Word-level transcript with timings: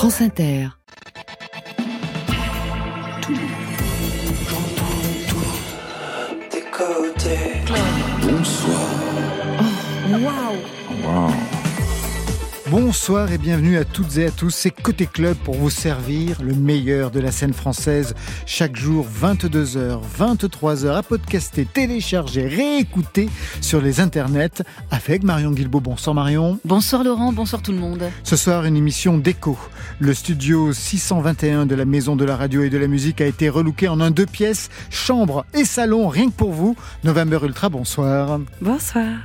France 0.00 0.22
Inter. 0.22 0.70
Bonsoir. 8.22 8.88
Waouh 11.04 11.59
Bonsoir 12.70 13.32
et 13.32 13.38
bienvenue 13.38 13.78
à 13.78 13.84
toutes 13.84 14.16
et 14.18 14.26
à 14.26 14.30
tous. 14.30 14.50
C'est 14.50 14.70
Côté 14.70 15.06
Club 15.06 15.36
pour 15.38 15.56
vous 15.56 15.70
servir 15.70 16.40
le 16.40 16.54
meilleur 16.54 17.10
de 17.10 17.18
la 17.18 17.32
scène 17.32 17.52
française. 17.52 18.14
Chaque 18.46 18.76
jour, 18.76 19.08
22h, 19.20 19.98
23h, 20.16 20.94
à 20.94 21.02
podcaster, 21.02 21.64
télécharger, 21.64 22.46
réécouter 22.46 23.28
sur 23.60 23.80
les 23.80 23.98
internets 23.98 24.62
avec 24.92 25.24
Marion 25.24 25.50
Guilbault. 25.50 25.80
Bonsoir 25.80 26.14
Marion. 26.14 26.60
Bonsoir 26.64 27.02
Laurent, 27.02 27.32
bonsoir 27.32 27.60
tout 27.60 27.72
le 27.72 27.78
monde. 27.78 28.04
Ce 28.22 28.36
soir, 28.36 28.64
une 28.64 28.76
émission 28.76 29.18
d'écho. 29.18 29.58
Le 29.98 30.14
studio 30.14 30.72
621 30.72 31.66
de 31.66 31.74
la 31.74 31.84
Maison 31.84 32.14
de 32.14 32.24
la 32.24 32.36
Radio 32.36 32.62
et 32.62 32.70
de 32.70 32.78
la 32.78 32.86
Musique 32.86 33.20
a 33.20 33.26
été 33.26 33.48
relooké 33.48 33.88
en 33.88 34.00
un 34.00 34.12
deux 34.12 34.26
pièces, 34.26 34.68
chambre 34.90 35.44
et 35.54 35.64
salon, 35.64 36.06
rien 36.06 36.26
que 36.26 36.36
pour 36.36 36.52
vous. 36.52 36.76
November 37.02 37.40
Ultra, 37.42 37.68
bonsoir. 37.68 38.38
Bonsoir. 38.60 39.18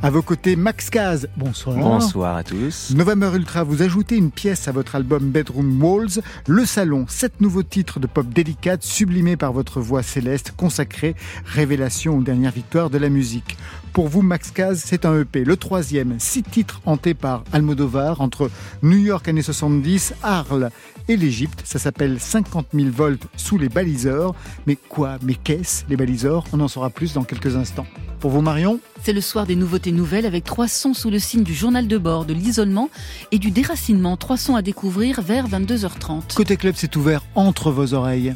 À 0.00 0.10
vos 0.10 0.22
côtés, 0.22 0.54
Max 0.54 0.90
Caz, 0.90 1.28
bonsoir. 1.36 1.76
Bonsoir 1.76 2.36
à 2.36 2.44
tous. 2.44 2.94
November 2.94 3.32
Ultra, 3.34 3.64
vous 3.64 3.82
ajoutez 3.82 4.16
une 4.16 4.30
pièce 4.30 4.68
à 4.68 4.72
votre 4.72 4.94
album 4.94 5.30
Bedroom 5.30 5.82
Walls, 5.82 6.22
Le 6.46 6.64
Salon, 6.64 7.06
sept 7.08 7.40
nouveaux 7.40 7.64
titres 7.64 7.98
de 7.98 8.06
pop 8.06 8.28
délicate 8.28 8.84
sublimés 8.84 9.36
par 9.36 9.52
votre 9.52 9.80
voix 9.80 10.04
céleste 10.04 10.52
consacrée, 10.56 11.16
révélation 11.44 12.16
aux 12.16 12.22
dernières 12.22 12.52
victoires 12.52 12.90
de 12.90 12.98
la 12.98 13.08
musique. 13.08 13.56
Pour 13.92 14.06
vous, 14.06 14.22
Max 14.22 14.52
Caz, 14.52 14.80
c'est 14.86 15.04
un 15.04 15.18
EP, 15.18 15.42
le 15.42 15.56
troisième, 15.56 16.14
six 16.20 16.44
titres 16.44 16.80
hantés 16.86 17.14
par 17.14 17.42
Almodovar 17.52 18.20
entre 18.20 18.52
New 18.84 18.98
York 18.98 19.26
années 19.26 19.42
70, 19.42 20.14
Arles 20.22 20.70
et 21.08 21.16
l'Égypte. 21.16 21.62
Ça 21.64 21.78
s'appelle 21.78 22.20
50 22.20 22.68
000 22.74 22.88
volts 22.90 23.26
sous 23.36 23.58
les 23.58 23.68
baliseurs. 23.68 24.34
Mais 24.66 24.76
quoi 24.76 25.18
Mais 25.22 25.34
qu'est-ce 25.34 25.84
les 25.88 25.96
baliseurs? 25.96 26.44
On 26.52 26.60
en 26.60 26.68
saura 26.68 26.90
plus 26.90 27.12
dans 27.14 27.24
quelques 27.24 27.56
instants. 27.56 27.86
Pour 28.20 28.30
vous, 28.30 28.40
Marion? 28.40 28.80
C'est 29.02 29.12
le 29.12 29.20
soir 29.20 29.46
des 29.46 29.56
nouveautés 29.56 29.92
nouvelles 29.92 30.26
avec 30.26 30.44
trois 30.44 30.68
sons 30.68 30.94
sous 30.94 31.10
le 31.10 31.18
signe 31.18 31.44
du 31.44 31.54
journal 31.54 31.86
de 31.86 31.98
bord, 31.98 32.24
de 32.24 32.34
l'isolement 32.34 32.90
et 33.32 33.38
du 33.38 33.50
déracinement. 33.50 34.16
Trois 34.16 34.36
sons 34.36 34.56
à 34.56 34.62
découvrir 34.62 35.20
vers 35.22 35.48
22h30. 35.48 36.34
Côté 36.34 36.56
club, 36.56 36.74
c'est 36.76 36.94
ouvert 36.96 37.22
entre 37.34 37.70
vos 37.70 37.94
oreilles. 37.94 38.34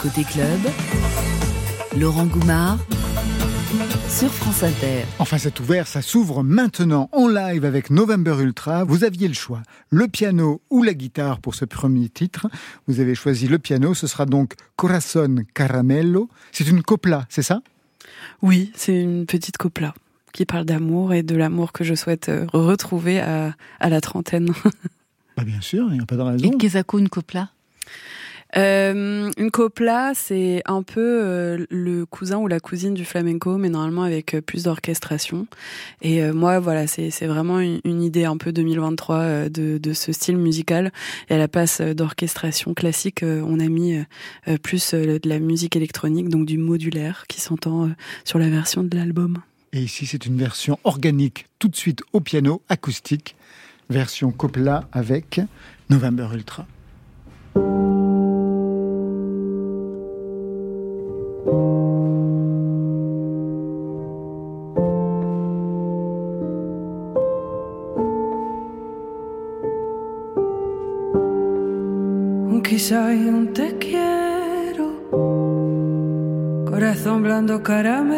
Côté 0.00 0.24
club, 0.24 0.60
Laurent 1.98 2.26
Goumard 2.26 2.78
sur 4.12 4.30
France 4.30 4.62
Inter. 4.62 5.04
Enfin, 5.18 5.38
c'est 5.38 5.58
ouvert, 5.58 5.86
ça 5.86 6.02
s'ouvre 6.02 6.42
maintenant 6.44 7.08
en 7.12 7.28
live 7.28 7.64
avec 7.64 7.88
November 7.88 8.36
Ultra. 8.40 8.84
Vous 8.84 9.04
aviez 9.04 9.26
le 9.26 9.34
choix, 9.34 9.62
le 9.88 10.06
piano 10.06 10.60
ou 10.70 10.82
la 10.82 10.92
guitare 10.92 11.40
pour 11.40 11.54
ce 11.54 11.64
premier 11.64 12.10
titre. 12.10 12.46
Vous 12.86 13.00
avez 13.00 13.14
choisi 13.14 13.48
le 13.48 13.58
piano, 13.58 13.94
ce 13.94 14.06
sera 14.06 14.26
donc 14.26 14.54
Corazon 14.76 15.36
Caramello. 15.54 16.28
C'est 16.52 16.68
une 16.68 16.82
copla, 16.82 17.24
c'est 17.30 17.42
ça? 17.42 17.62
Oui, 18.42 18.70
c'est 18.74 19.00
une 19.00 19.24
petite 19.24 19.56
copla 19.56 19.94
qui 20.32 20.44
parle 20.44 20.66
d'amour 20.66 21.14
et 21.14 21.22
de 21.22 21.34
l'amour 21.34 21.72
que 21.72 21.82
je 21.82 21.94
souhaite 21.94 22.28
euh, 22.28 22.46
retrouver 22.52 23.20
à, 23.20 23.54
à 23.80 23.88
la 23.88 24.00
trentaine. 24.00 24.52
Bah 25.34 25.44
bien 25.44 25.62
sûr, 25.62 25.86
il 25.88 25.94
n'y 25.94 26.00
a 26.02 26.04
pas 26.04 26.16
de 26.16 26.20
Et 26.20 26.24
raison. 26.24 26.58
Kezako, 26.58 26.98
une 26.98 27.08
copla? 27.08 27.48
Euh, 28.56 29.30
une 29.38 29.50
copla, 29.50 30.12
c'est 30.14 30.62
un 30.66 30.82
peu 30.82 31.00
euh, 31.00 31.66
le 31.70 32.04
cousin 32.04 32.38
ou 32.38 32.48
la 32.48 32.60
cousine 32.60 32.92
du 32.92 33.04
flamenco, 33.04 33.56
mais 33.56 33.70
normalement 33.70 34.02
avec 34.02 34.34
euh, 34.34 34.40
plus 34.40 34.64
d'orchestration. 34.64 35.46
Et 36.02 36.22
moi, 36.32 36.58
voilà, 36.58 36.86
c'est 36.86 37.26
vraiment 37.26 37.60
une, 37.60 38.02
idée 38.02 38.24
un 38.24 38.36
peu 38.36 38.52
2023 38.52 39.16
euh, 39.16 39.48
de, 39.48 39.78
de 39.78 39.92
ce 39.92 40.12
style 40.12 40.36
musical. 40.36 40.92
Et 41.30 41.34
à 41.34 41.38
la 41.38 41.48
place 41.48 41.80
d'orchestration 41.80 42.74
classique, 42.74 43.22
on 43.22 43.60
a 43.60 43.68
mis 43.68 43.98
plus 44.62 44.94
de 44.94 45.28
la 45.28 45.38
musique 45.38 45.76
électronique, 45.76 46.28
donc 46.28 46.46
du 46.46 46.58
modulaire 46.58 47.24
qui 47.28 47.40
s'entend 47.40 47.90
sur 48.24 48.38
la 48.38 48.48
version 48.48 48.82
de 48.82 48.96
l'album. 48.96 49.38
Et 49.72 49.80
ici, 49.80 50.06
c'est 50.06 50.26
une 50.26 50.36
version 50.36 50.78
organique, 50.84 51.46
tout 51.58 51.68
de 51.68 51.76
suite 51.76 52.02
au 52.12 52.20
piano, 52.20 52.62
acoustique. 52.68 53.36
Version 53.88 54.30
copla 54.30 54.88
avec 54.92 55.40
November 55.90 56.28
Ultra. 56.34 56.66
Y 72.92 72.94
un 72.94 73.54
te 73.54 73.78
quiero, 73.78 75.08
corazón 76.68 77.22
blando 77.22 77.62
caramelo, 77.62 78.12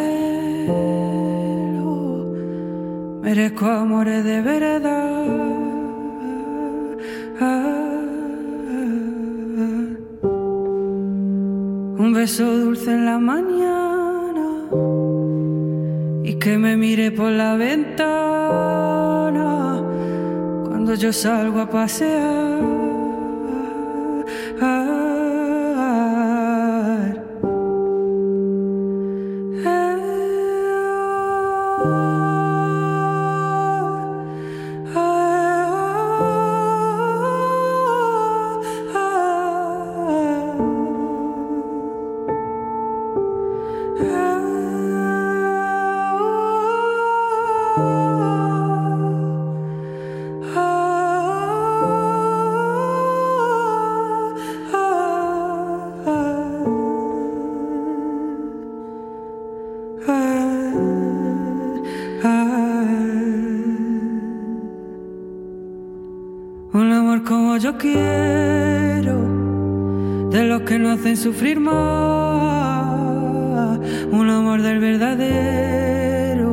merezco 3.22 3.66
amores 3.66 4.24
de 4.24 4.42
verdad. 4.42 5.14
Un 11.96 12.12
beso 12.12 12.44
dulce 12.44 12.90
en 12.94 13.04
la 13.04 13.20
mañana 13.20 14.48
y 16.24 16.34
que 16.40 16.58
me 16.58 16.76
mire 16.76 17.12
por 17.12 17.30
la 17.30 17.54
ventana 17.54 18.10
cuando 20.66 20.94
yo 20.94 21.12
salgo 21.12 21.60
a 21.60 21.70
pasear. 21.70 22.83
Que 70.64 70.78
no 70.78 70.92
hacen 70.92 71.16
sufrir 71.16 71.58
más. 71.60 71.74
Un 74.10 74.30
amor 74.30 74.62
del 74.62 74.78
verdadero, 74.78 76.44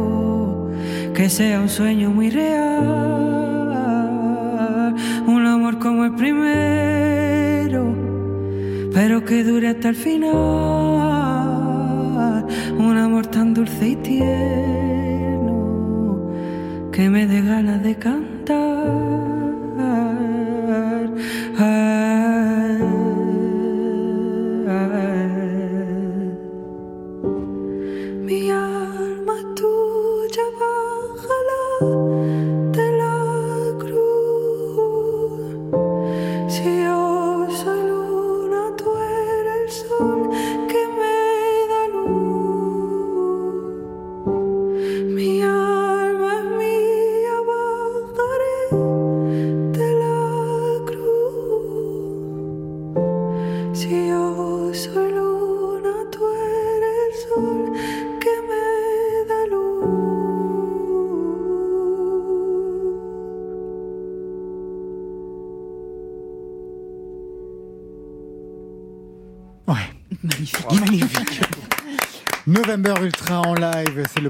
que 1.14 1.30
sea 1.30 1.62
un 1.62 1.70
sueño 1.70 2.10
muy 2.12 2.30
real. 2.30 2.82
Un 5.28 5.46
amor 5.46 5.80
como 5.80 6.04
el 6.06 6.16
primero, 6.16 7.96
pero 8.94 9.24
que 9.24 9.44
dure 9.44 9.70
hasta 9.70 9.90
el 9.90 9.96
final. 9.96 10.32
Un 12.78 12.98
amor 12.98 13.28
tan 13.28 13.54
dulce 13.54 13.90
y 13.90 13.96
tierno, 13.98 15.52
que 16.92 17.10
me 17.10 17.28
dé 17.28 17.42
ganas 17.42 17.82
de 17.84 17.96
cantar. 17.96 18.31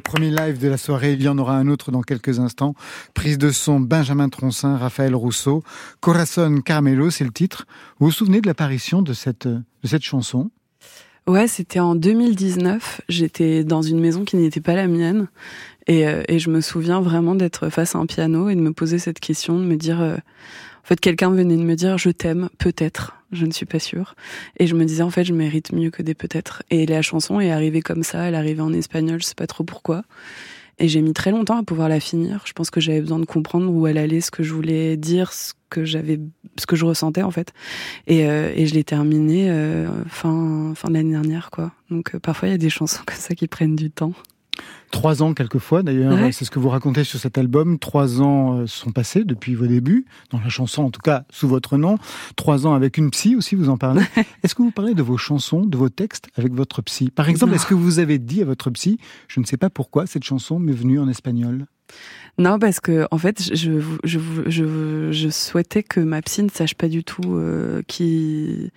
Premier 0.01 0.31
live 0.31 0.59
de 0.59 0.67
la 0.67 0.77
soirée. 0.77 1.13
Il 1.13 1.21
y 1.21 1.27
en 1.27 1.37
aura 1.37 1.55
un 1.55 1.67
autre 1.67 1.91
dans 1.91 2.01
quelques 2.01 2.39
instants. 2.39 2.75
Prise 3.13 3.37
de 3.37 3.51
son 3.51 3.79
Benjamin 3.79 4.29
Troncin, 4.29 4.77
Raphaël 4.77 5.15
Rousseau, 5.15 5.63
Corazon 5.99 6.61
Carmelo, 6.61 7.09
c'est 7.09 7.23
le 7.23 7.31
titre. 7.31 7.65
Vous 7.99 8.07
vous 8.07 8.11
souvenez 8.11 8.41
de 8.41 8.47
l'apparition 8.47 9.01
de 9.01 9.13
cette, 9.13 9.47
de 9.47 9.63
cette 9.87 10.03
chanson? 10.03 10.51
Ouais, 11.27 11.47
c'était 11.47 11.79
en 11.79 11.95
2019. 11.95 13.01
J'étais 13.07 13.63
dans 13.63 13.81
une 13.81 13.99
maison 13.99 14.25
qui 14.25 14.37
n'était 14.37 14.61
pas 14.61 14.75
la 14.75 14.87
mienne. 14.87 15.27
Et, 15.87 16.07
euh, 16.07 16.23
et 16.27 16.39
je 16.39 16.49
me 16.49 16.61
souviens 16.61 17.01
vraiment 17.01 17.35
d'être 17.35 17.69
face 17.69 17.95
à 17.95 17.99
un 17.99 18.05
piano 18.05 18.49
et 18.49 18.55
de 18.55 18.61
me 18.61 18.73
poser 18.73 18.99
cette 18.99 19.19
question, 19.19 19.59
de 19.59 19.65
me 19.65 19.77
dire... 19.77 20.01
euh, 20.01 20.15
en 20.83 20.87
fait, 20.87 20.99
quelqu'un 20.99 21.29
venait 21.29 21.57
de 21.57 21.63
me 21.63 21.75
dire 21.75 21.97
je 21.97 22.09
t'aime, 22.09 22.49
peut-être, 22.57 23.15
je 23.31 23.45
ne 23.45 23.51
suis 23.51 23.65
pas 23.65 23.79
sûre. 23.79 24.15
Et 24.57 24.67
je 24.67 24.75
me 24.75 24.85
disais 24.85 25.03
en 25.03 25.09
fait, 25.09 25.23
je 25.23 25.33
mérite 25.33 25.71
mieux 25.71 25.89
que 25.89 26.01
des 26.01 26.13
peut-être. 26.13 26.63
Et 26.69 26.85
la 26.85 27.01
chanson 27.01 27.39
est 27.39 27.51
arrivée 27.51 27.81
comme 27.81 28.03
ça, 28.03 28.23
elle 28.27 28.35
arrivée 28.35 28.61
en 28.61 28.73
espagnol, 28.73 29.21
je 29.21 29.27
sais 29.27 29.35
pas 29.35 29.47
trop 29.47 29.63
pourquoi. 29.63 30.03
Et 30.79 30.87
j'ai 30.87 31.01
mis 31.01 31.13
très 31.13 31.31
longtemps 31.31 31.57
à 31.57 31.63
pouvoir 31.63 31.89
la 31.89 31.99
finir. 31.99 32.41
Je 32.45 32.53
pense 32.53 32.71
que 32.71 32.81
j'avais 32.81 33.01
besoin 33.01 33.19
de 33.19 33.25
comprendre 33.25 33.71
où 33.71 33.85
elle 33.85 33.99
allait, 33.99 34.21
ce 34.21 34.31
que 34.31 34.41
je 34.41 34.51
voulais 34.51 34.97
dire, 34.97 35.31
ce 35.31 35.53
que 35.69 35.85
j'avais, 35.85 36.19
ce 36.57 36.65
que 36.65 36.75
je 36.75 36.85
ressentais 36.85 37.21
en 37.21 37.31
fait. 37.31 37.53
Et, 38.07 38.27
euh, 38.27 38.51
et 38.55 38.65
je 38.65 38.73
l'ai 38.73 38.83
terminée 38.83 39.49
euh, 39.49 39.87
fin 40.07 40.73
fin 40.75 40.89
de 40.89 40.95
l'année 40.95 41.11
dernière, 41.11 41.51
quoi. 41.51 41.71
Donc 41.89 42.15
euh, 42.15 42.19
parfois 42.19 42.47
il 42.47 42.51
y 42.51 42.55
a 42.55 42.57
des 42.57 42.69
chansons 42.69 43.03
comme 43.05 43.17
ça 43.17 43.35
qui 43.35 43.47
prennent 43.47 43.75
du 43.75 43.91
temps. 43.91 44.13
Trois 44.91 45.23
ans 45.23 45.33
quelquefois, 45.33 45.83
d'ailleurs, 45.83 46.13
Ouais. 46.13 46.31
c'est 46.31 46.45
ce 46.45 46.51
que 46.51 46.59
vous 46.59 46.69
racontez 46.69 47.03
sur 47.03 47.19
cet 47.19 47.37
album. 47.37 47.79
Trois 47.79 48.21
ans 48.21 48.59
euh, 48.59 48.67
sont 48.67 48.91
passés 48.91 49.23
depuis 49.23 49.55
vos 49.55 49.65
débuts, 49.65 50.05
dans 50.29 50.39
la 50.39 50.49
chanson 50.49 50.83
en 50.83 50.91
tout 50.91 51.01
cas 51.01 51.23
sous 51.29 51.47
votre 51.47 51.77
nom. 51.77 51.97
Trois 52.35 52.67
ans 52.67 52.73
avec 52.73 52.97
une 52.97 53.09
psy 53.11 53.35
aussi, 53.35 53.55
vous 53.55 53.69
en 53.69 53.77
parlez. 53.77 54.01
Est-ce 54.43 54.53
que 54.53 54.61
vous 54.61 54.71
parlez 54.71 54.93
de 54.93 55.01
vos 55.01 55.17
chansons, 55.17 55.65
de 55.65 55.77
vos 55.77 55.89
textes 55.89 56.27
avec 56.37 56.53
votre 56.53 56.81
psy? 56.81 57.09
Par 57.09 57.29
exemple, 57.29 57.53
est-ce 57.55 57.65
que 57.65 57.73
vous 57.73 57.99
avez 57.99 58.19
dit 58.19 58.41
à 58.41 58.45
votre 58.45 58.69
psy, 58.71 58.99
je 59.27 59.39
ne 59.39 59.45
sais 59.45 59.57
pas 59.57 59.69
pourquoi 59.69 60.05
cette 60.07 60.23
chanson 60.23 60.59
m'est 60.59 60.71
venue 60.73 60.99
en 60.99 61.07
espagnol? 61.07 61.65
Non, 62.37 62.57
parce 62.57 62.79
que 62.79 63.05
en 63.11 63.17
fait, 63.17 63.53
je, 63.53 63.81
je, 64.05 64.19
je, 64.47 65.09
je, 65.11 65.29
souhaitais 65.29 65.83
que 65.83 65.99
ma 65.99 66.21
psy 66.21 66.41
ne 66.43 66.49
sache 66.49 66.73
pas 66.73 66.87
du 66.87 67.03
tout 67.03 67.35
euh, 67.35 67.81
qui. 67.87 68.71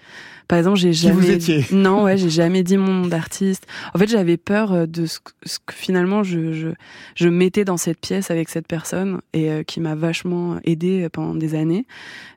Par 0.49 0.59
exemple, 0.59 0.79
j'ai 0.79 0.93
jamais. 0.93 1.15
vous 1.15 1.31
étiez. 1.31 1.65
Non, 1.73 2.03
ouais, 2.03 2.17
j'ai 2.17 2.29
jamais 2.31 2.65
dit 2.65 2.77
mon 2.77 2.93
nom 2.93 3.07
d'artiste. 3.07 3.67
En 3.95 3.99
fait, 4.01 4.09
j'avais 4.09 4.37
peur 4.37 4.73
euh, 4.73 4.87
de 4.87 5.07
ce, 5.07 5.21
ce 5.47 5.59
que 5.65 5.73
finalement 5.75 6.04
je, 6.23 6.53
je 6.53 6.69
je 7.15 7.29
mettais 7.29 7.65
dans 7.65 7.77
cette 7.77 8.01
pièce 8.01 8.31
avec 8.31 8.49
cette 8.49 8.67
personne 8.67 9.21
et 9.33 9.51
euh, 9.51 9.63
qui 9.63 9.81
m'a 9.81 9.95
vachement 9.95 10.59
aidée 10.65 11.09
pendant 11.13 11.35
des 11.35 11.55
années. 11.55 11.87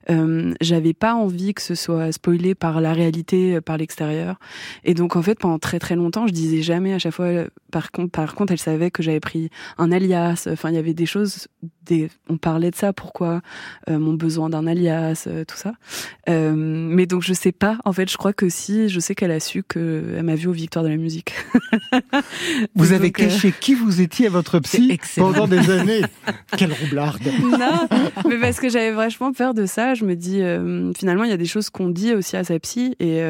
Euh, 0.10 0.54
j'avais 0.62 0.94
pas 0.94 1.14
envie 1.16 1.54
que 1.54 1.62
ce 1.62 1.76
soit 1.76 2.12
spoilé 2.12 2.56
par 2.56 2.80
la 2.80 2.94
réalité, 2.94 3.56
euh, 3.56 3.62
par 3.62 3.78
l'extérieur. 3.78 4.40
Et 4.84 4.94
donc 4.94 5.16
en 5.16 5.22
fait, 5.22 5.38
pendant 5.38 5.60
très 5.60 5.80
très 5.80 5.96
longtemps, 5.96 6.28
je 6.28 6.34
disais 6.34 6.62
jamais 6.62 6.94
à 6.94 7.00
chaque 7.00 7.14
fois. 7.14 7.26
euh, 7.26 7.48
Par 7.72 7.92
contre, 7.92 8.12
par 8.12 8.34
contre, 8.36 8.54
elle 8.54 8.60
savait 8.60 8.92
que 8.92 9.04
j'avais 9.04 9.20
pris 9.20 9.50
un 9.78 9.92
alias. 9.92 10.48
Enfin, 10.50 10.70
il 10.70 10.76
y 10.76 10.80
avait 10.80 10.94
des 10.94 11.06
choses. 11.06 11.48
Des, 11.88 12.10
on 12.30 12.38
parlait 12.38 12.72
de 12.72 12.76
ça. 12.76 12.94
Pourquoi 12.94 13.42
euh, 13.90 14.00
mon 14.00 14.14
besoin 14.14 14.50
d'un 14.50 14.68
alias, 14.68 15.26
euh, 15.28 15.46
tout 15.46 15.56
ça. 15.56 15.74
Euh, 16.30 16.54
mais 16.56 17.06
donc 17.06 17.24
je 17.24 17.34
sais 17.34 17.52
pas. 17.52 17.78
En 17.86 17.94
fait, 17.94 18.10
je 18.10 18.18
crois 18.18 18.34
que 18.34 18.50
si, 18.50 18.90
je 18.90 19.00
sais 19.00 19.16
qu'elle 19.16 19.32
a 19.32 19.40
su 19.40 19.64
que 19.64 20.16
elle 20.18 20.24
m'a 20.24 20.36
vu 20.36 20.48
aux 20.48 20.54
Victoires 20.54 20.84
de 20.84 20.90
la 20.90 20.98
musique. 20.98 21.34
Vous 22.76 22.92
avez 22.92 23.12
caché 23.12 23.54
qui 23.58 23.74
vous 23.74 24.02
étiez 24.02 24.28
à 24.28 24.30
votre 24.30 24.60
psy 24.60 25.00
pendant 25.16 25.48
des 25.48 25.70
années. 25.72 26.02
Quelle 26.58 26.74
roublarde 26.74 27.22
non, 27.44 27.88
mais 28.28 28.40
parce 28.40 28.60
que 28.60 28.70
j'avais 28.70 28.92
vachement 28.92 29.32
peur 29.32 29.54
de 29.54 29.66
ça. 29.66 29.94
Je 29.94 30.06
me 30.06 30.16
dis, 30.16 30.42
finalement, 30.98 31.24
il 31.24 31.30
y 31.30 31.34
a 31.34 31.38
des 31.38 31.46
choses 31.46 31.70
qu'on 31.70 31.90
dit 31.90 32.14
aussi 32.14 32.36
à 32.36 32.44
sa 32.44 32.60
psy 32.60 32.96
et, 33.00 33.22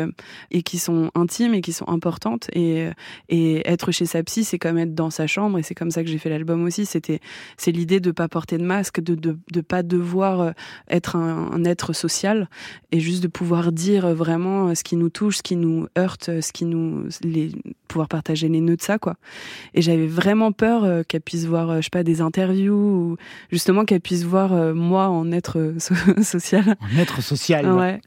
et 0.52 0.62
qui 0.64 0.78
sont 0.78 1.12
intimes 1.16 1.54
et 1.54 1.62
qui 1.62 1.74
sont 1.74 1.88
importantes. 1.88 2.50
Et, 2.54 2.88
et 3.30 3.70
être 3.70 3.92
chez 3.92 4.06
sa 4.06 4.24
psy, 4.24 4.44
c'est 4.44 4.60
comme 4.60 4.78
être 4.78 4.96
dans 4.96 5.10
sa 5.10 5.28
chambre. 5.28 5.60
Et 5.60 5.64
c'est 5.64 5.76
comme 5.76 5.92
ça 5.92 6.04
que 6.04 6.10
j'ai 6.10 6.18
fait 6.18 6.30
l'album 6.30 6.64
aussi. 6.64 6.86
C'était, 6.86 7.20
c'est 7.58 7.72
l'idée 7.72 8.00
de 8.00 8.12
pas 8.12 8.28
porter 8.28 8.47
de 8.56 8.64
masque, 8.64 9.02
de, 9.02 9.16
de, 9.16 9.38
de 9.52 9.62
pas 9.62 9.84
devoir 9.84 10.40
euh, 10.42 10.52
être 10.90 11.16
un, 11.16 11.52
un 11.52 11.64
être 11.66 11.92
social 11.94 12.48
et 12.92 13.00
juste 13.00 13.22
de 13.24 13.28
pouvoir 13.28 13.72
dire 13.72 14.08
vraiment 14.16 14.74
ce 14.76 14.84
qui 14.84 14.96
nous 14.96 15.10
touche, 15.10 15.38
ce 15.38 15.44
qui 15.44 15.56
nous 15.56 15.88
heurte, 15.98 16.26
ce 16.42 16.52
qui 16.54 16.66
nous, 16.66 17.06
les, 17.24 17.52
pouvoir 17.88 18.08
partager 18.08 18.48
les 18.48 18.62
nœuds 18.62 18.78
de 18.78 18.82
ça, 18.82 18.98
quoi. 19.00 19.16
Et 19.74 19.82
j'avais 19.82 20.08
vraiment 20.08 20.52
peur 20.52 20.84
euh, 20.84 21.04
qu'elle 21.08 21.22
puisse 21.22 21.46
voir, 21.46 21.70
euh, 21.70 21.78
je 21.78 21.84
sais 21.84 21.90
pas, 21.92 22.04
des 22.04 22.22
interviews 22.22 22.74
ou 22.76 23.18
justement 23.52 23.84
qu'elle 23.86 24.02
puisse 24.02 24.24
voir 24.24 24.54
euh, 24.54 24.74
moi 24.74 25.10
en 25.10 25.32
être 25.32 25.58
euh, 25.60 25.80
so- 25.80 25.96
social. 26.24 26.76
En 26.82 26.98
être 27.00 27.22
social. 27.22 27.70
Ouais. 27.72 28.00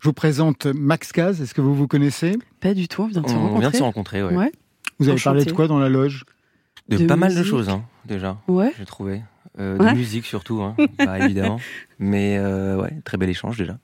Je 0.00 0.08
vous 0.08 0.12
présente 0.12 0.66
Max 0.66 1.10
Caz. 1.12 1.40
Est-ce 1.40 1.54
que 1.54 1.60
vous 1.62 1.74
vous 1.74 1.88
connaissez? 1.88 2.36
Pas 2.60 2.74
du 2.74 2.86
tout, 2.88 3.02
on 3.02 3.06
vient 3.06 3.22
de 3.22 3.28
se 3.28 3.32
On 3.34 3.38
rencontrer. 3.40 3.60
vient 3.60 3.70
de 3.70 3.76
se 3.76 3.82
rencontrer, 3.82 4.22
ouais. 4.22 4.34
Ouais. 4.36 4.52
Vous 4.98 5.08
avez 5.08 5.14
Enchanté. 5.14 5.36
parlé 5.38 5.44
de 5.44 5.52
quoi 5.52 5.68
dans 5.68 5.78
la 5.78 5.88
loge? 5.88 6.24
De, 6.88 6.98
De 6.98 7.06
pas 7.06 7.16
mal 7.16 7.34
de 7.34 7.42
choses, 7.42 7.68
hein, 7.68 7.82
déjà, 8.04 8.38
Ouais. 8.46 8.72
j'ai 8.78 8.84
trouvé. 8.86 9.22
Euh, 9.58 9.78
Ouais. 9.78 9.92
De 9.92 9.96
musique 9.98 10.26
surtout, 10.26 10.62
hein, 10.62 10.74
bah, 10.98 11.18
évidemment. 11.20 11.58
Mais 11.98 12.36
euh, 12.38 12.76
ouais, 12.80 12.92
très 13.04 13.16
bel 13.16 13.28
échange 13.30 13.56
déjà. 13.58 13.78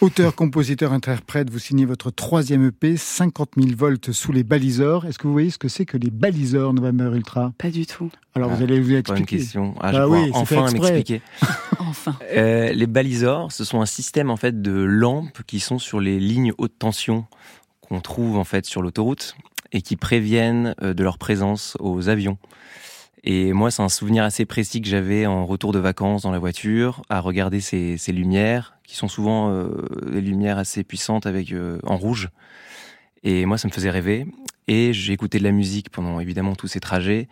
Auteur, 0.00 0.34
compositeur, 0.34 0.92
interprète, 0.92 1.48
vous 1.50 1.58
signez 1.60 1.84
votre 1.86 2.10
troisième 2.10 2.66
EP, 2.66 2.96
50 2.96 3.50
000 3.56 3.70
volts 3.76 4.12
sous 4.12 4.32
les 4.32 4.42
baliseurs. 4.42 5.06
Est-ce 5.06 5.18
que 5.18 5.26
vous 5.26 5.32
voyez 5.32 5.50
ce 5.50 5.56
que 5.56 5.68
c'est 5.68 5.86
que 5.86 5.96
les 5.96 6.10
baliseurs 6.10 6.74
November 6.74 7.10
Ultra? 7.14 7.52
Pas 7.56 7.70
du 7.70 7.86
tout. 7.86 8.10
Alors 8.34 8.50
Ah, 8.52 8.54
vous 8.56 8.62
allez 8.62 8.80
vous 8.80 8.88
Bonne 8.90 8.98
expliquer. 8.98 9.36
question. 9.38 9.74
Ah, 9.80 9.92
Bah 9.92 9.98
je 9.98 9.98
vais 10.12 10.20
oui, 10.24 10.30
enfin 10.34 10.66
exprès. 10.66 10.92
m'expliquer. 10.92 11.22
Enfin. 11.78 12.16
Euh, 12.36 12.72
les 12.72 12.86
balisors, 12.86 13.50
ce 13.52 13.64
sont 13.64 13.80
un 13.80 13.86
système 13.86 14.30
en 14.30 14.36
fait 14.36 14.60
de 14.60 14.72
lampes 14.72 15.42
qui 15.46 15.60
sont 15.60 15.78
sur 15.78 16.00
les 16.00 16.18
lignes 16.18 16.52
haute 16.58 16.76
tension 16.78 17.24
qu'on 17.80 18.00
trouve 18.00 18.36
en 18.36 18.44
fait 18.44 18.66
sur 18.66 18.82
l'autoroute 18.82 19.36
et 19.72 19.80
qui 19.80 19.96
préviennent 19.96 20.74
euh, 20.82 20.92
de 20.92 21.02
leur 21.02 21.18
présence 21.18 21.76
aux 21.80 22.08
avions. 22.08 22.36
Et 23.26 23.54
moi, 23.54 23.70
c'est 23.70 23.82
un 23.82 23.88
souvenir 23.88 24.22
assez 24.22 24.44
précis 24.44 24.82
que 24.82 24.88
j'avais 24.88 25.24
en 25.24 25.46
retour 25.46 25.72
de 25.72 25.78
vacances 25.78 26.22
dans 26.22 26.30
la 26.30 26.38
voiture, 26.38 27.00
à 27.08 27.20
regarder 27.20 27.60
ces, 27.60 27.96
ces 27.96 28.12
lumières, 28.12 28.76
qui 28.84 28.96
sont 28.96 29.08
souvent 29.08 29.50
euh, 29.50 29.86
des 30.12 30.20
lumières 30.20 30.58
assez 30.58 30.84
puissantes 30.84 31.24
avec 31.24 31.50
euh, 31.50 31.78
en 31.84 31.96
rouge. 31.96 32.28
Et 33.22 33.46
moi, 33.46 33.56
ça 33.56 33.66
me 33.66 33.72
faisait 33.72 33.88
rêver. 33.88 34.26
Et 34.68 34.92
j'ai 34.92 35.14
écouté 35.14 35.38
de 35.38 35.44
la 35.44 35.52
musique 35.52 35.88
pendant 35.88 36.20
évidemment 36.20 36.54
tous 36.54 36.68
ces 36.68 36.80
trajets. 36.80 37.28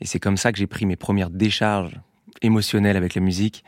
Et 0.00 0.06
c'est 0.06 0.20
comme 0.20 0.36
ça 0.36 0.52
que 0.52 0.58
j'ai 0.58 0.68
pris 0.68 0.86
mes 0.86 0.94
premières 0.94 1.30
décharges 1.30 2.00
émotionnelles 2.40 2.96
avec 2.96 3.16
la 3.16 3.20
musique. 3.20 3.64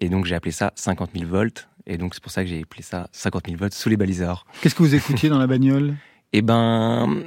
Et 0.00 0.08
donc 0.08 0.24
j'ai 0.24 0.34
appelé 0.34 0.52
ça 0.52 0.72
50 0.74 1.10
000 1.14 1.28
volts. 1.28 1.68
Et 1.86 1.98
donc 1.98 2.14
c'est 2.14 2.22
pour 2.22 2.32
ça 2.32 2.42
que 2.42 2.48
j'ai 2.48 2.62
appelé 2.62 2.82
ça 2.82 3.08
50 3.12 3.46
000 3.46 3.58
volts 3.58 3.74
sous 3.74 3.90
les 3.90 3.98
baliseurs. 3.98 4.46
Qu'est-ce 4.62 4.74
que 4.74 4.82
vous 4.82 4.94
écoutiez 4.94 5.28
dans 5.28 5.38
la 5.38 5.46
bagnole? 5.46 5.96
Et 6.32 6.40
ben, 6.40 7.22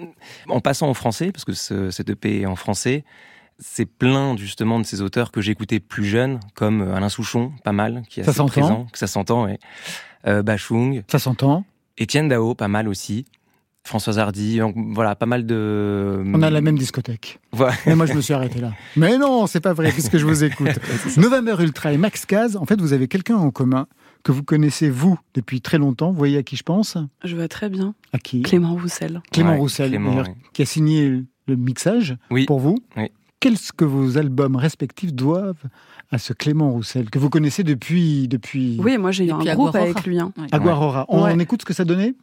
en 0.47 0.61
passant 0.61 0.89
au 0.89 0.93
français, 0.93 1.31
parce 1.31 1.45
que 1.45 1.53
ce, 1.53 1.91
cet 1.91 2.09
EP 2.09 2.41
est 2.41 2.45
en 2.45 2.55
français, 2.55 3.03
c'est 3.59 3.85
plein 3.85 4.35
justement 4.37 4.79
de 4.79 4.85
ces 4.85 5.01
auteurs 5.01 5.31
que 5.31 5.41
j'écoutais 5.41 5.79
plus 5.79 6.05
jeune, 6.05 6.39
comme 6.55 6.81
Alain 6.81 7.09
Souchon, 7.09 7.51
pas 7.63 7.71
mal, 7.71 8.03
qui 8.09 8.19
est 8.19 8.23
Ça 8.23 8.31
assez 8.31 8.45
présent, 8.45 8.87
que 8.91 8.97
ça 8.97 9.07
s'entend, 9.07 9.45
ouais. 9.45 9.59
Euh, 10.27 10.41
Bachung, 10.41 11.03
Ça 11.09 11.19
s'entend 11.19 11.65
Étienne 11.97 12.27
Dao, 12.29 12.55
pas 12.55 12.67
mal 12.67 12.87
aussi. 12.87 13.25
Françoise 13.85 14.17
Hardy, 14.17 14.59
donc 14.59 14.75
voilà, 14.77 15.13
pas 15.13 15.25
mal 15.25 15.45
de. 15.45 16.23
On 16.25 16.41
a 16.41 16.49
la 16.49 16.61
même 16.61 16.77
discothèque. 16.77 17.39
Voilà. 17.51 17.73
Mais 17.85 17.95
moi, 17.95 18.05
je 18.05 18.13
me 18.13 18.21
suis 18.21 18.33
arrêté 18.33 18.61
là. 18.61 18.71
Mais 18.95 19.17
non, 19.17 19.45
c'est 19.45 19.59
pas 19.59 19.73
vrai, 19.73 19.91
puisque 19.91 20.17
je 20.17 20.25
vous 20.25 20.43
écoute. 20.45 20.69
November 21.17 21.55
Ultra 21.59 21.91
et 21.91 21.97
Max 21.97 22.25
Caz, 22.25 22.55
en 22.55 22.65
fait, 22.65 22.79
vous 22.79 22.93
avez 22.93 23.09
quelqu'un 23.09 23.35
en 23.35 23.51
commun 23.51 23.87
que 24.23 24.31
vous 24.31 24.41
connaissez, 24.43 24.89
vous, 24.89 25.19
depuis 25.33 25.59
très 25.59 25.77
longtemps. 25.79 26.11
Vous 26.11 26.17
voyez 26.17 26.37
à 26.37 26.43
qui 26.43 26.55
je 26.55 26.63
pense? 26.63 26.97
Je 27.25 27.35
vois 27.35 27.49
très 27.49 27.67
bien. 27.69 27.93
À 28.13 28.19
qui? 28.19 28.41
Clément 28.43 28.73
Roussel. 28.73 29.21
Clément 29.33 29.51
Ouais, 29.51 29.57
Roussel, 29.57 29.89
Clément, 29.89 30.11
d'ailleurs, 30.11 30.27
oui. 30.29 30.35
qui 30.53 30.61
a 30.61 30.65
signé 30.65 31.09
le 31.47 31.55
mixage 31.57 32.15
Oui. 32.31 32.45
pour 32.45 32.61
vous. 32.61 32.77
Oui. 32.95 33.11
Qu'est-ce 33.43 33.73
que 33.73 33.83
vos 33.83 34.17
albums 34.17 34.55
respectifs 34.55 35.13
doivent 35.13 35.61
à 36.11 36.17
ce 36.17 36.31
Clément 36.31 36.71
Roussel, 36.71 37.09
que 37.09 37.19
vous 37.19 37.29
connaissez 37.29 37.63
depuis, 37.63 38.29
depuis 38.29 38.77
Oui, 38.81 38.97
moi 38.97 39.11
j'ai 39.11 39.25
eu 39.25 39.31
un 39.31 39.37
groupe 39.39 39.49
Aguarora. 39.49 39.79
avec 39.79 40.05
lui. 40.05 40.17
hein. 40.17 40.31
Ouais. 40.37 40.47
Aguarora. 40.53 41.05
On, 41.09 41.23
Ouais. 41.25 41.33
on 41.35 41.39
écoute 41.39 41.61
ce 41.61 41.65
que 41.65 41.73
ça 41.73 41.83
donnait? 41.83 42.13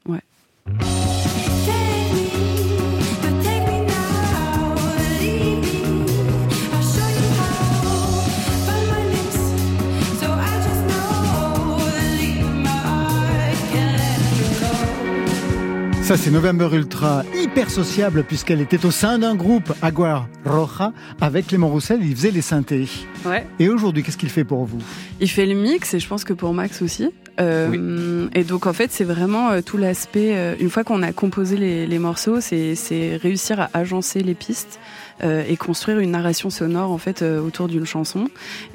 Ça, 16.11 16.17
c'est 16.17 16.33
November 16.33 16.69
Ultra, 16.73 17.23
hyper 17.41 17.71
sociable, 17.71 18.25
puisqu'elle 18.25 18.61
était 18.61 18.85
au 18.85 18.91
sein 18.91 19.21
d'un 19.21 19.37
groupe, 19.37 19.73
Aguar 19.81 20.27
Roja, 20.45 20.93
avec 21.21 21.47
Clément 21.47 21.69
Roussel, 21.69 22.01
il 22.03 22.17
faisait 22.17 22.33
les 22.33 22.43
synthés. 22.43 22.89
Ouais. 23.25 23.47
Et 23.61 23.69
aujourd'hui, 23.69 24.03
qu'est-ce 24.03 24.17
qu'il 24.17 24.29
fait 24.29 24.43
pour 24.43 24.65
vous? 24.65 24.81
Il 25.21 25.31
fait 25.31 25.47
le 25.47 25.55
mix 25.55 25.95
et 25.95 26.01
je 26.01 26.09
pense 26.09 26.25
que 26.25 26.33
pour 26.33 26.53
Max 26.53 26.83
aussi. 26.83 27.11
Euh, 27.39 28.27
Et 28.35 28.43
donc 28.43 28.67
en 28.67 28.73
fait 28.73 28.91
c'est 28.91 29.05
vraiment 29.05 29.51
euh, 29.53 29.61
tout 29.63 29.77
l'aspect. 29.77 30.33
euh, 30.35 30.57
une 30.59 30.69
fois 30.69 30.83
qu'on 30.83 31.05
a 31.05 31.13
composé 31.13 31.57
les, 31.57 31.87
les 31.87 31.99
morceaux, 32.01 32.41
c'est 32.41 32.75
c'est 32.75 33.17
réussir 33.17 33.61
à 33.61 33.71
agencer 33.73 34.21
les 34.21 34.35
pistes 34.35 34.81
euh, 35.23 35.45
et 35.49 35.57
construire 35.57 36.01
une 36.01 36.11
narration 36.11 36.51
sonore 36.51 36.91
en 36.91 36.99
fait 36.99 37.23
euh, 37.23 37.41
autour 37.41 37.69
d'une 37.69 37.87
chanson 37.87 38.25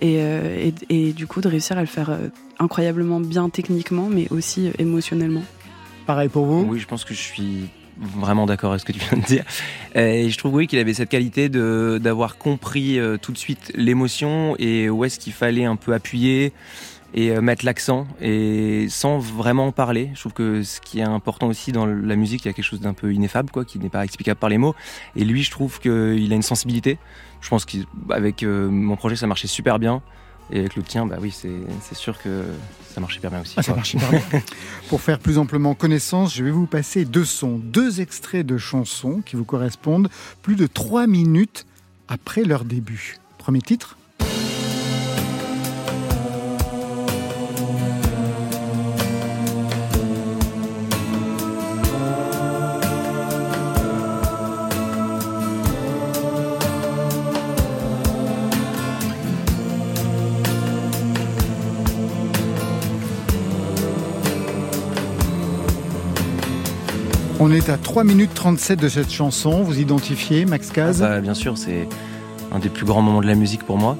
et, 0.01 0.19
euh, 0.19 0.71
et, 0.89 1.07
et 1.09 1.11
du 1.11 1.27
coup 1.27 1.41
de 1.41 1.49
réussir 1.49 1.77
à 1.77 1.81
le 1.81 1.85
faire 1.87 2.09
euh, 2.11 2.29
incroyablement 2.57 3.19
bien 3.19 3.49
techniquement 3.49 4.07
mais 4.09 4.27
aussi 4.31 4.69
euh, 4.69 4.71
émotionnellement. 4.79 5.43
Pareil 6.05 6.29
pour 6.29 6.45
vous 6.45 6.65
Oui, 6.67 6.79
je 6.79 6.87
pense 6.87 7.03
que 7.03 7.13
je 7.13 7.19
suis 7.19 7.69
vraiment 7.97 8.45
d'accord 8.45 8.71
avec 8.71 8.81
ce 8.81 8.85
que 8.85 8.91
tu 8.91 8.99
viens 8.99 9.17
de 9.17 9.25
dire. 9.25 9.43
Et 9.95 10.29
je 10.29 10.37
trouve 10.37 10.53
oui 10.55 10.67
qu'il 10.67 10.79
avait 10.79 10.93
cette 10.93 11.09
qualité 11.09 11.49
de 11.49 11.99
d'avoir 12.01 12.37
compris 12.37 12.99
euh, 12.99 13.17
tout 13.17 13.31
de 13.31 13.37
suite 13.37 13.71
l'émotion 13.75 14.55
et 14.59 14.89
où 14.89 15.05
est-ce 15.05 15.19
qu'il 15.19 15.33
fallait 15.33 15.65
un 15.65 15.75
peu 15.75 15.93
appuyer 15.93 16.53
et 17.13 17.31
euh, 17.31 17.41
mettre 17.41 17.65
l'accent 17.65 18.07
et 18.21 18.87
sans 18.89 19.19
vraiment 19.19 19.67
en 19.67 19.71
parler. 19.71 20.11
Je 20.13 20.19
trouve 20.19 20.33
que 20.33 20.63
ce 20.63 20.81
qui 20.81 20.99
est 20.99 21.03
important 21.03 21.47
aussi 21.47 21.71
dans 21.71 21.85
la 21.85 22.15
musique, 22.15 22.43
il 22.43 22.47
y 22.47 22.51
a 22.51 22.53
quelque 22.53 22.65
chose 22.65 22.81
d'un 22.81 22.93
peu 22.93 23.13
ineffable 23.13 23.49
quoi, 23.51 23.63
qui 23.63 23.79
n'est 23.79 23.89
pas 23.89 24.03
explicable 24.03 24.39
par 24.39 24.49
les 24.49 24.57
mots. 24.57 24.75
Et 25.15 25.23
lui, 25.23 25.41
je 25.41 25.49
trouve 25.49 25.79
qu'il 25.79 26.31
a 26.31 26.35
une 26.35 26.41
sensibilité. 26.41 26.97
Je 27.39 27.49
pense 27.49 27.65
qu'avec 27.65 28.43
euh, 28.43 28.69
mon 28.69 28.97
projet, 28.97 29.15
ça 29.15 29.27
marchait 29.27 29.47
super 29.47 29.79
bien. 29.79 30.01
Et 30.51 30.59
avec 30.59 30.75
le 30.75 30.83
tien, 30.83 31.05
bah 31.05 31.17
oui, 31.19 31.31
c'est 31.31 31.95
sûr 31.95 32.21
que 32.21 32.45
ça 32.93 33.01
marche 33.01 33.15
hyper 33.15 33.31
bien 33.31 33.41
aussi. 33.41 33.55
Ah, 33.57 33.63
ça 33.63 33.75
marche 33.75 33.93
hyper 33.93 34.09
bien. 34.09 34.21
Pour 34.89 35.01
faire 35.01 35.19
plus 35.19 35.37
amplement 35.37 35.73
connaissance, 35.73 36.35
je 36.35 36.43
vais 36.43 36.51
vous 36.51 36.67
passer 36.67 37.03
deux 37.03 37.25
sons, 37.25 37.59
deux 37.63 37.99
extraits 37.99 38.45
de 38.45 38.57
chansons 38.57 39.21
qui 39.25 39.35
vous 39.35 39.45
correspondent 39.45 40.09
plus 40.43 40.55
de 40.55 40.67
trois 40.67 41.07
minutes 41.07 41.65
après 42.07 42.43
leur 42.43 42.63
début. 42.63 43.17
Premier 43.37 43.61
titre 43.61 43.97
On 67.39 67.51
est 67.51 67.69
à 67.69 67.77
3 67.77 68.05
minutes 68.05 68.33
37 68.33 68.79
de 68.79 68.87
cette 68.87 69.11
chanson. 69.11 69.61
Vous 69.61 69.79
identifiez 69.79 70.45
Max 70.45 70.71
Caz 70.71 71.03
ah 71.03 71.09
bah, 71.09 71.19
Bien 71.19 71.33
sûr, 71.33 71.57
c'est 71.57 71.87
un 72.53 72.59
des 72.59 72.69
plus 72.69 72.85
grands 72.85 73.01
moments 73.01 73.21
de 73.21 73.27
la 73.27 73.35
musique 73.35 73.63
pour 73.63 73.77
moi. 73.77 73.97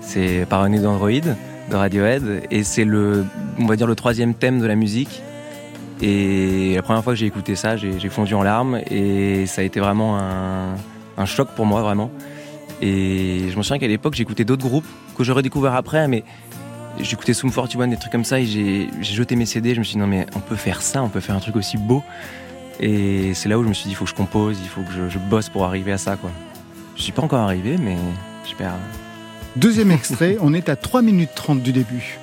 C'est 0.00 0.46
Paranoid 0.48 0.80
d'Android 0.80 1.10
de 1.10 1.74
Radiohead 1.74 2.44
et 2.52 2.62
c'est 2.62 2.84
le, 2.84 3.24
on 3.58 3.66
va 3.66 3.74
dire, 3.74 3.88
le 3.88 3.96
troisième 3.96 4.34
thème 4.34 4.60
de 4.60 4.66
la 4.66 4.76
musique. 4.76 5.20
Et 6.00 6.74
la 6.76 6.82
première 6.82 7.02
fois 7.02 7.14
que 7.14 7.18
j'ai 7.18 7.26
écouté 7.26 7.56
ça, 7.56 7.76
j'ai 7.76 8.08
fondu 8.08 8.34
en 8.34 8.44
larmes 8.44 8.80
et 8.88 9.46
ça 9.46 9.62
a 9.62 9.64
été 9.64 9.80
vraiment 9.80 10.18
un, 10.18 10.76
un 11.16 11.24
choc 11.26 11.48
pour 11.56 11.66
moi, 11.66 11.82
vraiment. 11.82 12.12
Et 12.80 13.48
je 13.50 13.56
me 13.56 13.62
souviens 13.62 13.78
qu'à 13.78 13.88
l'époque, 13.88 14.14
j'écoutais 14.14 14.44
d'autres 14.44 14.64
groupes 14.64 14.86
que 15.18 15.24
j'aurais 15.24 15.42
découvert 15.42 15.74
après, 15.74 16.06
mais 16.06 16.22
j'écoutais 17.00 17.34
Soum 17.34 17.50
41, 17.50 17.88
des 17.88 17.96
trucs 17.96 18.12
comme 18.12 18.24
ça, 18.24 18.38
et 18.38 18.46
j'ai 18.46 18.88
jeté 19.02 19.34
mes 19.34 19.46
CD. 19.46 19.74
Je 19.74 19.80
me 19.80 19.84
suis 19.84 19.94
dit, 19.94 19.98
non, 19.98 20.06
mais 20.06 20.26
on 20.36 20.40
peut 20.40 20.56
faire 20.56 20.82
ça, 20.82 21.02
on 21.02 21.08
peut 21.08 21.20
faire 21.20 21.34
un 21.34 21.40
truc 21.40 21.56
aussi 21.56 21.78
beau. 21.78 22.04
Et 22.80 23.34
c'est 23.34 23.48
là 23.48 23.58
où 23.58 23.62
je 23.62 23.68
me 23.68 23.74
suis 23.74 23.84
dit, 23.84 23.90
il 23.90 23.94
faut 23.94 24.04
que 24.04 24.10
je 24.10 24.14
compose, 24.14 24.58
il 24.60 24.68
faut 24.68 24.82
que 24.82 25.08
je, 25.08 25.18
bosse 25.18 25.48
pour 25.48 25.64
arriver 25.64 25.92
à 25.92 25.98
ça. 25.98 26.16
Quoi. 26.16 26.30
Je 26.96 27.02
suis 27.02 27.12
pas 27.12 27.22
encore 27.22 27.40
arrivé, 27.40 27.76
mais 27.78 27.96
j'espère. 28.44 28.74
Deuxième 29.56 29.90
extrait, 29.90 30.36
on 30.40 30.52
est 30.52 30.68
à 30.68 30.76
3 30.76 31.02
minutes 31.02 31.30
30 31.34 31.62
du 31.62 31.72
début. 31.72 32.18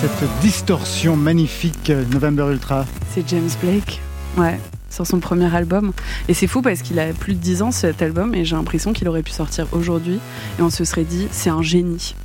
Cette 0.00 0.40
distorsion 0.40 1.16
magnifique 1.16 1.92
November 2.10 2.48
Ultra 2.50 2.84
C'est 3.12 3.28
James 3.28 3.48
Blake, 3.62 4.00
ouais, 4.36 4.58
sur 4.90 5.06
son 5.06 5.20
premier 5.20 5.54
album. 5.54 5.92
Et 6.28 6.34
c'est 6.34 6.48
fou 6.48 6.62
parce 6.62 6.82
qu'il 6.82 6.98
a 6.98 7.12
plus 7.12 7.34
de 7.34 7.38
10 7.38 7.62
ans 7.62 7.70
cet 7.70 8.02
album 8.02 8.34
et 8.34 8.44
j'ai 8.44 8.56
l'impression 8.56 8.92
qu'il 8.92 9.08
aurait 9.08 9.22
pu 9.22 9.30
sortir 9.30 9.66
aujourd'hui 9.72 10.18
et 10.58 10.62
on 10.62 10.70
se 10.70 10.84
serait 10.84 11.04
dit 11.04 11.28
c'est 11.30 11.50
un 11.50 11.62
génie. 11.62 12.16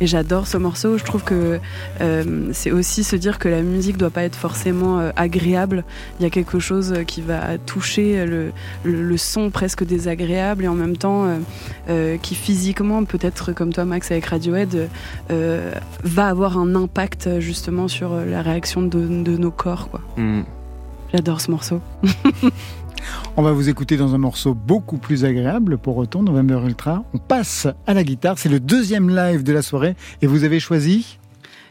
Et 0.00 0.06
j'adore 0.06 0.46
ce 0.46 0.56
morceau. 0.56 0.96
Je 0.96 1.04
trouve 1.04 1.22
que 1.22 1.60
euh, 2.00 2.48
c'est 2.52 2.70
aussi 2.70 3.04
se 3.04 3.16
dire 3.16 3.38
que 3.38 3.48
la 3.48 3.62
musique 3.62 3.98
doit 3.98 4.10
pas 4.10 4.22
être 4.22 4.36
forcément 4.36 4.98
euh, 4.98 5.10
agréable. 5.16 5.84
Il 6.18 6.22
y 6.22 6.26
a 6.26 6.30
quelque 6.30 6.58
chose 6.58 6.94
qui 7.06 7.20
va 7.20 7.58
toucher 7.58 8.24
le, 8.24 8.52
le, 8.84 9.16
son 9.16 9.50
presque 9.50 9.84
désagréable 9.84 10.64
et 10.64 10.68
en 10.68 10.74
même 10.74 10.96
temps 10.96 11.26
euh, 11.88 12.16
qui 12.18 12.34
physiquement, 12.34 13.04
peut-être 13.04 13.52
comme 13.52 13.72
toi 13.72 13.84
Max 13.84 14.10
avec 14.10 14.26
Radiohead, 14.26 14.88
va 15.28 16.26
avoir 16.26 16.58
un 16.58 16.74
impact 16.74 17.40
justement 17.40 17.88
sur 17.88 18.14
la 18.14 18.42
réaction 18.42 18.82
de, 18.82 19.22
de 19.22 19.36
nos 19.36 19.50
corps. 19.50 19.90
Quoi. 19.90 20.00
Mm. 20.16 20.42
J'adore 21.12 21.40
ce 21.40 21.50
morceau. 21.50 21.80
On 23.36 23.42
va 23.42 23.52
vous 23.52 23.68
écouter 23.68 23.96
dans 23.96 24.14
un 24.14 24.18
morceau 24.18 24.54
beaucoup 24.54 24.98
plus 24.98 25.24
agréable 25.24 25.78
pour 25.78 25.96
autant, 25.96 26.22
November 26.22 26.60
Ultra. 26.64 27.04
On 27.14 27.18
passe 27.18 27.68
à 27.86 27.94
la 27.94 28.02
guitare, 28.02 28.38
c'est 28.38 28.48
le 28.48 28.60
deuxième 28.60 29.14
live 29.14 29.42
de 29.42 29.52
la 29.52 29.62
soirée 29.62 29.94
et 30.22 30.26
vous 30.26 30.44
avez 30.44 30.60
choisi 30.60 31.19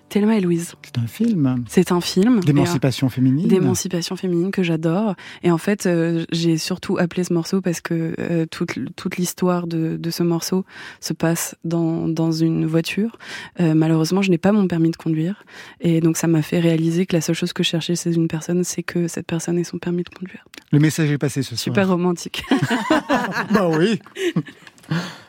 Thelma 0.10 0.36
et 0.36 0.42
Louise. 0.42 0.74
C'est 0.84 0.98
un 0.98 1.08
film. 1.08 1.64
C'est 1.68 1.92
un 1.92 2.02
film. 2.02 2.40
D'émancipation 2.42 3.10
féminine. 3.10 3.48
D'émancipation 3.48 4.16
féminine 4.16 4.52
que 4.52 4.64
j'adore. 4.64 5.16
Et 5.44 5.52
en 5.52 5.58
fait, 5.58 5.86
euh, 5.86 6.26
j'ai 6.32 6.58
surtout 6.58 6.98
appelé 6.98 7.24
ce 7.24 7.34
morceau 7.34 7.62
parce 7.62 7.80
que 7.80 8.16
euh, 8.20 8.46
toute, 8.46 8.78
toute 8.96 9.18
l'histoire 9.18 9.68
de, 9.68 9.98
de, 9.98 10.10
ce 10.10 10.24
morceau 10.24 10.66
se 11.00 11.14
passe 11.14 11.56
dans, 11.64 12.08
dans 12.08 12.32
une 12.32 12.66
voiture. 12.66 13.18
Euh, 13.60 13.74
malheureusement, 13.76 14.22
je 14.22 14.32
n'ai 14.32 14.38
pas 14.38 14.52
mon 14.52 14.68
permis 14.68 14.92
de 14.92 14.98
conduire. 14.98 15.44
Et 15.80 16.02
donc, 16.02 16.18
ça 16.18 16.28
m'a 16.28 16.42
fait 16.42 16.60
réaliser 16.60 17.06
que 17.06 17.16
la 17.16 17.22
seule 17.22 17.36
chose 17.36 17.54
que 17.54 17.64
je 17.64 17.70
cherchais 17.70 17.96
chez 17.96 18.14
une 18.14 18.28
personne, 18.28 18.64
c'est 18.64 18.84
que 18.84 19.08
cette 19.08 19.28
personne 19.28 19.58
ait 19.60 19.64
son 19.64 19.78
permis 19.78 20.04
de 20.04 20.10
conduire. 20.10 20.44
Le 20.72 20.80
message 20.80 21.12
est 21.12 21.18
passé 21.18 21.44
ce 21.44 21.56
soir. 21.56 21.60
Super 21.60 21.88
romantique. 21.88 22.44
bah 23.54 23.70
oui. 23.70 24.00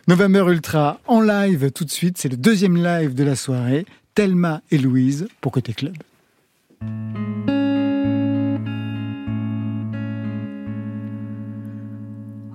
November 0.09 0.45
Ultra 0.49 1.01
en 1.07 1.21
live 1.21 1.71
tout 1.71 1.85
de 1.85 1.91
suite. 1.91 2.19
C'est 2.19 2.29
le 2.29 2.37
deuxième 2.37 2.77
live 2.77 3.15
de 3.15 3.25
la 3.25 3.37
soirée. 3.37 3.85
Thelma 4.21 4.61
et 4.71 4.77
Louise 4.77 5.29
pour 5.41 5.50
Côté 5.50 5.73
Club. 5.73 5.97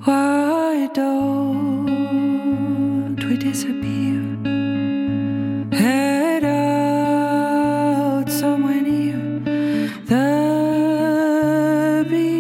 Why 0.06 0.88
don't 0.94 1.90
we 3.28 3.36
disappear? 3.40 4.22
Head 5.72 6.44
out 6.44 8.30
somewhere 8.30 8.84
near 8.84 9.18
the 10.06 10.26
beach 12.08 12.35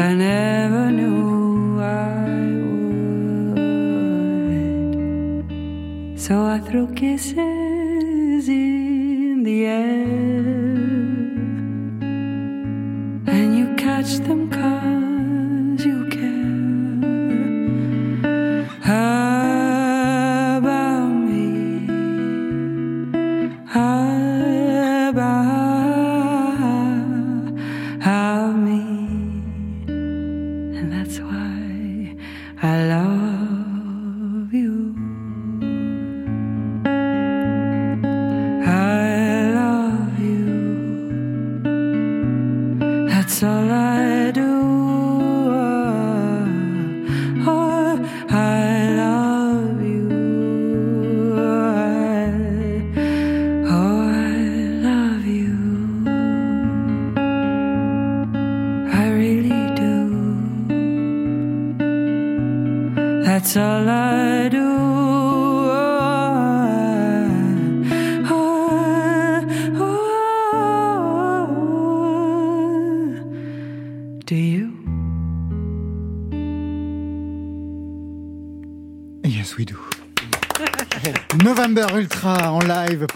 I 0.00 0.14
never 0.14 0.90
knew 0.90 1.78
I 1.78 2.24
would. 6.14 6.18
So 6.18 6.42
I 6.46 6.58
throw 6.58 6.86
kisses 6.86 7.59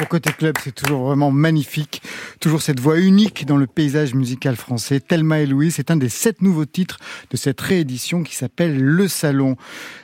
Côté 0.04 0.30
Club, 0.32 0.56
c'est 0.62 0.74
toujours 0.74 1.06
vraiment 1.06 1.30
magnifique. 1.30 2.02
Toujours 2.40 2.62
cette 2.62 2.80
voix 2.80 2.98
unique 2.98 3.46
dans 3.46 3.56
le 3.56 3.66
paysage 3.66 4.14
musical 4.14 4.56
français. 4.56 5.00
Thelma 5.00 5.40
et 5.40 5.46
Louise, 5.46 5.74
c'est 5.76 5.90
un 5.90 5.96
des 5.96 6.08
sept 6.08 6.42
nouveaux 6.42 6.64
titres 6.64 6.98
de 7.30 7.36
cette 7.36 7.60
réédition 7.60 8.22
qui 8.22 8.34
s'appelle 8.34 8.80
Le 8.80 9.08
Salon. 9.08 9.56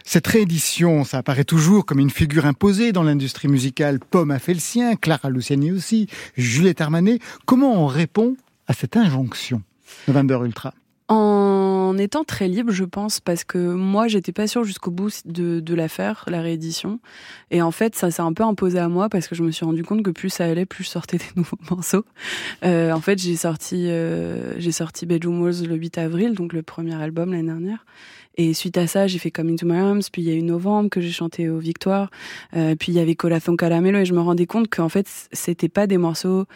Cette 0.05 0.27
réédition, 0.27 1.05
ça 1.05 1.19
apparaît 1.19 1.45
toujours 1.45 1.87
comme 1.87 1.99
une 1.99 2.11
figure 2.11 2.47
imposée 2.47 2.93
dans 2.93 3.03
l'industrie 3.03 3.49
musicale. 3.49 4.01
Pomme 4.01 4.31
a 4.31 4.39
fait 4.39 4.55
le 4.55 4.61
sien, 4.61 4.97
Clara 4.97 5.31
Luciani 5.31 5.73
aussi, 5.73 6.09
Juliette 6.37 6.81
Armanet. 6.81 7.19
Comment 7.47 7.83
on 7.83 7.87
répond 7.87 8.37
à 8.67 8.73
cette 8.73 8.97
injonction 8.97 9.63
November 10.09 10.41
Ultra? 10.45 10.75
En 11.09 11.80
étant 11.97 12.25
très 12.25 12.49
libre, 12.49 12.73
je 12.73 12.85
pense, 12.85 13.21
parce 13.21 13.45
que 13.45 13.59
moi, 13.59 14.09
j'étais 14.09 14.33
pas 14.33 14.47
sûre 14.47 14.65
jusqu'au 14.65 14.91
bout 14.91 15.11
de, 15.25 15.61
de 15.61 15.75
la 15.75 15.89
faire, 15.89 16.25
la 16.29 16.41
réédition. 16.41 17.01
Et 17.51 17.63
en 17.63 17.71
fait, 17.71 17.95
ça 17.97 18.11
s'est 18.11 18.23
un 18.23 18.33
peu 18.33 18.43
imposé 18.43 18.79
à 18.79 18.89
moi 18.89 19.09
parce 19.09 19.29
que 19.29 19.35
je 19.35 19.43
me 19.43 19.51
suis 19.51 19.65
rendu 19.65 19.83
compte 19.83 20.03
que 20.03 20.11
plus 20.11 20.31
ça 20.31 20.45
allait, 20.45 20.67
plus 20.67 20.85
je 20.85 20.89
sortais 20.89 21.19
des 21.19 21.25
nouveaux 21.37 21.59
morceaux. 21.71 22.05
Euh, 22.65 22.93
en 22.93 23.01
fait, 23.01 23.19
j'ai 23.19 23.37
sorti, 23.37 23.89
euh, 23.89 24.59
j'ai 24.59 24.73
sorti 24.73 25.07
Bedroom 25.07 25.43
Walls 25.43 25.67
le 25.67 25.75
8 25.75 25.99
avril, 25.99 26.35
donc 26.35 26.53
le 26.53 26.63
premier 26.63 26.95
album 26.95 27.33
l'année 27.33 27.49
dernière. 27.49 27.85
Et 28.37 28.55
suite 28.55 28.79
à 28.79 28.87
ça, 28.87 29.07
j'ai 29.07 29.19
fait 29.19 29.31
Come 29.31 29.51
Into 29.51 29.67
My 29.67 29.79
Arms, 29.79 30.03
puis 30.11 30.23
il 30.23 30.29
y 30.29 30.31
a 30.31 30.35
eu 30.35 30.43
Novembre 30.43 30.89
que 30.89 31.01
j'ai 31.01 31.11
chanté 31.11 31.51
aux 31.51 31.59
Victoires, 31.59 32.11
euh, 32.57 32.75
puis 32.77 32.93
il 32.93 32.95
y 32.95 33.01
avait 33.01 33.17
Corazon 33.17 33.57
Caramelo, 33.57 33.99
et 33.99 34.05
je 34.05 34.15
me 34.15 34.21
rendais 34.21 34.47
compte 34.47 34.69
qu'en 34.71 34.89
fait, 34.89 35.07
c'était 35.33 35.69
pas 35.69 35.87
des 35.87 35.99
morceaux 35.99 36.47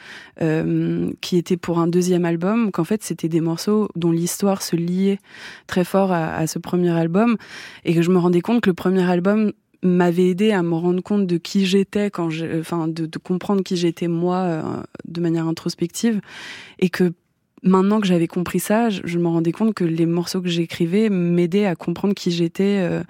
qui 1.21 1.37
étaient 1.37 1.57
pour 1.57 1.79
un 1.79 1.87
deuxième 1.87 2.25
album, 2.25 2.71
qu'en 2.71 2.85
fait, 2.85 3.03
c'était 3.03 3.29
des 3.29 3.41
morceaux 3.41 3.89
dont 3.97 4.13
l'histoire 4.13 4.63
se 4.63 4.77
liait 4.77 5.19
très 5.67 5.85
fort 5.85 6.13
à, 6.13 6.47
ce 6.47 6.59
premier 6.59 6.91
album, 6.91 7.37
et 7.85 7.95
que 7.95 8.03
je 8.03 8.11
me 8.11 8.19
rendais 8.19 8.41
compte 8.41 8.61
que 8.61 8.71
le 8.71 8.75
premier 8.75 9.09
album 9.09 9.53
m'avait 9.83 10.29
aidé 10.29 10.51
à 10.53 10.63
me 10.63 10.75
rendre 10.75 11.03
compte 11.03 11.27
de 11.27 11.37
qui 11.37 11.67
j'étais 11.67 12.11
quand 12.11 12.31
j'ai, 12.31 12.59
enfin, 12.59 12.89
de, 12.89 13.07
comprendre 13.19 13.63
qui 13.63 13.77
j'étais 13.77 14.09
moi 14.09 14.37
euh, 14.37 14.63
de 15.07 15.21
manière 15.21 15.47
introspective, 15.47 16.21
et 16.79 16.89
que 16.89 17.13
maintenant 17.65 18.01
que 18.01 18.07
j'avais 18.07 18.29
compris 18.29 18.61
ça, 18.61 18.91
je, 18.91 19.19
me 19.19 19.27
rendais 19.27 19.53
compte 19.53 19.75
que 19.75 19.85
les 19.85 20.07
morceaux 20.07 20.41
que 20.41 20.49
j'écrivais 20.49 21.09
m'aidaient 21.09 21.67
à 21.67 21.75
comprendre 21.75 22.15
qui 22.15 22.31
j'étais 22.31 22.79
euh, 22.81 23.03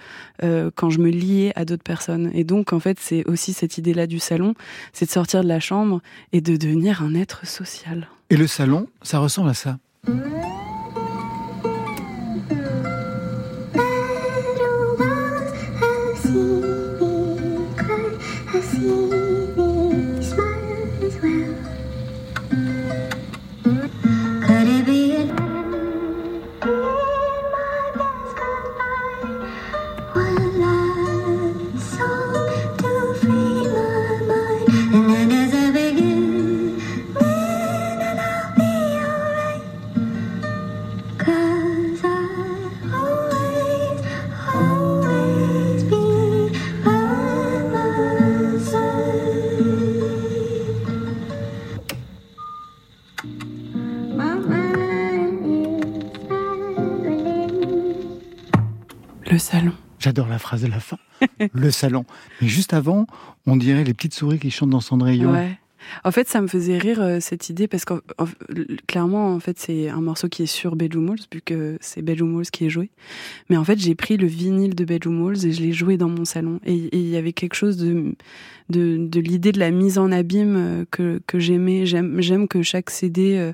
euh, 0.43 0.71
quand 0.75 0.91
je 0.91 1.01
me 1.01 1.11
liais 1.11 1.53
à 1.57 1.65
d'autres 1.65 1.83
personnes. 1.83 2.31
Et 2.33 2.45
donc, 2.45 2.73
en 2.73 2.81
fait, 2.81 2.99
c'est 3.01 3.27
aussi 3.27 3.53
cette 3.53 3.77
idée-là 3.77 4.07
du 4.07 4.19
salon, 4.19 4.55
c'est 4.93 5.07
de 5.07 5.11
sortir 5.11 5.43
de 5.43 5.49
la 5.49 5.61
chambre 5.61 6.01
et 6.33 6.41
de 6.41 6.57
devenir 6.57 7.03
un 7.03 7.15
être 7.15 7.47
social. 7.47 8.09
Et 8.31 8.37
le 8.37 8.47
salon, 8.47 8.87
ça 9.03 9.19
ressemble 9.19 9.51
à 9.51 9.55
ça? 9.55 9.79
Le 59.35 59.41
salon. 59.41 59.73
J'adore 59.99 60.29
la 60.29 60.39
phrase 60.39 60.63
de 60.63 60.69
la 60.69 60.79
fin. 60.79 60.97
le 61.53 61.73
salon. 61.73 62.05
Mais 62.41 62.47
juste 62.47 62.73
avant, 62.73 63.09
on 63.49 63.57
dirait 63.57 63.83
les 63.83 63.93
petites 63.93 64.15
souris 64.15 64.39
qui 64.39 64.53
chantent 64.53 64.71
dans 64.71 64.81
Cendrillon. 64.81 65.33
Ouais. 65.33 65.59
En 66.05 66.11
fait, 66.11 66.29
ça 66.29 66.41
me 66.41 66.47
faisait 66.47 66.79
rire 66.79 67.01
euh, 67.01 67.19
cette 67.21 67.49
idée 67.49 67.69
parce 67.69 67.85
que 67.85 67.95
clairement, 68.87 69.35
en 69.35 69.41
fait, 69.41 69.59
c'est 69.59 69.89
un 69.89 70.01
morceau 70.01 70.29
qui 70.29 70.43
est 70.43 70.47
sur 70.47 70.77
Bedroom 70.77 71.11
Walls, 71.11 71.21
vu 71.33 71.41
que 71.41 71.77
c'est 71.81 72.03
Bedroom 72.03 72.35
Walls 72.37 72.51
qui 72.51 72.67
est 72.67 72.71
joué. 72.71 72.91
Mais 73.51 73.57
en 73.57 73.65
fait, 73.65 73.79
j'ai 73.79 73.95
pris 73.95 74.17
le 74.17 74.27
vinyle 74.27 74.75
de 74.75 74.85
Bedroom 74.85 75.23
Walls 75.23 75.45
et 75.45 75.53
je 75.53 75.63
l'ai 75.63 75.73
joué 75.73 75.97
dans 75.97 76.09
mon 76.09 76.25
salon. 76.25 76.61
Et 76.65 76.75
il 76.93 77.09
y 77.09 77.17
avait 77.17 77.33
quelque 77.33 77.55
chose 77.55 77.77
de 77.77 78.15
de, 78.71 79.21
l'idée 79.21 79.53
de 79.53 79.59
la 79.59 79.71
mise 79.71 79.99
en 79.99 80.11
abîme 80.11 80.57
euh, 80.57 80.85
que, 80.91 81.21
que 81.27 81.39
j'aimais. 81.39 81.85
J'aime, 81.85 82.49
que 82.49 82.63
chaque 82.63 82.91
CD 82.91 83.53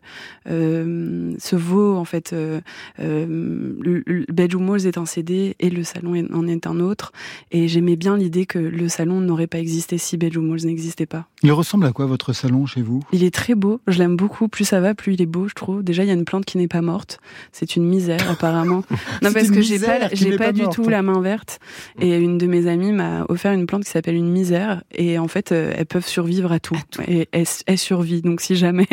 euh, 0.48 1.34
se 1.38 1.56
vaut 1.56 1.96
en 1.96 2.04
fait. 2.04 2.32
Le, 2.32 4.02
le 4.06 4.86
est 4.86 4.98
un 4.98 5.06
CD 5.06 5.56
et 5.58 5.70
le 5.70 5.82
salon 5.82 6.26
en 6.32 6.46
est 6.46 6.66
un 6.66 6.80
autre. 6.80 7.12
Et 7.50 7.68
j'aimais 7.68 7.96
bien 7.96 8.16
l'idée 8.16 8.46
que 8.46 8.58
le 8.58 8.88
salon 8.88 9.20
n'aurait 9.20 9.46
pas 9.46 9.58
existé 9.58 9.98
si 9.98 10.16
Bedroom 10.16 10.50
Walls 10.50 10.64
n'existait 10.64 11.06
pas. 11.06 11.26
Il 11.42 11.52
ressemble 11.52 11.86
à 11.86 11.92
quoi 11.92 12.06
votre 12.06 12.19
votre 12.20 12.32
salon 12.34 12.66
chez 12.66 12.82
vous? 12.82 13.00
Il 13.12 13.24
est 13.24 13.32
très 13.34 13.54
beau, 13.54 13.80
je 13.86 13.98
l'aime 13.98 14.14
beaucoup. 14.16 14.48
Plus 14.48 14.64
ça 14.66 14.80
va, 14.80 14.94
plus 14.94 15.14
il 15.14 15.22
est 15.22 15.26
beau, 15.26 15.48
je 15.48 15.54
trouve. 15.54 15.82
Déjà, 15.82 16.04
il 16.04 16.06
y 16.08 16.10
a 16.10 16.14
une 16.14 16.26
plante 16.26 16.44
qui 16.44 16.58
n'est 16.58 16.68
pas 16.68 16.82
morte. 16.82 17.18
C'est 17.50 17.76
une 17.76 17.84
misère, 17.84 18.18
apparemment. 18.30 18.84
non, 19.22 19.32
parce 19.32 19.50
que 19.50 19.62
j'ai 19.62 19.78
pas, 19.78 20.10
qui 20.10 20.16
j'ai 20.16 20.30
n'est 20.30 20.36
pas, 20.36 20.46
pas 20.46 20.52
du 20.52 20.62
morte. 20.62 20.74
tout 20.74 20.88
la 20.88 21.02
main 21.02 21.20
verte. 21.22 21.60
Et 21.98 22.16
une 22.18 22.36
de 22.36 22.46
mes 22.46 22.66
amies 22.66 22.92
m'a 22.92 23.24
offert 23.30 23.52
une 23.52 23.66
plante 23.66 23.84
qui 23.84 23.90
s'appelle 23.90 24.16
une 24.16 24.28
misère. 24.30 24.82
Et 24.94 25.18
en 25.18 25.28
fait, 25.28 25.52
euh, 25.52 25.72
elles 25.74 25.86
peuvent 25.86 26.06
survivre 26.06 26.52
à 26.52 26.60
tout. 26.60 26.76
Et 27.08 27.28
elles, 27.32 27.46
elles 27.66 27.78
survivent. 27.78 28.22
Donc, 28.22 28.42
si 28.42 28.54
jamais, 28.54 28.86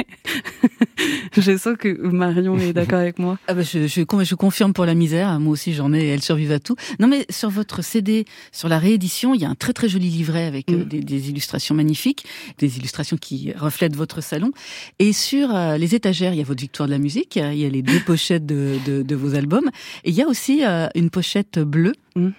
je 1.38 1.58
sens 1.58 1.76
que 1.78 1.90
Marion 2.08 2.58
est 2.58 2.72
d'accord 2.74 3.00
avec 3.00 3.20
moi. 3.20 3.38
Ah 3.48 3.54
bah 3.54 3.62
je, 3.62 3.88
je, 3.88 4.02
je 4.24 4.36
confirme 4.36 4.72
pour 4.74 4.86
la 4.86 4.96
misère, 4.96 5.38
moi 5.40 5.52
aussi 5.54 5.74
j'en 5.74 5.94
ai, 5.94 6.08
elle 6.08 6.22
survive 6.22 6.52
à 6.52 6.60
tout. 6.60 6.76
Non 7.00 7.08
mais 7.08 7.26
sur 7.30 7.50
votre 7.50 7.84
CD, 7.84 8.26
sur 8.52 8.70
la 8.70 8.80
réédition, 8.80 9.34
il 9.34 9.42
y 9.42 9.46
a 9.46 9.50
un 9.50 9.56
très 9.56 9.74
très 9.74 9.90
joli 9.90 10.10
livret 10.10 10.46
avec 10.46 10.70
euh, 10.72 10.78
Mm. 10.78 10.84
des, 10.84 11.00
des 11.00 11.30
illustrations 11.30 11.74
magnifiques, 11.76 12.26
des 12.60 12.78
illustrations 12.78 13.17
qui 13.18 13.52
reflètent 13.58 13.96
votre 13.96 14.22
salon. 14.22 14.52
Et 15.00 15.14
sur 15.14 15.56
euh, 15.56 15.78
les 15.78 15.96
étagères, 15.96 16.34
il 16.34 16.38
y 16.38 16.42
a 16.42 16.46
votre 16.46 16.62
victoire 16.62 16.88
de 16.88 16.94
la 16.94 17.00
musique, 17.00 17.36
il 17.36 17.58
y 17.58 17.66
a 17.66 17.70
les 17.70 17.82
deux 17.82 18.00
pochettes 18.00 18.46
de, 18.46 18.76
de, 18.86 19.02
de 19.04 19.16
vos 19.16 19.36
albums, 19.36 19.70
et 20.04 20.10
il 20.10 20.16
y 20.16 20.22
a 20.22 20.28
aussi 20.28 20.64
euh, 20.66 20.88
une 20.96 21.10
pochette 21.10 21.60
bleue. 21.60 21.94
Mm. 22.16 22.30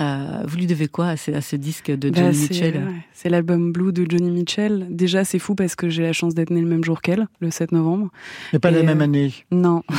Euh, 0.00 0.42
vous 0.46 0.56
lui 0.58 0.66
devez 0.68 0.86
quoi 0.86 1.08
à 1.08 1.16
ce, 1.16 1.32
à 1.32 1.40
ce 1.40 1.56
disque 1.56 1.90
de 1.90 2.10
Bah, 2.10 2.20
Johnny 2.20 2.34
c'est 2.36 2.50
Mitchell? 2.54 2.74
ouais, 2.76 2.94
c'est 3.12 3.28
l'album 3.28 3.72
Blue 3.72 3.92
de 3.92 4.06
Johnny 4.08 4.30
Mitchell. 4.30 4.86
Déjà, 4.90 5.24
c'est 5.24 5.40
fou 5.40 5.56
parce 5.56 5.74
que 5.74 5.88
j'ai 5.88 6.04
la 6.04 6.12
chance 6.12 6.34
d'être 6.36 6.50
né 6.50 6.60
le 6.60 6.68
même 6.68 6.84
jour 6.84 7.00
qu'elle, 7.02 7.26
le 7.40 7.50
7 7.50 7.72
novembre. 7.72 8.08
Et 8.52 8.60
pas 8.60 8.70
Et, 8.70 8.74
la 8.74 8.84
même 8.84 9.00
euh, 9.00 9.04
année. 9.04 9.32
Non. 9.50 9.82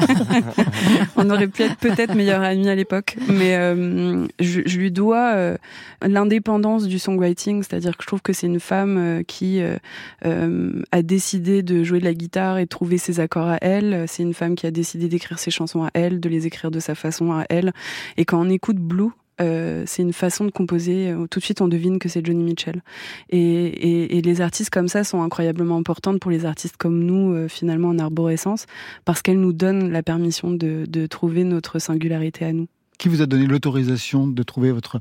On 1.16 1.30
aurait 1.30 1.48
pu 1.48 1.62
être 1.62 1.76
peut-être 1.76 2.14
meilleurs 2.14 2.42
amis 2.42 2.68
à 2.68 2.74
l'époque, 2.74 3.16
mais 3.28 3.56
euh, 3.56 4.26
je, 4.40 4.62
je 4.66 4.78
lui 4.78 4.90
dois 4.90 5.32
euh, 5.34 5.56
l'indépendance 6.02 6.86
du 6.86 6.98
songwriting, 6.98 7.62
c'est-à-dire 7.62 7.96
que 7.96 8.02
je 8.02 8.06
trouve 8.06 8.22
que 8.22 8.32
c'est 8.32 8.46
une 8.46 8.60
femme 8.60 8.98
euh, 8.98 9.22
qui 9.22 9.60
euh, 9.60 9.76
euh, 10.24 10.82
a 10.92 11.02
décidé 11.02 11.62
de 11.62 11.82
jouer 11.84 12.00
de 12.00 12.04
la 12.04 12.14
guitare 12.14 12.58
et 12.58 12.64
de 12.64 12.68
trouver 12.68 12.98
ses 12.98 13.20
accords 13.20 13.48
à 13.48 13.58
elle. 13.60 14.04
C'est 14.08 14.22
une 14.22 14.34
femme 14.34 14.54
qui 14.54 14.66
a 14.66 14.70
décidé 14.70 15.08
d'écrire 15.08 15.38
ses 15.38 15.50
chansons 15.50 15.84
à 15.84 15.90
elle, 15.94 16.20
de 16.20 16.28
les 16.28 16.46
écrire 16.46 16.70
de 16.70 16.80
sa 16.80 16.94
façon 16.94 17.32
à 17.32 17.44
elle. 17.48 17.72
Et 18.16 18.24
quand 18.24 18.40
on 18.40 18.50
écoute 18.50 18.76
Blue, 18.76 19.10
euh, 19.40 19.84
c'est 19.86 20.02
une 20.02 20.12
façon 20.12 20.44
de 20.44 20.50
composer. 20.50 21.10
euh, 21.10 21.26
Tout 21.30 21.40
de 21.40 21.44
suite, 21.44 21.60
on 21.60 21.68
devine 21.68 21.98
que 21.98 22.08
c'est 22.08 22.24
Johnny 22.24 22.42
Mitchell. 22.44 22.82
Et, 23.30 23.38
et, 23.38 24.18
et 24.18 24.22
les 24.22 24.40
artistes 24.40 24.70
comme 24.70 24.88
ça 24.88 25.04
sont 25.04 25.22
incroyablement 25.22 25.76
importantes 25.76 26.20
pour 26.20 26.30
les 26.30 26.44
artistes 26.44 26.76
comme 26.76 27.04
nous, 27.04 27.32
euh, 27.32 27.48
finalement, 27.48 27.88
en 27.88 27.98
arborescence, 27.98 28.66
parce 29.04 29.22
qu'elles 29.22 29.40
nous 29.40 29.52
donnent 29.52 29.90
la 29.90 30.02
permission 30.02 30.50
de, 30.50 30.84
de 30.88 31.06
trouver 31.06 31.44
notre 31.44 31.78
singularité 31.78 32.44
à 32.44 32.52
nous. 32.52 32.66
Qui 32.98 33.08
vous 33.08 33.22
a 33.22 33.26
donné 33.26 33.46
l'autorisation 33.46 34.26
de 34.28 34.42
trouver 34.42 34.70
votre 34.70 35.00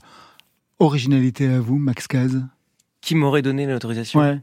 originalité 0.80 1.48
à 1.48 1.60
vous, 1.60 1.78
Max 1.78 2.08
Caz? 2.08 2.44
Qui 3.02 3.16
m'aurait 3.16 3.42
donné 3.42 3.68
l'autorisation? 3.68 4.20
Ouais. 4.20 4.40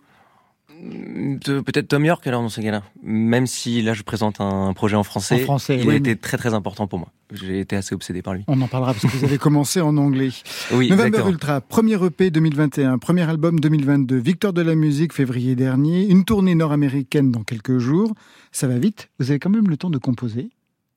Pe- 1.45 1.61
Peut-être 1.63 1.89
Tom 1.89 2.05
York 2.05 2.27
alors 2.27 2.43
dans 2.43 2.49
ce 2.49 2.61
cas-là. 2.61 2.83
Même 3.03 3.47
si 3.47 3.83
là 3.83 3.95
je 3.95 4.03
présente 4.03 4.41
un 4.41 4.73
projet 4.73 4.97
en 4.97 5.03
français, 5.03 5.37
En 5.43 5.45
français, 5.45 5.79
il 5.81 5.87
oui, 5.87 5.95
a 5.95 5.97
été 5.97 6.17
très 6.17 6.37
très 6.37 6.55
important 6.55 6.87
pour 6.87 6.99
moi. 6.99 7.09
J'ai 7.33 7.61
été 7.61 7.77
assez 7.77 7.95
obsédé 7.95 8.23
par 8.23 8.35
lui. 8.35 8.45
On 8.49 8.61
en 8.61 8.67
parlera 8.69 8.93
parce 8.95 9.05
que 9.05 9.17
vous 9.17 9.25
avez 9.25 9.39
commencé 9.47 9.81
en 9.81 9.97
anglais. 9.97 10.31
Oui, 10.73 10.89
November 10.91 11.07
exactement. 11.09 11.31
Ultra, 11.31 11.61
premier 11.61 12.05
EP 12.05 12.31
2021, 12.31 12.99
premier 12.99 13.23
album 13.29 13.61
2022, 13.61 14.17
victoire 14.17 14.53
de 14.53 14.63
la 14.63 14.75
musique 14.75 15.13
février 15.13 15.55
dernier, 15.55 16.07
une 16.09 16.25
tournée 16.25 16.55
nord-américaine 16.55 17.31
dans 17.31 17.43
quelques 17.45 17.79
jours. 17.79 18.15
Ça 18.53 18.67
va 18.67 18.79
vite, 18.79 19.11
vous 19.19 19.31
avez 19.31 19.39
quand 19.39 19.51
même 19.51 19.69
le 19.69 19.77
temps 19.77 19.91
de 19.91 19.99
composer? 19.99 20.51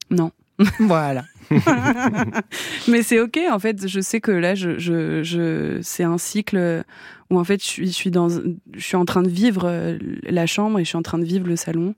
Non. 0.09 0.31
Voilà. 0.79 1.25
Mais 2.87 3.03
c'est 3.03 3.19
ok, 3.19 3.39
en 3.51 3.59
fait, 3.59 3.87
je 3.87 3.99
sais 3.99 4.21
que 4.21 4.31
là, 4.31 4.55
je, 4.55 4.77
je, 4.79 5.23
je, 5.23 5.79
c'est 5.81 6.03
un 6.03 6.17
cycle 6.17 6.83
où 7.29 7.39
en 7.39 7.43
fait, 7.43 7.61
je 7.61 7.67
suis, 7.67 7.87
je 7.87 7.91
suis 7.91 8.11
dans, 8.11 8.29
je 8.29 8.79
suis 8.79 8.95
en 8.95 9.05
train 9.05 9.21
de 9.21 9.29
vivre 9.29 9.63
euh, 9.65 9.97
la 10.23 10.45
chambre 10.45 10.79
et 10.79 10.83
je 10.83 10.89
suis 10.89 10.97
en 10.97 11.01
train 11.01 11.19
de 11.19 11.25
vivre 11.25 11.47
le 11.47 11.55
salon. 11.55 11.95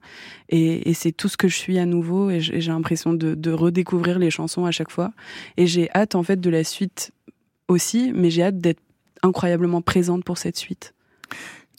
Et, 0.48 0.90
et 0.90 0.94
c'est 0.94 1.12
tout 1.12 1.28
ce 1.28 1.36
que 1.36 1.48
je 1.48 1.56
suis 1.56 1.78
à 1.78 1.86
nouveau 1.86 2.30
et 2.30 2.40
j'ai 2.40 2.60
l'impression 2.70 3.12
de, 3.12 3.34
de 3.34 3.50
redécouvrir 3.52 4.18
les 4.18 4.30
chansons 4.30 4.64
à 4.64 4.70
chaque 4.70 4.90
fois. 4.90 5.12
Et 5.56 5.66
j'ai 5.66 5.90
hâte, 5.94 6.14
en 6.14 6.22
fait, 6.22 6.40
de 6.40 6.50
la 6.50 6.64
suite 6.64 7.12
aussi, 7.68 8.12
mais 8.14 8.30
j'ai 8.30 8.42
hâte 8.42 8.58
d'être 8.58 8.82
incroyablement 9.22 9.80
présente 9.80 10.24
pour 10.24 10.38
cette 10.38 10.56
suite. 10.56 10.94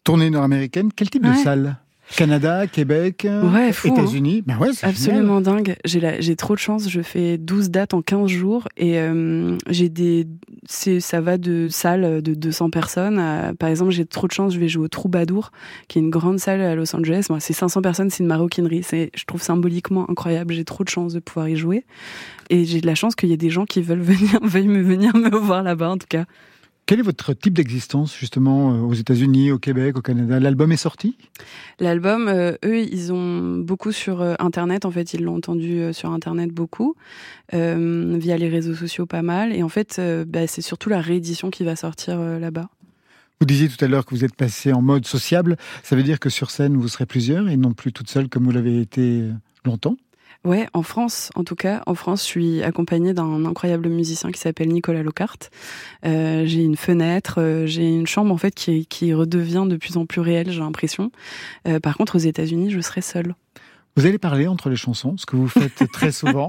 Tournée 0.03 0.29
nord-américaine, 0.29 0.91
quel 0.95 1.09
type 1.09 1.25
de 1.25 1.33
salle? 1.33 1.77
Canada, 2.15 2.67
Québec, 2.67 3.23
Ouais, 3.25 3.29
hein. 3.69 3.71
États-Unis 3.83 4.41
Ben 4.45 4.57
ouais, 4.57 4.69
Absolument 4.81 5.41
dingue. 5.41 5.75
J'ai 5.85 5.99
la- 5.99 6.21
j'ai 6.21 6.35
trop 6.35 6.53
de 6.55 6.59
chance. 6.59 6.89
Je 6.89 7.01
fais 7.01 7.37
12 7.37 7.69
dates 7.69 7.93
en 7.93 8.01
15 8.01 8.29
jours 8.29 8.67
et 8.77 8.97
euh, 8.99 9.57
j'ai 9.69 9.89
des 9.89 10.25
c'est 10.69 10.99
ça 10.99 11.19
va 11.21 11.37
de 11.37 11.67
salles 11.69 12.21
de 12.21 12.33
200 12.33 12.69
personnes. 12.69 13.19
à- 13.19 13.53
par 13.53 13.69
exemple, 13.69 13.91
j'ai 13.91 14.05
trop 14.05 14.27
de 14.27 14.31
chance. 14.31 14.53
Je 14.53 14.59
vais 14.59 14.69
jouer 14.69 14.85
au 14.85 14.87
Troubadour, 14.87 15.51
qui 15.87 15.99
est 15.99 16.01
une 16.01 16.09
grande 16.09 16.39
salle 16.39 16.61
à 16.61 16.75
Los 16.75 16.95
Angeles. 16.95 17.25
Moi, 17.29 17.39
c'est 17.39 17.53
500 17.53 17.81
personnes. 17.81 18.09
C'est 18.09 18.23
une 18.23 18.27
maroquinerie. 18.29 18.83
C'est 18.83 19.11
je 19.15 19.25
trouve 19.25 19.41
symboliquement 19.41 20.09
incroyable. 20.09 20.53
J'ai 20.53 20.65
trop 20.65 20.83
de 20.83 20.89
chance 20.89 21.13
de 21.13 21.19
pouvoir 21.19 21.49
y 21.49 21.55
jouer 21.57 21.85
et 22.49 22.63
j'ai 22.65 22.79
de 22.81 22.87
la 22.87 22.95
chance 22.95 23.15
qu'il 23.15 23.29
y 23.29 23.33
ait 23.33 23.37
des 23.37 23.49
gens 23.49 23.65
qui 23.65 23.81
veulent 23.81 23.99
venir 24.01 24.39
veuillent 24.43 24.67
me 24.69 24.81
venir 24.81 25.15
me 25.15 25.35
voir 25.35 25.61
là-bas 25.63 25.89
en 25.89 25.97
tout 25.97 26.07
cas. 26.09 26.23
Quel 26.87 26.99
est 26.99 27.03
votre 27.03 27.33
type 27.33 27.53
d'existence 27.53 28.17
justement 28.17 28.71
euh, 28.71 28.79
aux 28.79 28.93
États-Unis, 28.93 29.51
au 29.51 29.59
Québec, 29.59 29.97
au 29.97 30.01
Canada? 30.01 30.39
L'album 30.39 30.71
est 30.71 30.77
sorti? 30.77 31.17
L'album, 31.81 32.29
euh, 32.29 32.53
eux, 32.63 32.79
ils 32.79 33.11
ont 33.11 33.57
beaucoup 33.57 33.91
sur 33.91 34.21
euh, 34.21 34.35
Internet. 34.39 34.85
En 34.85 34.91
fait, 34.91 35.13
ils 35.13 35.21
l'ont 35.21 35.35
entendu 35.35 35.93
sur 35.93 36.11
Internet 36.11 36.51
beaucoup, 36.51 36.95
euh, 37.53 38.15
via 38.17 38.37
les 38.37 38.47
réseaux 38.47 38.73
sociaux 38.73 39.05
pas 39.05 39.21
mal. 39.21 39.51
Et 39.51 39.63
en 39.63 39.69
fait, 39.69 39.97
euh, 39.99 40.23
bah, 40.25 40.47
c'est 40.47 40.61
surtout 40.61 40.87
la 40.87 41.01
réédition 41.01 41.49
qui 41.49 41.65
va 41.65 41.75
sortir 41.75 42.21
là-bas. 42.21 42.69
Vous 43.41 43.45
disiez 43.45 43.67
tout 43.67 43.83
à 43.83 43.89
l'heure 43.89 44.05
que 44.05 44.15
vous 44.15 44.23
êtes 44.23 44.35
passé 44.35 44.71
en 44.71 44.81
mode 44.81 45.05
sociable. 45.05 45.57
Ça 45.83 45.97
veut 45.97 46.03
dire 46.03 46.21
que 46.21 46.29
sur 46.29 46.51
scène, 46.51 46.77
vous 46.77 46.87
serez 46.87 47.05
plusieurs 47.05 47.49
et 47.49 47.57
non 47.57 47.73
plus 47.73 47.91
toute 47.91 48.09
seule 48.09 48.29
comme 48.29 48.45
vous 48.45 48.51
l'avez 48.51 48.79
été 48.79 49.23
longtemps? 49.65 49.97
Ouais, 50.47 50.65
en 50.71 50.81
France, 50.81 51.29
en 51.35 51.43
tout 51.43 51.55
cas, 51.55 51.83
en 51.87 51.93
France, 51.93 52.21
je 52.21 52.25
suis 52.25 52.63
accompagnée 52.63 53.13
d'un 53.13 53.43
incroyable 53.43 53.89
musicien 53.89 54.31
qui 54.31 54.39
s'appelle 54.39 54.69
Nicolas 54.69 55.03
Locarte. 55.03 55.51
Euh, 56.05 56.45
j'ai 56.45 56.63
une 56.63 56.77
fenêtre, 56.77 57.41
euh, 57.41 57.65
j'ai 57.65 57.85
une 57.85 58.07
chambre 58.07 58.33
en 58.33 58.37
fait 58.37 58.55
qui, 58.55 59.13
redevient 59.13 59.65
de 59.67 59.75
plus 59.75 59.97
en 59.97 60.05
plus 60.05 60.21
réelle, 60.21 60.49
j'ai 60.49 60.61
l'impression. 60.61 61.11
Euh, 61.67 61.81
par 61.81 61.97
contre, 61.97 62.15
aux 62.15 62.19
États-Unis, 62.19 62.71
je 62.71 62.79
serai 62.79 63.01
seule. 63.01 63.35
Vous 63.97 64.05
allez 64.05 64.17
parler 64.19 64.47
entre 64.47 64.69
les 64.69 64.75
chansons, 64.77 65.17
ce 65.17 65.25
que 65.25 65.35
vous 65.35 65.47
faites 65.49 65.83
très 65.91 66.11
souvent. 66.13 66.47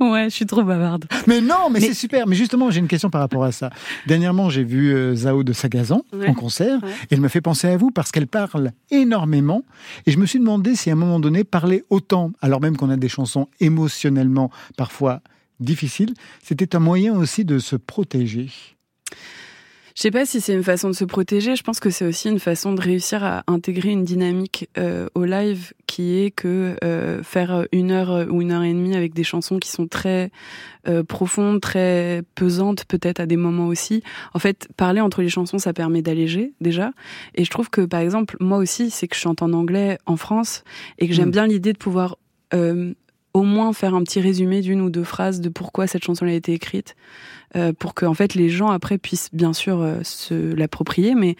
Ouais, 0.00 0.24
je 0.30 0.34
suis 0.34 0.46
trop 0.46 0.62
bavarde. 0.62 1.04
Mais 1.26 1.40
non, 1.42 1.68
mais, 1.70 1.80
Mais- 1.80 1.86
c'est 1.88 1.94
super. 1.94 2.26
Mais 2.26 2.36
justement, 2.36 2.70
j'ai 2.70 2.78
une 2.80 2.88
question 2.88 3.10
par 3.10 3.20
rapport 3.20 3.44
à 3.44 3.52
ça. 3.52 3.70
Dernièrement, 4.06 4.48
j'ai 4.50 4.62
vu 4.64 4.94
euh, 4.94 5.14
Zao 5.14 5.42
de 5.42 5.52
Sagazan 5.52 6.02
Ouais. 6.12 6.28
en 6.28 6.34
concert 6.34 6.82
Ouais. 6.82 6.90
et 7.10 7.14
elle 7.14 7.20
m'a 7.20 7.28
fait 7.28 7.40
penser 7.40 7.66
à 7.68 7.76
vous 7.76 7.90
parce 7.90 8.12
qu'elle 8.12 8.28
parle 8.28 8.70
énormément. 8.90 9.62
Et 10.06 10.12
je 10.12 10.18
me 10.18 10.26
suis 10.26 10.38
demandé 10.38 10.76
si 10.76 10.88
à 10.88 10.92
un 10.94 10.96
moment 10.96 11.20
donné, 11.20 11.44
parler 11.44 11.84
autant, 11.90 12.30
alors 12.40 12.60
même 12.60 12.76
qu'on 12.76 12.88
a 12.90 12.96
des 12.96 13.08
chansons 13.08 13.48
émotionnellement 13.60 14.50
parfois 14.76 15.20
difficiles, 15.58 16.14
c'était 16.42 16.76
un 16.76 16.80
moyen 16.80 17.14
aussi 17.16 17.44
de 17.44 17.58
se 17.58 17.74
protéger. 17.76 18.50
Je 19.96 20.02
sais 20.02 20.10
pas 20.10 20.26
si 20.26 20.42
c'est 20.42 20.52
une 20.52 20.62
façon 20.62 20.90
de 20.90 20.94
se 20.94 21.06
protéger. 21.06 21.56
Je 21.56 21.62
pense 21.62 21.80
que 21.80 21.88
c'est 21.88 22.04
aussi 22.04 22.28
une 22.28 22.38
façon 22.38 22.74
de 22.74 22.80
réussir 22.82 23.24
à 23.24 23.44
intégrer 23.46 23.90
une 23.90 24.04
dynamique 24.04 24.68
euh, 24.76 25.08
au 25.14 25.24
live 25.24 25.72
qui 25.86 26.18
est 26.18 26.30
que 26.30 26.76
euh, 26.84 27.22
faire 27.22 27.66
une 27.72 27.90
heure 27.92 28.26
ou 28.30 28.42
une 28.42 28.52
heure 28.52 28.62
et 28.62 28.74
demie 28.74 28.94
avec 28.94 29.14
des 29.14 29.24
chansons 29.24 29.58
qui 29.58 29.70
sont 29.70 29.86
très 29.86 30.30
euh, 30.86 31.02
profondes, 31.02 31.62
très 31.62 32.22
pesantes 32.34 32.84
peut-être 32.84 33.20
à 33.20 33.26
des 33.26 33.38
moments 33.38 33.68
aussi. 33.68 34.02
En 34.34 34.38
fait, 34.38 34.68
parler 34.76 35.00
entre 35.00 35.22
les 35.22 35.30
chansons, 35.30 35.56
ça 35.56 35.72
permet 35.72 36.02
d'alléger 36.02 36.52
déjà. 36.60 36.92
Et 37.34 37.46
je 37.46 37.50
trouve 37.50 37.70
que 37.70 37.80
par 37.80 38.00
exemple, 38.00 38.36
moi 38.38 38.58
aussi, 38.58 38.90
c'est 38.90 39.08
que 39.08 39.16
je 39.16 39.20
chante 39.22 39.40
en 39.40 39.54
anglais 39.54 39.96
en 40.04 40.18
France 40.18 40.62
et 40.98 41.08
que 41.08 41.14
j'aime 41.14 41.28
Mm. 41.28 41.32
bien 41.32 41.46
l'idée 41.46 41.72
de 41.72 41.78
pouvoir 41.78 42.18
euh, 42.52 42.92
au 43.32 43.42
moins 43.42 43.72
faire 43.72 43.94
un 43.94 44.02
petit 44.02 44.20
résumé 44.20 44.60
d'une 44.60 44.80
ou 44.80 44.90
deux 44.90 45.04
phrases 45.04 45.40
de 45.40 45.48
pourquoi 45.48 45.86
cette 45.86 46.04
chanson 46.04 46.26
a 46.26 46.32
été 46.32 46.52
écrite 46.52 46.96
euh, 47.56 47.72
pour 47.72 47.94
que 47.94 48.06
en 48.06 48.14
fait 48.14 48.34
les 48.34 48.48
gens 48.50 48.68
après 48.68 48.98
puissent 48.98 49.30
bien 49.32 49.52
sûr 49.52 49.80
euh, 49.80 50.00
se 50.02 50.54
l'approprier, 50.54 51.14
mais 51.14 51.36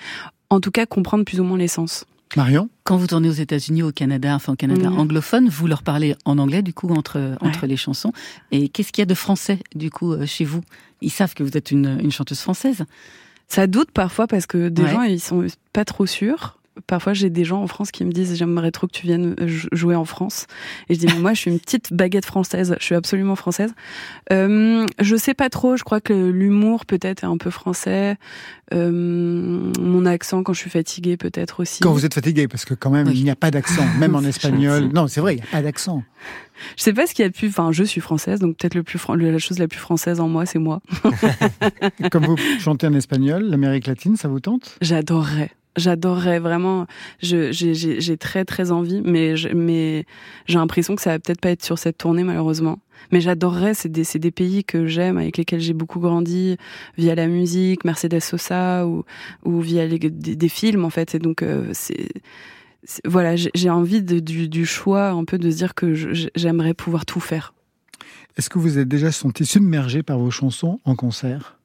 en 0.50 0.61
tout 0.61 0.70
cas 0.70 0.87
comprendre 0.87 1.24
plus 1.24 1.38
ou 1.40 1.44
moins 1.44 1.59
l'essence. 1.59 2.05
Marion? 2.37 2.68
Quand 2.83 2.96
vous 2.96 3.07
tournez 3.07 3.29
aux 3.29 3.33
États-Unis, 3.33 3.83
au 3.85 3.92
Canada, 3.92 4.35
enfin 4.35 4.55
au 4.55 4.57
Canada 4.57 4.90
anglophone, 4.90 5.48
vous 5.48 5.68
leur 5.68 5.83
parlez 5.85 6.16
en 6.24 6.38
anglais 6.38 6.62
du 6.62 6.74
coup 6.74 6.88
entre 6.88 7.37
entre 7.40 7.66
les 7.66 7.76
chansons. 7.76 8.12
Et 8.50 8.68
qu'est-ce 8.68 8.90
qu'il 8.92 9.02
y 9.02 9.05
a 9.05 9.07
de 9.07 9.14
français 9.14 9.61
du 9.76 9.90
coup 9.90 10.12
euh, 10.12 10.26
chez 10.26 10.44
vous? 10.44 10.62
Ils 11.02 11.11
savent 11.11 11.35
que 11.35 11.44
vous 11.44 11.57
êtes 11.57 11.70
une, 11.70 11.98
une 12.02 12.11
chanteuse 12.11 12.40
française. 12.40 12.85
Ça 13.48 13.68
doute 13.68 13.92
parfois 13.92 14.26
parce 14.26 14.46
que 14.46 14.68
des 14.68 14.83
Ouais. 14.83 14.90
gens 14.90 15.02
ils 15.02 15.20
sont 15.20 15.46
pas 15.72 15.85
trop 15.85 16.07
sûrs. 16.07 16.59
Parfois, 16.86 17.14
j'ai 17.14 17.30
des 17.30 17.44
gens 17.44 17.62
en 17.62 17.66
France 17.66 17.90
qui 17.90 18.04
me 18.04 18.12
disent 18.12 18.34
j'aimerais 18.36 18.70
trop 18.70 18.86
que 18.86 18.92
tu 18.92 19.06
viennes 19.06 19.34
euh, 19.40 19.46
jou- 19.48 19.68
jouer 19.72 19.94
en 19.94 20.04
France. 20.04 20.46
Et 20.88 20.94
je 20.94 21.00
dis 21.00 21.06
mais 21.06 21.18
moi, 21.18 21.32
je 21.34 21.40
suis 21.40 21.50
une 21.50 21.58
petite 21.58 21.92
baguette 21.92 22.24
française. 22.26 22.76
Je 22.78 22.84
suis 22.84 22.94
absolument 22.94 23.34
française. 23.36 23.72
Euh, 24.32 24.86
je 25.00 25.16
sais 25.16 25.34
pas 25.34 25.48
trop. 25.48 25.76
Je 25.76 25.84
crois 25.84 26.00
que 26.00 26.12
l'humour 26.12 26.86
peut-être 26.86 27.24
est 27.24 27.26
un 27.26 27.38
peu 27.38 27.50
français. 27.50 28.16
Euh, 28.74 28.90
mon 29.80 30.06
accent 30.06 30.42
quand 30.42 30.52
je 30.52 30.58
suis 30.60 30.70
fatiguée 30.70 31.16
peut-être 31.16 31.60
aussi. 31.60 31.80
Quand 31.82 31.92
vous 31.92 32.04
êtes 32.04 32.14
fatigué, 32.14 32.48
parce 32.48 32.64
que 32.64 32.74
quand 32.74 32.90
même, 32.90 33.06
Oui. 33.08 33.14
il 33.18 33.24
n'y 33.24 33.30
a 33.30 33.36
pas 33.36 33.50
d'accent, 33.50 33.84
même 33.98 34.14
en 34.14 34.22
espagnol. 34.24 34.90
Non, 34.92 35.06
c'est 35.06 35.20
vrai, 35.20 35.34
il 35.34 35.36
n'y 35.36 35.42
a 35.42 35.50
pas 35.50 35.62
d'accent. 35.62 36.02
Je 36.76 36.82
sais 36.82 36.92
pas 36.92 37.06
ce 37.06 37.14
qu'il 37.14 37.22
y 37.22 37.26
a 37.26 37.28
de 37.28 37.34
plus. 37.34 37.48
Enfin, 37.48 37.70
je 37.72 37.84
suis 37.84 38.00
française, 38.00 38.40
donc 38.40 38.56
peut-être 38.56 38.74
le 38.74 38.82
plus 38.82 38.98
fran- 38.98 39.14
la 39.14 39.38
chose 39.38 39.58
la 39.58 39.68
plus 39.68 39.78
française 39.78 40.20
en 40.20 40.28
moi, 40.28 40.46
c'est 40.46 40.58
moi. 40.58 40.80
Comme 42.10 42.26
vous 42.26 42.36
chantez 42.58 42.86
en 42.86 42.94
espagnol, 42.94 43.42
l'Amérique 43.44 43.86
latine, 43.86 44.16
ça 44.16 44.28
vous 44.28 44.40
tente? 44.40 44.76
J'adorerais. 44.80 45.50
J'adorerais 45.76 46.38
vraiment. 46.38 46.86
J'ai 47.20 48.16
très 48.18 48.44
très 48.44 48.70
envie, 48.70 49.02
mais 49.04 49.36
je- 49.36 49.48
mais 49.48 50.04
j'ai 50.46 50.58
l'impression 50.58 50.96
que 50.96 51.02
ça 51.02 51.10
va 51.10 51.18
peut-être 51.18 51.40
pas 51.40 51.50
être 51.50 51.64
sur 51.64 51.78
cette 51.78 51.98
tournée 51.98 52.24
malheureusement. 52.24 52.78
Mais 53.12 53.20
j'adorerais. 53.20 53.74
C'est 53.74 53.88
des 53.90 54.04
des 54.18 54.30
pays 54.30 54.64
que 54.64 54.86
j'aime, 54.86 55.18
avec 55.18 55.36
lesquels 55.36 55.60
j'ai 55.60 55.74
beaucoup 55.74 56.00
grandi 56.00 56.56
via 56.96 57.14
la 57.14 57.26
musique, 57.28 57.84
Mercedes 57.84 58.20
Sosa 58.20 58.86
ou 58.86 59.04
ou 59.44 59.60
via 59.60 59.86
les- 59.86 59.98
des, 59.98 60.34
des 60.36 60.48
films 60.48 60.84
en 60.84 60.90
fait. 60.90 61.14
Et 61.14 61.18
donc 61.18 61.42
euh, 61.42 61.68
c'est 61.72 62.08
voilà, 63.04 63.34
j'ai 63.36 63.68
envie 63.70 64.00
de, 64.00 64.20
du, 64.20 64.48
du 64.48 64.64
choix 64.64 65.08
un 65.08 65.24
peu 65.24 65.38
de 65.38 65.50
se 65.50 65.56
dire 65.56 65.74
que 65.74 65.92
j'aimerais 66.36 66.72
pouvoir 66.72 67.04
tout 67.04 67.18
faire. 67.20 67.52
Est-ce 68.36 68.48
que 68.48 68.58
vous 68.60 68.78
êtes 68.78 68.86
déjà 68.88 69.10
senti 69.10 69.44
submergé 69.44 70.02
par 70.04 70.18
vos 70.18 70.30
chansons 70.30 70.78
en 70.84 70.94
concert? 70.94 71.58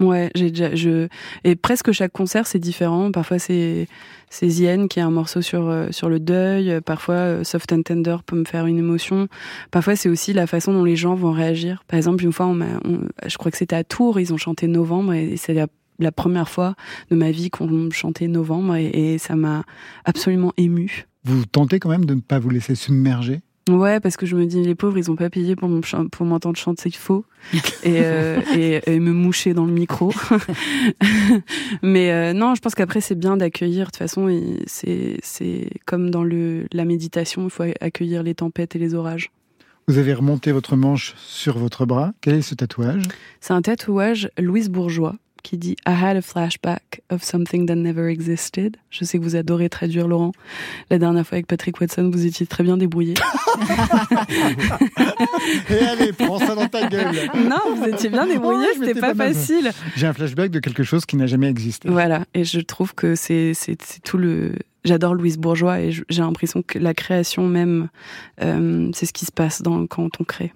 Ouais, 0.00 0.30
j'ai 0.34 0.50
déjà, 0.50 0.74
je 0.74 1.08
et 1.44 1.56
presque 1.56 1.92
chaque 1.92 2.12
concert 2.12 2.46
c'est 2.46 2.58
différent. 2.58 3.12
Parfois 3.12 3.38
c'est 3.38 3.86
c'est 4.30 4.48
qui 4.88 4.98
a 4.98 5.06
un 5.06 5.10
morceau 5.10 5.42
sur 5.42 5.68
euh, 5.68 5.88
sur 5.90 6.08
le 6.08 6.18
deuil. 6.18 6.80
Parfois 6.80 7.16
euh, 7.16 7.44
Soft 7.44 7.70
and 7.72 7.82
Tender 7.82 8.16
peut 8.24 8.36
me 8.36 8.46
faire 8.46 8.64
une 8.64 8.78
émotion. 8.78 9.28
Parfois 9.70 9.96
c'est 9.96 10.08
aussi 10.08 10.32
la 10.32 10.46
façon 10.46 10.72
dont 10.72 10.84
les 10.84 10.96
gens 10.96 11.14
vont 11.14 11.32
réagir. 11.32 11.84
Par 11.86 11.98
exemple 11.98 12.24
une 12.24 12.32
fois 12.32 12.50
je 13.26 13.36
crois 13.36 13.50
que 13.50 13.58
c'était 13.58 13.76
à 13.76 13.84
Tours, 13.84 14.18
ils 14.18 14.32
ont 14.32 14.38
chanté 14.38 14.66
Novembre 14.68 15.12
et 15.12 15.36
c'est 15.36 15.54
la 15.98 16.12
première 16.12 16.48
fois 16.48 16.76
de 17.10 17.16
ma 17.16 17.30
vie 17.30 17.50
qu'on 17.50 17.90
chantait 17.90 18.26
Novembre 18.26 18.76
et, 18.76 18.86
et 18.86 19.18
ça 19.18 19.36
m'a 19.36 19.64
absolument 20.06 20.54
ému. 20.56 21.04
Vous 21.24 21.44
tentez 21.44 21.78
quand 21.78 21.90
même 21.90 22.06
de 22.06 22.14
ne 22.14 22.20
pas 22.20 22.38
vous 22.38 22.48
laisser 22.48 22.74
submerger? 22.74 23.42
Ouais, 23.68 24.00
parce 24.00 24.16
que 24.16 24.26
je 24.26 24.36
me 24.36 24.46
dis 24.46 24.62
les 24.62 24.74
pauvres 24.74 24.98
ils 24.98 25.10
ont 25.10 25.16
pas 25.16 25.30
payé 25.30 25.54
pour 25.54 25.68
m'entendre 26.26 26.56
chanter 26.56 26.90
faux 26.90 27.24
et, 27.84 28.00
euh, 28.02 28.40
et, 28.56 28.80
et 28.86 29.00
me 29.00 29.12
moucher 29.12 29.54
dans 29.54 29.64
le 29.64 29.72
micro. 29.72 30.12
Mais 31.82 32.10
euh, 32.10 32.32
non, 32.32 32.54
je 32.54 32.60
pense 32.60 32.74
qu'après 32.74 33.00
c'est 33.00 33.14
bien 33.14 33.36
d'accueillir. 33.36 33.86
De 33.86 33.90
toute 33.90 33.96
façon, 33.98 34.28
c'est 34.66 35.70
comme 35.86 36.10
dans 36.10 36.24
le 36.24 36.66
la 36.72 36.84
méditation, 36.84 37.44
il 37.44 37.50
faut 37.50 37.64
accueillir 37.80 38.22
les 38.22 38.34
tempêtes 38.34 38.76
et 38.76 38.78
les 38.78 38.94
orages. 38.94 39.30
Vous 39.86 39.98
avez 39.98 40.14
remonté 40.14 40.52
votre 40.52 40.76
manche 40.76 41.14
sur 41.16 41.58
votre 41.58 41.84
bras. 41.84 42.12
Quel 42.20 42.34
est 42.34 42.42
ce 42.42 42.54
tatouage? 42.54 43.02
C'est 43.40 43.54
un 43.54 43.62
tatouage 43.62 44.30
Louise 44.38 44.68
Bourgeois 44.68 45.16
qui 45.42 45.58
dit 45.58 45.76
I 45.86 45.92
had 45.92 46.16
a 46.16 46.22
flashback 46.22 47.02
of 47.10 47.22
something 47.22 47.66
that 47.66 47.76
never 47.76 48.08
existed. 48.08 48.76
Je 48.90 49.04
sais 49.04 49.18
que 49.18 49.24
vous 49.24 49.36
adorez 49.36 49.68
traduire 49.68 50.08
Laurent. 50.08 50.32
La 50.90 50.98
dernière 50.98 51.26
fois 51.26 51.36
avec 51.36 51.46
Patrick 51.46 51.80
Watson, 51.80 52.10
vous 52.12 52.26
étiez 52.26 52.46
très 52.46 52.64
bien 52.64 52.76
débrouillé. 52.76 53.14
Et 55.70 55.78
allez, 55.78 56.12
prends 56.12 56.38
ça 56.38 56.54
dans 56.54 56.68
ta 56.68 56.88
gueule 56.88 57.10
non, 57.34 57.74
vous 57.76 57.84
étiez 57.86 58.08
bien 58.08 58.26
débrouillé, 58.26 58.66
Oh, 58.72 58.84
c'était 58.84 59.00
pas 59.00 59.14
facile. 59.14 59.72
J'ai 59.96 60.06
un 60.06 60.12
flashback 60.12 60.50
de 60.50 60.60
quelque 60.60 60.82
chose 60.82 61.06
qui 61.06 61.16
n'a 61.16 61.26
jamais 61.26 61.48
existé. 61.48 61.88
Voilà, 61.88 62.24
et 62.34 62.44
je 62.44 62.60
trouve 62.60 62.94
que 62.94 63.14
c'est 63.14 63.54
tout 64.04 64.18
le. 64.18 64.52
J'adore 64.84 65.14
Louise 65.14 65.36
Bourgeois 65.36 65.80
et 65.80 65.92
j'ai 65.92 66.22
l'impression 66.22 66.62
que 66.62 66.78
la 66.78 66.94
création 66.94 67.46
même, 67.46 67.88
euh, 68.42 68.88
c'est 68.94 69.04
ce 69.04 69.12
qui 69.12 69.26
se 69.26 69.32
passe 69.32 69.60
dans 69.60 69.86
quand 69.86 70.20
on 70.20 70.24
crée. 70.24 70.54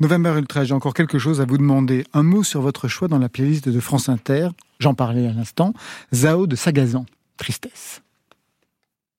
November 0.00 0.34
Ultra, 0.38 0.64
j'ai 0.64 0.74
encore 0.74 0.94
quelque 0.94 1.18
chose 1.18 1.40
à 1.40 1.44
vous 1.44 1.58
demander. 1.58 2.04
Un 2.12 2.22
mot 2.22 2.42
sur 2.42 2.60
votre 2.60 2.88
choix 2.88 3.08
dans 3.08 3.18
la 3.18 3.28
playlist 3.28 3.68
de 3.68 3.80
France 3.80 4.08
Inter. 4.08 4.48
J'en 4.78 4.94
parlais 4.94 5.26
à 5.26 5.32
l'instant. 5.32 5.72
Zao 6.14 6.46
de 6.46 6.56
Sagazan. 6.56 7.06
Tristesse. 7.36 8.02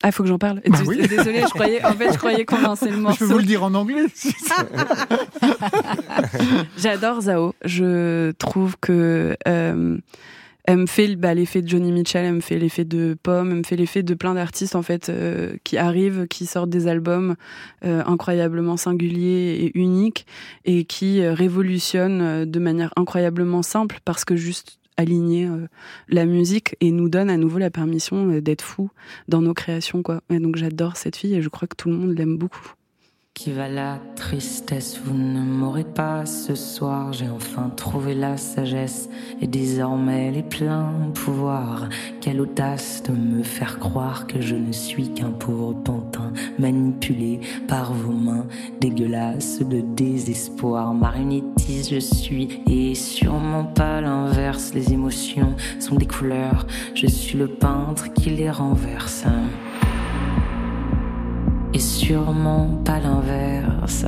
Ah, 0.03 0.11
faut 0.11 0.21
que 0.21 0.29
j'en 0.29 0.37
parle. 0.37 0.61
Bah 0.67 0.77
oui. 0.85 1.07
Désolée, 1.07 1.41
je 1.41 1.49
croyais. 1.49 1.83
En 1.83 1.93
fait, 1.93 2.13
je 2.13 2.17
croyais 2.19 2.45
qu'on 2.45 2.61
lançait 2.61 2.85
le 2.85 2.91
Je 2.91 2.97
peux 2.97 3.01
morceau. 3.01 3.25
vous 3.25 3.37
le 3.39 3.43
dire 3.43 3.63
en 3.63 3.73
anglais. 3.73 4.05
J'adore 6.77 7.21
Zao. 7.21 7.55
Je 7.65 8.31
trouve 8.33 8.75
que 8.79 9.35
euh, 9.47 9.97
elle 10.67 10.79
me 10.79 10.85
fait 10.85 11.15
bah, 11.15 11.33
l'effet 11.33 11.61
de 11.61 11.67
Johnny 11.69 11.93
Mitchell, 11.93 12.25
elle 12.25 12.33
me 12.33 12.39
fait 12.41 12.59
l'effet 12.59 12.83
de 12.83 13.17
Pomme, 13.23 13.51
elle 13.51 13.57
me 13.59 13.63
fait 13.63 13.77
l'effet 13.77 14.03
de 14.03 14.13
plein 14.13 14.33
d'artistes 14.33 14.75
en 14.75 14.81
fait 14.81 15.07
euh, 15.07 15.55
qui 15.63 15.77
arrivent, 15.77 16.27
qui 16.27 16.45
sortent 16.45 16.69
des 16.69 16.87
albums 16.87 17.35
euh, 17.85 18.03
incroyablement 18.05 18.75
singuliers 18.75 19.55
et 19.61 19.79
uniques 19.79 20.27
et 20.65 20.83
qui 20.83 21.21
euh, 21.21 21.33
révolutionnent 21.33 22.21
euh, 22.21 22.45
de 22.45 22.59
manière 22.59 22.91
incroyablement 22.97 23.63
simple 23.63 23.99
parce 24.03 24.25
que 24.25 24.35
juste 24.35 24.79
aligner 24.97 25.47
euh, 25.47 25.67
la 26.09 26.25
musique 26.25 26.75
et 26.81 26.91
nous 26.91 27.07
donne 27.07 27.29
à 27.29 27.37
nouveau 27.37 27.59
la 27.59 27.71
permission 27.71 28.27
d'être 28.41 28.61
fou 28.61 28.89
dans 29.29 29.41
nos 29.41 29.53
créations 29.53 30.03
quoi. 30.03 30.21
Et 30.29 30.39
donc 30.39 30.57
j'adore 30.57 30.97
cette 30.97 31.15
fille 31.15 31.35
et 31.35 31.41
je 31.41 31.47
crois 31.47 31.69
que 31.69 31.77
tout 31.77 31.87
le 31.87 31.95
monde 31.95 32.17
l'aime 32.17 32.37
beaucoup. 32.37 32.73
Qui 33.37 33.51
va 33.51 33.69
la 33.69 33.99
tristesse, 34.15 34.99
vous 35.05 35.13
ne 35.13 35.39
m'aurez 35.39 35.83
pas 35.83 36.25
ce 36.25 36.55
soir. 36.55 37.13
J'ai 37.13 37.29
enfin 37.29 37.69
trouvé 37.69 38.15
la 38.15 38.35
sagesse 38.35 39.09
et 39.39 39.45
désormais 39.45 40.31
les 40.31 40.41
pleins 40.41 41.11
pouvoirs. 41.13 41.87
Quelle 42.19 42.41
audace 42.41 43.03
de 43.03 43.11
me 43.11 43.43
faire 43.43 43.77
croire 43.77 44.25
que 44.25 44.41
je 44.41 44.55
ne 44.55 44.71
suis 44.71 45.13
qu'un 45.13 45.29
pauvre 45.29 45.73
pantin 45.73 46.33
manipulé 46.57 47.39
par 47.67 47.93
vos 47.93 48.11
mains 48.11 48.47
dégueulasses 48.81 49.59
de 49.59 49.81
désespoir. 49.81 50.95
Marionnettiste 50.95 51.93
je 51.93 51.99
suis 51.99 52.63
et 52.67 52.95
sûrement 52.95 53.65
pas 53.65 54.01
l'inverse. 54.01 54.73
Les 54.73 54.93
émotions 54.93 55.55
sont 55.79 55.95
des 55.95 56.07
couleurs, 56.07 56.65
je 56.95 57.05
suis 57.05 57.37
le 57.37 57.47
peintre 57.47 58.11
qui 58.13 58.31
les 58.31 58.49
renverse 58.49 59.25
et 61.73 61.79
sûrement 61.79 62.69
pas 62.85 62.99
l'inverse. 62.99 64.05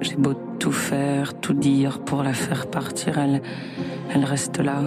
J'ai 0.00 0.16
beau 0.16 0.34
tout 0.58 0.72
faire, 0.72 1.34
tout 1.40 1.54
dire 1.54 1.98
pour 2.00 2.22
la 2.22 2.32
faire 2.32 2.68
partir, 2.68 3.18
elle, 3.18 4.24
reste 4.24 4.58
là. 4.58 4.80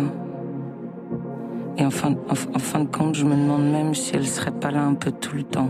Et 1.78 1.86
en 1.86 1.90
fin, 1.90 2.16
en, 2.30 2.36
fin 2.36 2.80
de 2.80 2.88
compte, 2.88 3.16
je 3.16 3.26
me 3.26 3.36
demande 3.36 3.70
même 3.72 3.94
si 3.94 4.16
elle 4.16 4.26
serait 4.26 4.52
pas 4.52 4.72
là 4.72 4.84
un 4.84 4.94
peu 4.94 5.12
tout 5.12 5.36
le 5.36 5.44
temps. 5.44 5.70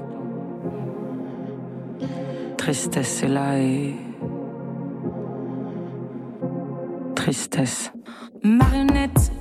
Tristesse 2.57 3.23
est 3.23 3.27
là 3.27 3.59
et. 3.59 3.95
Tristesse. 7.15 7.91
Marionnette, 8.43 9.31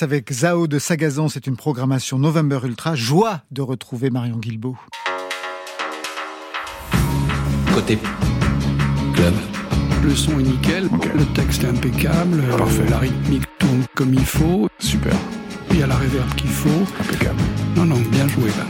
Avec 0.00 0.32
Zao 0.32 0.66
de 0.66 0.78
Sagazan, 0.78 1.28
c'est 1.28 1.46
une 1.46 1.56
programmation 1.56 2.18
November 2.18 2.58
Ultra. 2.64 2.94
Joie 2.94 3.42
de 3.50 3.62
retrouver 3.62 4.10
Marion 4.10 4.36
Guilbeault. 4.36 4.76
Côté 7.72 7.98
club. 9.14 9.34
Le 10.02 10.14
son 10.14 10.38
est 10.38 10.42
nickel, 10.42 10.88
le 11.14 11.24
texte 11.32 11.64
est 11.64 11.68
impeccable, 11.68 12.40
euh, 12.40 12.56
Parfait. 12.58 12.86
la 12.90 12.98
rythmique 12.98 13.44
tourne 13.58 13.84
comme 13.94 14.12
il 14.12 14.26
faut, 14.26 14.68
Super. 14.78 15.14
il 15.70 15.78
y 15.78 15.82
a 15.82 15.86
la 15.86 15.96
réverb 15.96 16.28
qu'il 16.34 16.50
faut. 16.50 16.84
Impeccable. 17.00 17.40
Non, 17.76 17.84
non, 17.86 18.00
bien 18.10 18.28
joué 18.28 18.48
là. 18.48 18.66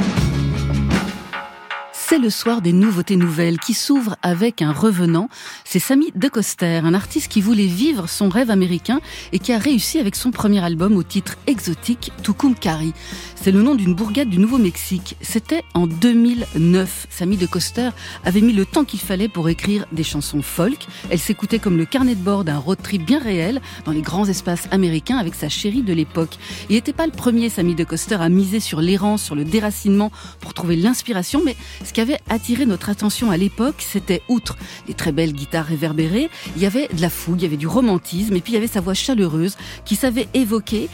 C'est 1.93 2.19
le 2.19 2.31
soir 2.31 2.61
des 2.61 2.73
nouveautés 2.73 3.17
nouvelles 3.17 3.59
qui 3.59 3.75
s'ouvre 3.75 4.17
avec 4.23 4.63
un 4.63 4.73
revenant. 4.73 5.29
C'est 5.75 5.81
Samy 5.81 6.13
DeCoster, 6.15 6.83
un 6.85 6.95
artiste 6.95 7.27
qui 7.27 7.41
voulait 7.41 7.67
vivre 7.67 8.09
son 8.09 8.29
rêve 8.29 8.49
américain 8.49 9.01
et 9.33 9.41
qui 9.41 9.53
a 9.53 9.59
réussi 9.59 9.99
avec 9.99 10.15
son 10.15 10.31
premier 10.31 10.63
album 10.63 10.97
au 10.97 11.03
titre 11.03 11.37
exotique 11.49 12.13
Tucumcari. 12.23 12.93
C'est 13.35 13.51
le 13.51 13.61
nom 13.61 13.75
d'une 13.75 13.93
bourgade 13.93 14.29
du 14.29 14.39
Nouveau-Mexique. 14.39 15.17
C'était 15.21 15.65
en 15.75 15.89
2009. 15.89 17.09
Samy 17.11 17.37
DeCoster 17.37 17.91
avait 18.25 18.41
mis 18.41 18.53
le 18.53 18.65
temps 18.65 18.85
qu'il 18.85 19.01
fallait 19.01 19.27
pour 19.27 19.49
écrire 19.49 19.85
des 19.91 20.05
chansons 20.05 20.43
folk. 20.43 20.87
Elles 21.11 21.19
s'écoutaient 21.19 21.59
comme 21.59 21.77
le 21.77 21.87
carnet 21.87 22.15
de 22.15 22.23
bord 22.23 22.45
d'un 22.45 22.59
road 22.59 22.79
trip 22.81 23.05
bien 23.05 23.19
réel 23.19 23.61
dans 23.85 23.91
les 23.91 24.01
grands 24.01 24.27
espaces 24.27 24.69
américains 24.71 25.17
avec 25.17 25.35
sa 25.35 25.49
chérie 25.49 25.83
de 25.83 25.93
l'époque. 25.93 26.39
Il 26.69 26.77
n'était 26.77 26.93
pas 26.93 27.07
le 27.07 27.13
premier, 27.13 27.49
Samy 27.49 27.75
DeCoster, 27.75 28.19
à 28.21 28.29
miser 28.29 28.61
sur 28.61 28.81
l'errance, 28.81 29.25
sur 29.25 29.35
le 29.35 29.45
déracinement 29.45 30.13
pour 30.39 30.55
trouver 30.55 30.77
l'inspiration, 30.77 31.43
mais 31.45 31.57
ce 31.85 31.93
qui 31.93 32.01
avait 32.01 32.21
attiré 32.31 32.65
notre 32.65 32.91
attention 32.91 33.33
à 33.33 33.37
l'époque, 33.37 33.85
c'était, 33.85 34.23
outre 34.29 34.57
les 34.87 34.95
très 34.95 35.11
belles 35.11 35.33
guitares 35.33 35.64
réverbérées, 35.65 36.31
il 36.57 36.63
y 36.63 36.67
avait 36.67 36.89
de 36.89 37.01
la 37.01 37.11
fougue, 37.11 37.41
il 37.41 37.45
y 37.45 37.47
avait 37.47 37.57
du 37.57 37.67
romantisme, 37.67 38.37
et 38.37 38.41
puis 38.41 38.53
il 38.53 38.57
y 38.57 38.59
avait 38.59 38.67
sa 38.67 38.81
voix 38.81 38.95
chaleureuse 38.95 39.57
qui 39.85 39.97
savait 39.97 40.29
évoquer 40.35 40.89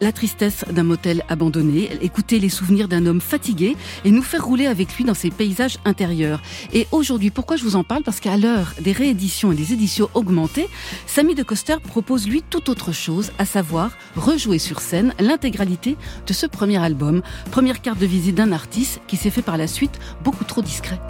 la 0.00 0.12
tristesse 0.12 0.64
d'un 0.70 0.82
motel 0.82 1.24
abandonné, 1.28 1.88
écouter 2.02 2.38
les 2.38 2.48
souvenirs 2.48 2.88
d'un 2.88 3.06
homme 3.06 3.20
fatigué 3.20 3.76
et 4.04 4.10
nous 4.10 4.22
faire 4.22 4.44
rouler 4.44 4.66
avec 4.66 4.94
lui 4.94 5.04
dans 5.04 5.14
ses 5.14 5.30
paysages 5.30 5.78
intérieurs. 5.84 6.42
Et 6.72 6.86
aujourd'hui, 6.92 7.30
pourquoi 7.30 7.56
je 7.56 7.64
vous 7.64 7.76
en 7.76 7.84
parle? 7.84 8.02
Parce 8.02 8.20
qu'à 8.20 8.36
l'heure 8.36 8.74
des 8.80 8.92
rééditions 8.92 9.52
et 9.52 9.56
des 9.56 9.72
éditions 9.72 10.10
augmentées, 10.14 10.68
Samy 11.06 11.34
de 11.34 11.42
Coster 11.42 11.76
propose 11.82 12.28
lui 12.28 12.42
tout 12.42 12.68
autre 12.70 12.92
chose, 12.92 13.32
à 13.38 13.46
savoir 13.46 13.92
rejouer 14.16 14.58
sur 14.58 14.80
scène 14.80 15.14
l'intégralité 15.18 15.96
de 16.26 16.32
ce 16.32 16.46
premier 16.46 16.82
album, 16.82 17.22
première 17.50 17.80
carte 17.80 17.98
de 17.98 18.06
visite 18.06 18.34
d'un 18.34 18.52
artiste 18.52 19.00
qui 19.06 19.16
s'est 19.16 19.30
fait 19.30 19.42
par 19.42 19.56
la 19.56 19.66
suite 19.66 19.98
beaucoup 20.22 20.44
trop 20.44 20.62
discret. 20.62 21.00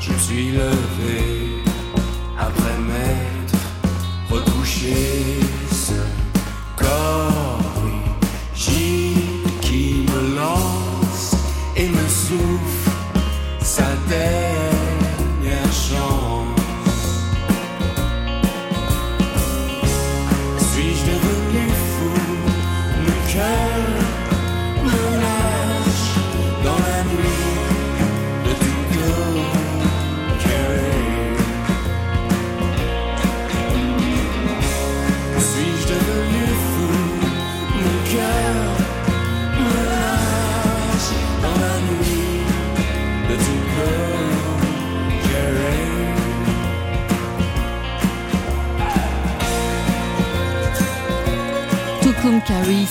Je 0.00 0.12
suis 0.18 0.50
day. 4.84 5.33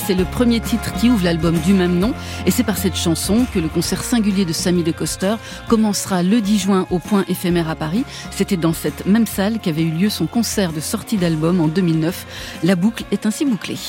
C'est 0.06 0.14
le 0.14 0.26
premier 0.26 0.60
titre 0.60 0.94
qui 0.94 1.10
ouvre 1.10 1.24
l'album 1.24 1.58
du 1.58 1.74
même 1.74 1.98
nom 1.98 2.14
et 2.46 2.52
c'est 2.52 2.64
par 2.64 2.78
cette 2.78 2.96
chanson 2.96 3.48
que 3.52 3.58
le 3.58 3.68
concert 3.68 4.04
singulier 4.04 4.46
de 4.46 4.54
Samy 4.54 4.84
de 4.84 4.92
Coster 4.92 5.36
commencera 5.68 6.22
le 6.22 6.40
10 6.40 6.60
juin 6.60 6.88
au 6.92 7.00
point 7.00 7.26
éphémère 7.28 7.68
à 7.68 7.76
Paris. 7.76 8.06
C'était 8.30 8.58
dans 8.58 8.74
cette 8.74 9.08
même 9.08 9.26
salle 9.26 9.58
qu'avait 9.58 9.82
eu 9.82 9.90
lieu 9.90 10.10
son 10.10 10.28
concert 10.28 10.72
de 10.72 10.80
sortie 10.80 11.18
d'album 11.18 11.62
en 11.62 11.68
2009. 11.68 12.60
La 12.64 12.76
boucle 12.76 13.06
est 13.12 13.26
ainsi 13.26 13.44
bouclée. 13.46 13.80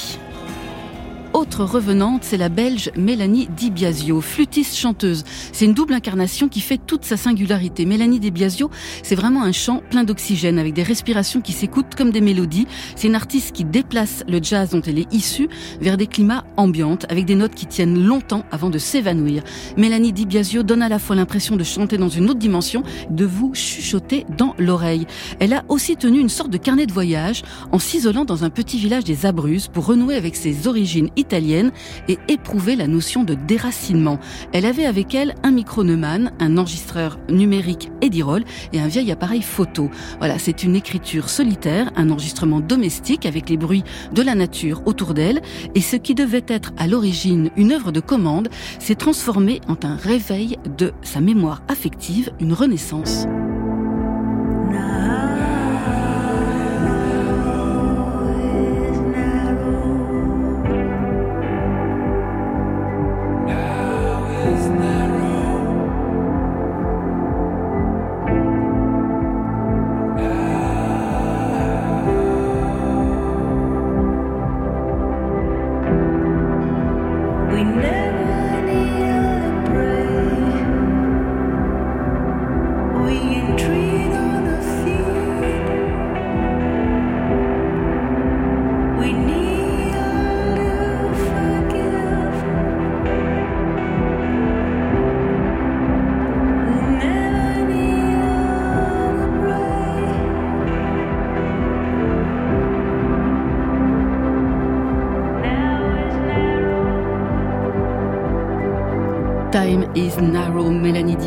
Autre 1.34 1.64
revenante, 1.64 2.22
c'est 2.22 2.36
la 2.36 2.48
belge 2.48 2.92
Mélanie 2.96 3.48
Di 3.56 3.72
Biasio, 3.72 4.20
flûtiste 4.20 4.76
chanteuse. 4.76 5.24
C'est 5.50 5.64
une 5.64 5.74
double 5.74 5.94
incarnation 5.94 6.48
qui 6.48 6.60
fait 6.60 6.78
toute 6.78 7.04
sa 7.04 7.16
singularité. 7.16 7.86
Mélanie 7.86 8.20
Di 8.20 8.30
Biasio, 8.30 8.70
c'est 9.02 9.16
vraiment 9.16 9.42
un 9.42 9.50
chant 9.50 9.82
plein 9.90 10.04
d'oxygène 10.04 10.60
avec 10.60 10.74
des 10.74 10.84
respirations 10.84 11.40
qui 11.40 11.50
s'écoutent 11.50 11.96
comme 11.96 12.12
des 12.12 12.20
mélodies. 12.20 12.68
C'est 12.94 13.08
une 13.08 13.16
artiste 13.16 13.50
qui 13.50 13.64
déplace 13.64 14.22
le 14.28 14.38
jazz 14.40 14.70
dont 14.70 14.80
elle 14.82 15.00
est 15.00 15.12
issue 15.12 15.48
vers 15.80 15.96
des 15.96 16.06
climats 16.06 16.44
ambiantes 16.56 17.04
avec 17.08 17.24
des 17.24 17.34
notes 17.34 17.56
qui 17.56 17.66
tiennent 17.66 18.00
longtemps 18.00 18.44
avant 18.52 18.70
de 18.70 18.78
s'évanouir. 18.78 19.42
Mélanie 19.76 20.12
Di 20.12 20.26
Biasio 20.26 20.62
donne 20.62 20.82
à 20.82 20.88
la 20.88 21.00
fois 21.00 21.16
l'impression 21.16 21.56
de 21.56 21.64
chanter 21.64 21.98
dans 21.98 22.08
une 22.08 22.30
autre 22.30 22.38
dimension, 22.38 22.84
de 23.10 23.24
vous 23.24 23.52
chuchoter 23.54 24.24
dans 24.38 24.54
l'oreille. 24.56 25.08
Elle 25.40 25.52
a 25.52 25.64
aussi 25.68 25.96
tenu 25.96 26.20
une 26.20 26.28
sorte 26.28 26.50
de 26.50 26.58
carnet 26.58 26.86
de 26.86 26.92
voyage 26.92 27.42
en 27.72 27.80
s'isolant 27.80 28.24
dans 28.24 28.44
un 28.44 28.50
petit 28.50 28.78
village 28.78 29.02
des 29.02 29.26
Abruzzes 29.26 29.66
pour 29.66 29.86
renouer 29.86 30.14
avec 30.14 30.36
ses 30.36 30.68
origines 30.68 31.08
italienne 31.24 31.72
et 32.08 32.18
éprouver 32.28 32.76
la 32.76 32.86
notion 32.86 33.24
de 33.24 33.34
déracinement. 33.34 34.18
Elle 34.52 34.66
avait 34.66 34.84
avec 34.84 35.14
elle 35.14 35.34
un 35.42 35.50
micro 35.50 35.82
Neumann, 35.82 36.32
un 36.38 36.58
enregistreur 36.58 37.18
numérique 37.30 37.90
Edirol 38.02 38.44
et 38.72 38.80
un 38.80 38.88
vieil 38.88 39.10
appareil 39.10 39.42
photo. 39.42 39.90
Voilà, 40.18 40.38
c'est 40.38 40.62
une 40.62 40.76
écriture 40.76 41.30
solitaire, 41.30 41.90
un 41.96 42.10
enregistrement 42.10 42.60
domestique 42.60 43.26
avec 43.26 43.48
les 43.48 43.56
bruits 43.56 43.84
de 44.12 44.22
la 44.22 44.34
nature 44.34 44.82
autour 44.86 45.14
d'elle 45.14 45.40
et 45.74 45.80
ce 45.80 45.96
qui 45.96 46.14
devait 46.14 46.44
être 46.46 46.72
à 46.76 46.86
l'origine 46.86 47.50
une 47.56 47.72
œuvre 47.72 47.90
de 47.90 48.00
commande 48.00 48.48
s'est 48.78 48.94
transformé 48.94 49.60
en 49.68 49.76
un 49.86 49.96
réveil 49.96 50.58
de 50.78 50.92
sa 51.02 51.20
mémoire 51.20 51.62
affective, 51.68 52.30
une 52.40 52.52
renaissance. 52.52 53.26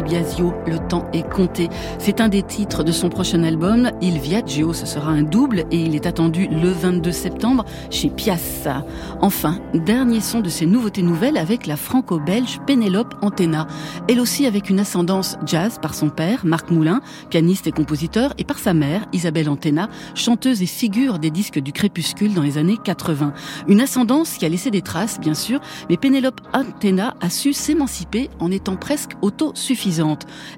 Le 0.10 0.88
temps 0.88 1.06
est 1.12 1.30
compté. 1.30 1.68
C'est 2.00 2.22
un 2.22 2.30
des 2.30 2.42
titres 2.42 2.86
de 2.86 2.94
son 2.94 3.10
prochain 3.10 3.44
album, 3.44 3.92
Il 4.02 4.20
Viaggio, 4.20 4.72
ce 4.72 4.86
sera 4.86 5.12
un 5.12 5.22
double 5.22 5.66
et 5.70 5.82
il 5.82 5.96
est 5.96 6.06
attendu 6.06 6.48
le 6.50 6.70
22 6.70 7.12
septembre 7.12 7.66
chez 7.90 8.10
Piazza. 8.10 8.86
Enfin, 9.20 9.60
dernier 9.74 10.22
son 10.22 10.40
de 10.40 10.48
ses 10.48 10.66
nouveautés 10.66 11.02
nouvelles 11.02 11.36
avec 11.36 11.68
la 11.68 11.76
franco-belge 11.76 12.62
Pénélope 12.66 13.16
Antena. 13.22 13.68
Elle 14.08 14.22
aussi 14.22 14.46
avec 14.46 14.70
une 14.70 14.80
ascendance 14.80 15.38
jazz 15.46 15.78
par 15.82 15.94
son 15.94 16.10
père, 16.10 16.46
Marc 16.46 16.72
Moulin, 16.72 17.02
pianiste 17.30 17.68
et 17.68 17.74
compositeur, 17.74 18.34
et 18.38 18.46
par 18.46 18.60
sa 18.60 18.74
mère, 18.74 19.06
Isabelle 19.12 19.50
Antena, 19.50 19.90
chanteuse 20.16 20.62
et 20.62 20.68
figure 20.68 21.20
des 21.20 21.32
disques 21.32 21.60
du 21.60 21.74
crépuscule 21.74 22.34
dans 22.34 22.44
les 22.44 22.58
années 22.58 22.78
80. 22.82 23.34
Une 23.68 23.82
ascendance 23.82 24.36
qui 24.36 24.46
a 24.46 24.50
laissé 24.50 24.72
des 24.72 24.82
traces, 24.82 25.20
bien 25.20 25.34
sûr, 25.34 25.60
mais 25.90 25.98
Pénélope 25.98 26.40
Antena 26.54 27.14
a 27.20 27.30
su 27.30 27.52
s'émanciper 27.52 28.30
en 28.40 28.52
étant 28.52 28.78
presque 28.78 29.12
autosuffisante. 29.22 29.97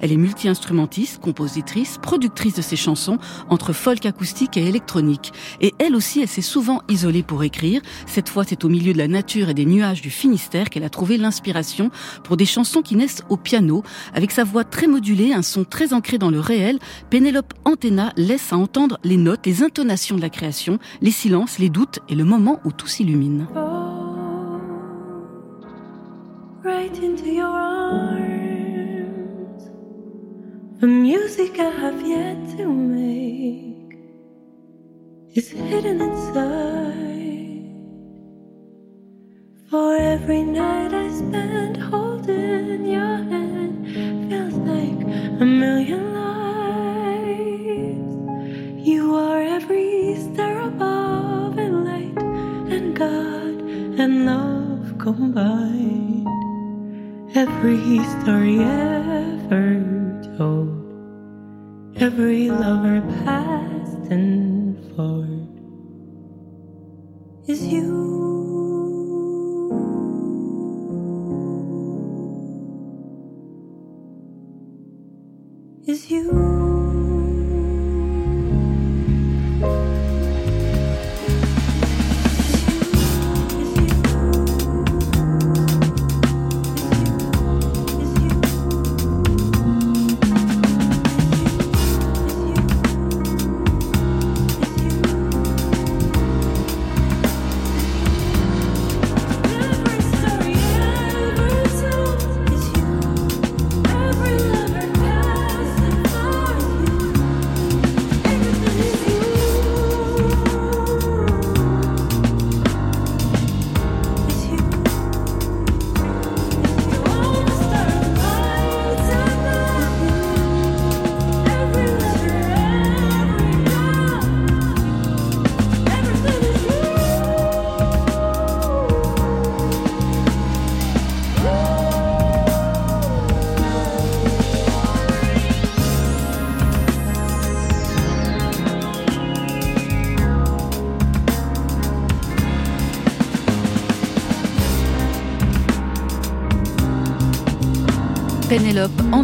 Elle 0.01 0.11
est 0.11 0.17
multi-instrumentiste, 0.17 1.19
compositrice, 1.21 1.97
productrice 2.01 2.55
de 2.55 2.61
ses 2.61 2.75
chansons 2.75 3.17
entre 3.49 3.73
folk 3.73 4.05
acoustique 4.05 4.57
et 4.57 4.67
électronique. 4.67 5.31
Et 5.61 5.73
elle 5.79 5.95
aussi, 5.95 6.21
elle 6.21 6.27
s'est 6.27 6.41
souvent 6.41 6.81
isolée 6.89 7.23
pour 7.23 7.43
écrire. 7.43 7.81
Cette 8.05 8.29
fois, 8.29 8.43
c'est 8.43 8.65
au 8.65 8.69
milieu 8.69 8.93
de 8.93 8.97
la 8.97 9.07
nature 9.07 9.49
et 9.49 9.53
des 9.53 9.65
nuages 9.65 10.01
du 10.01 10.09
Finistère 10.09 10.69
qu'elle 10.69 10.83
a 10.83 10.89
trouvé 10.89 11.17
l'inspiration 11.17 11.91
pour 12.23 12.37
des 12.37 12.45
chansons 12.45 12.81
qui 12.81 12.95
naissent 12.95 13.23
au 13.29 13.37
piano. 13.37 13.83
Avec 14.13 14.31
sa 14.31 14.43
voix 14.43 14.63
très 14.63 14.87
modulée, 14.87 15.33
un 15.33 15.41
son 15.41 15.63
très 15.63 15.93
ancré 15.93 16.17
dans 16.17 16.31
le 16.31 16.39
réel, 16.39 16.79
Pénélope 17.09 17.53
Antenna 17.65 18.13
laisse 18.17 18.51
à 18.53 18.57
entendre 18.57 18.99
les 19.03 19.17
notes, 19.17 19.45
les 19.45 19.63
intonations 19.63 20.15
de 20.15 20.21
la 20.21 20.29
création, 20.29 20.79
les 21.01 21.11
silences, 21.11 21.59
les 21.59 21.69
doutes 21.69 21.99
et 22.09 22.15
le 22.15 22.25
moment 22.25 22.59
où 22.65 22.71
tout 22.71 22.87
s'illumine. 22.87 23.47
The 30.79 30.87
music 30.87 31.59
I 31.59 31.71
have 31.71 32.01
yet 32.07 32.37
to 32.55 32.65
make 32.71 33.99
is 35.35 35.49
hidden 35.49 35.99
inside. 35.99 37.75
For 39.69 39.97
every 39.97 40.43
night 40.43 40.93
I 40.93 41.09
spend 41.11 41.75
holding 41.75 42.85
your 42.85 43.17
hand 43.31 43.87
feels 44.29 44.53
like 44.53 45.01
a 45.41 45.45
million 45.45 46.13
lives. 46.13 47.27
You 48.87 49.15
are 49.15 49.41
every 49.41 50.15
star 50.15 50.61
above 50.61 51.57
and 51.57 51.83
light 51.83 52.23
and 52.73 52.95
God 52.95 53.55
and 53.99 54.25
love 54.25 54.97
combined. 54.97 56.25
Every 57.35 57.99
story 58.21 58.59
ever 58.63 59.08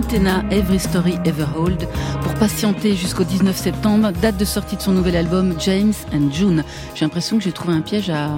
Antenna 0.05 0.43
Every 0.51 0.77
Story 0.77 1.15
Ever 1.25 1.47
Hold 1.57 1.87
pour 2.21 2.33
patienter 2.35 2.95
jusqu'au 2.95 3.23
19 3.23 3.57
septembre, 3.57 4.11
date 4.11 4.37
de 4.37 4.45
sortie 4.45 4.75
de 4.75 4.81
son 4.81 4.91
nouvel 4.91 5.15
album 5.15 5.55
James 5.59 5.93
and 6.13 6.31
June. 6.31 6.63
J'ai 6.93 7.05
l'impression 7.05 7.39
que 7.39 7.43
j'ai 7.43 7.51
trouvé 7.51 7.73
un 7.73 7.81
piège 7.81 8.11
à, 8.11 8.29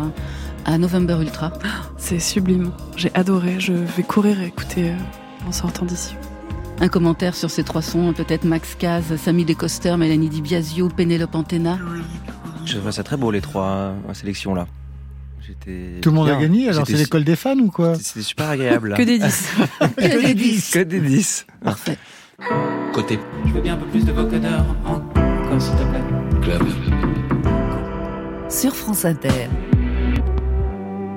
à 0.64 0.78
November 0.78 1.18
Ultra. 1.20 1.52
C'est 1.98 2.20
sublime. 2.20 2.72
J'ai 2.96 3.14
adoré. 3.16 3.60
Je 3.60 3.74
vais 3.74 4.04
courir 4.04 4.40
et 4.40 4.46
écouter 4.46 4.92
euh, 4.92 4.96
en 5.46 5.52
sortant 5.52 5.84
d'ici. 5.86 6.16
Un 6.80 6.88
commentaire 6.88 7.36
sur 7.36 7.50
ces 7.50 7.66
trois 7.66 7.82
sons, 7.82 8.14
peut-être 8.14 8.46
Max 8.46 8.76
Caz, 8.76 9.18
Samy 9.18 9.44
DeCoster, 9.44 9.98
Mélanie 9.98 10.30
Di 10.30 10.42
Biasio, 10.42 10.88
Penelope 10.88 11.36
Antenna. 11.36 11.78
Je 12.64 12.78
trouve 12.78 12.92
ça 12.92 13.04
très 13.04 13.18
beau 13.18 13.30
les 13.30 13.42
trois 13.42 13.66
euh, 13.66 14.14
sélections 14.14 14.56
là. 14.56 14.68
J'étais 15.48 16.02
Tout 16.02 16.10
le 16.10 16.16
monde 16.16 16.30
a 16.30 16.36
gagné, 16.36 16.68
alors 16.68 16.86
c'est 16.86 16.98
l'école 16.98 17.24
des 17.24 17.38
fans 17.38 17.58
ou 17.58 17.72
quoi 17.72 17.96
C'était 17.96 18.22
super 18.22 18.50
agréable. 18.50 18.96
Que 18.98 19.04
des 19.04 19.18
10. 19.18 19.54
Que 19.96 20.22
des 20.22 20.34
10. 20.34 20.72
Que 20.72 20.80
des 20.80 21.00
10. 21.00 21.48
Parfait. 21.64 21.98
Côté 22.92 23.18
Je 23.46 23.54
veux 23.54 23.62
bien 23.62 23.76
un 23.76 23.78
peu 23.78 23.86
plus 23.86 24.04
de 24.04 24.12
vocodeur 24.12 24.66
encore, 24.86 25.62
s'il 25.62 25.72
te 25.72 25.84
plaît. 25.84 26.42
club. 26.42 26.64
Sur 28.50 28.76
France 28.76 29.06
Inter. 29.06 29.48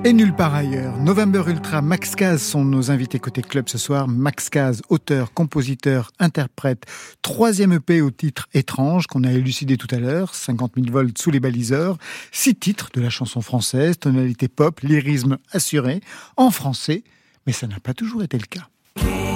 Et 0.03 0.13
nulle 0.13 0.33
part 0.33 0.55
ailleurs. 0.55 0.97
November 0.97 1.43
Ultra, 1.47 1.83
Max 1.83 2.15
Caz 2.15 2.41
sont 2.41 2.65
nos 2.65 2.89
invités 2.89 3.19
côté 3.19 3.43
club 3.43 3.69
ce 3.69 3.77
soir. 3.77 4.07
Max 4.07 4.49
Caz, 4.49 4.81
auteur, 4.89 5.31
compositeur, 5.31 6.11
interprète. 6.17 6.85
Troisième 7.21 7.73
EP 7.73 8.01
au 8.01 8.09
titre 8.09 8.49
étrange 8.55 9.05
qu'on 9.05 9.23
a 9.23 9.31
élucidé 9.31 9.77
tout 9.77 9.87
à 9.91 9.99
l'heure. 9.99 10.33
50 10.33 10.71
000 10.75 10.87
volts 10.91 11.15
sous 11.19 11.29
les 11.29 11.39
baliseurs. 11.39 11.99
Six 12.31 12.55
titres 12.55 12.89
de 12.95 12.99
la 12.99 13.11
chanson 13.11 13.41
française, 13.41 13.99
tonalité 13.99 14.47
pop, 14.47 14.79
lyrisme 14.79 15.37
assuré, 15.51 16.01
en 16.35 16.49
français. 16.49 17.03
Mais 17.45 17.53
ça 17.53 17.67
n'a 17.67 17.79
pas 17.79 17.93
toujours 17.93 18.23
été 18.23 18.39
le 18.39 18.45
cas. 18.45 19.30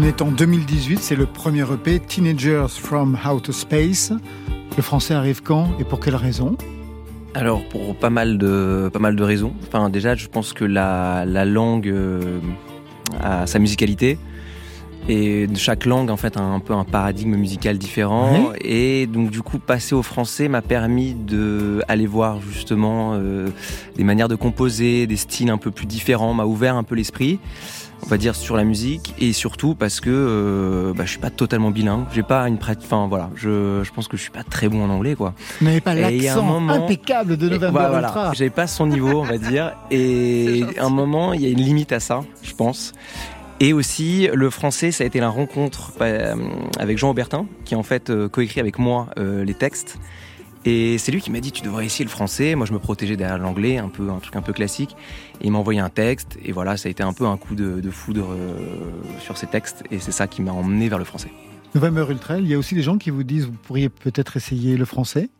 On 0.00 0.02
est 0.02 0.22
en 0.22 0.30
2018, 0.30 0.98
c'est 0.98 1.14
le 1.14 1.26
premier 1.26 1.60
EP 1.60 2.00
Teenagers 2.00 2.68
from 2.70 3.18
Outer 3.30 3.52
Space. 3.52 4.14
Le 4.74 4.82
français 4.82 5.12
arrive 5.12 5.42
quand 5.42 5.68
et 5.78 5.84
pour 5.84 6.00
quelle 6.00 6.16
raison? 6.16 6.56
Alors 7.34 7.62
pour 7.68 7.94
pas 7.94 8.08
mal 8.08 8.38
de 8.38 8.88
pas 8.90 8.98
mal 8.98 9.14
de 9.14 9.22
raisons. 9.22 9.52
Enfin 9.66 9.90
déjà 9.90 10.14
je 10.14 10.26
pense 10.28 10.54
que 10.54 10.64
la, 10.64 11.26
la 11.26 11.44
langue 11.44 11.88
euh, 11.88 12.40
a 13.20 13.46
sa 13.46 13.58
musicalité 13.58 14.18
et 15.06 15.46
chaque 15.54 15.84
langue 15.84 16.08
en 16.10 16.16
fait 16.16 16.38
a 16.38 16.40
un 16.40 16.60
peu 16.60 16.72
un 16.72 16.84
paradigme 16.84 17.36
musical 17.36 17.76
différent 17.76 18.52
et 18.58 19.06
donc 19.06 19.30
du 19.30 19.42
coup 19.42 19.58
passer 19.58 19.94
au 19.94 20.02
français 20.02 20.48
m'a 20.48 20.62
permis 20.62 21.12
de 21.12 21.82
aller 21.88 22.06
voir 22.06 22.40
justement 22.40 23.12
euh, 23.16 23.48
des 23.96 24.04
manières 24.04 24.28
de 24.28 24.34
composer, 24.34 25.06
des 25.06 25.16
styles 25.16 25.50
un 25.50 25.58
peu 25.58 25.70
plus 25.70 25.86
différents, 25.86 26.32
m'a 26.32 26.46
ouvert 26.46 26.76
un 26.76 26.84
peu 26.84 26.94
l'esprit. 26.94 27.38
On 28.02 28.06
va 28.06 28.16
dire 28.16 28.34
sur 28.34 28.56
la 28.56 28.64
musique 28.64 29.14
et 29.18 29.32
surtout 29.32 29.74
parce 29.74 30.00
que 30.00 30.10
euh, 30.10 30.92
bah, 30.94 31.04
je 31.04 31.10
suis 31.10 31.18
pas 31.18 31.30
totalement 31.30 31.70
bilingue, 31.70 32.06
j'ai 32.12 32.22
pas 32.22 32.48
une 32.48 32.58
pratique. 32.58 32.84
Enfin 32.86 33.06
voilà, 33.08 33.30
je, 33.36 33.82
je 33.84 33.90
pense 33.92 34.08
que 34.08 34.16
je 34.16 34.22
suis 34.22 34.30
pas 34.30 34.42
très 34.42 34.68
bon 34.68 34.82
en 34.84 34.90
anglais 34.90 35.14
quoi. 35.14 35.34
Vous 35.60 35.66
n'avez 35.66 35.80
pas 35.80 35.94
l'accent 35.94 36.42
moment- 36.42 36.72
impeccable 36.86 37.36
de 37.36 37.48
November 37.48 37.70
voilà, 37.70 38.10
voilà. 38.10 38.32
J'avais 38.34 38.50
pas 38.50 38.66
son 38.66 38.86
niveau, 38.86 39.20
on 39.20 39.24
va 39.24 39.38
dire. 39.38 39.72
Et 39.90 40.64
à 40.78 40.86
un 40.86 40.90
moment, 40.90 41.32
il 41.34 41.42
y 41.42 41.46
a 41.46 41.50
une 41.50 41.60
limite 41.60 41.92
à 41.92 42.00
ça, 42.00 42.22
je 42.42 42.54
pense. 42.54 42.92
Et 43.62 43.74
aussi, 43.74 44.28
le 44.32 44.48
français, 44.48 44.90
ça 44.90 45.04
a 45.04 45.06
été 45.06 45.20
la 45.20 45.28
rencontre 45.28 45.92
euh, 46.00 46.34
avec 46.78 46.96
Jean 46.96 47.10
Aubertin, 47.10 47.44
qui 47.66 47.74
en 47.76 47.82
fait 47.82 48.08
euh, 48.08 48.28
coécrit 48.28 48.58
avec 48.60 48.78
moi 48.78 49.08
euh, 49.18 49.44
les 49.44 49.52
textes. 49.54 49.98
Et 50.64 50.98
c'est 50.98 51.10
lui 51.10 51.20
qui 51.20 51.30
m'a 51.30 51.40
dit 51.40 51.52
tu 51.52 51.62
devrais 51.62 51.86
essayer 51.86 52.04
le 52.04 52.10
français. 52.10 52.54
Moi 52.54 52.66
je 52.66 52.72
me 52.72 52.78
protégeais 52.78 53.16
derrière 53.16 53.38
l'anglais, 53.38 53.78
un 53.78 53.88
peu 53.88 54.10
un 54.10 54.18
truc 54.18 54.36
un 54.36 54.42
peu 54.42 54.52
classique. 54.52 54.94
Et 55.40 55.46
il 55.46 55.52
m'a 55.52 55.58
envoyé 55.58 55.80
un 55.80 55.88
texte 55.88 56.38
et 56.44 56.52
voilà 56.52 56.76
ça 56.76 56.88
a 56.88 56.90
été 56.90 57.02
un 57.02 57.12
peu 57.12 57.26
un 57.26 57.36
coup 57.36 57.54
de, 57.54 57.90
foudre 57.90 58.32
euh, 58.32 58.54
sur 59.20 59.36
ces 59.36 59.46
textes 59.46 59.84
et 59.90 59.98
c'est 59.98 60.12
ça 60.12 60.26
qui 60.26 60.42
m'a 60.42 60.52
emmené 60.52 60.88
vers 60.88 60.98
le 60.98 61.04
français. 61.04 61.30
November 61.74 62.06
Ultrail, 62.10 62.42
il 62.42 62.48
y 62.48 62.54
a 62.54 62.58
aussi 62.58 62.74
des 62.74 62.82
gens 62.82 62.98
qui 62.98 63.10
vous 63.10 63.22
disent 63.22 63.46
vous 63.46 63.52
pourriez 63.52 63.88
peut-être 63.88 64.36
essayer 64.36 64.76
le 64.76 64.84
français? 64.84 65.30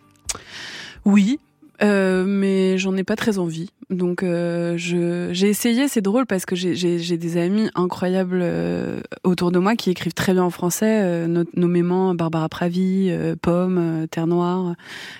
Oui, 1.04 1.40
euh, 1.82 2.24
mais 2.26 2.76
j'en 2.76 2.94
ai 2.96 3.04
pas 3.04 3.16
très 3.16 3.38
envie. 3.38 3.70
Donc 3.88 4.22
euh, 4.22 4.74
j'ai 4.76 5.48
essayé, 5.48 5.88
c'est 5.88 6.02
drôle 6.02 6.26
parce 6.26 6.44
que 6.44 6.54
j'ai 6.54 7.16
des 7.16 7.36
amis 7.38 7.70
incroyables 7.74 8.40
euh, 8.42 9.00
autour 9.24 9.50
de 9.50 9.58
moi 9.58 9.76
qui 9.76 9.90
écrivent 9.90 10.12
très 10.12 10.34
bien 10.34 10.44
en 10.44 10.50
français, 10.50 11.26
nommément 11.56 12.14
Barbara 12.14 12.48
Pravi, 12.48 13.10
Pomme, 13.40 14.06
Terre 14.10 14.26
Noire. 14.26 14.74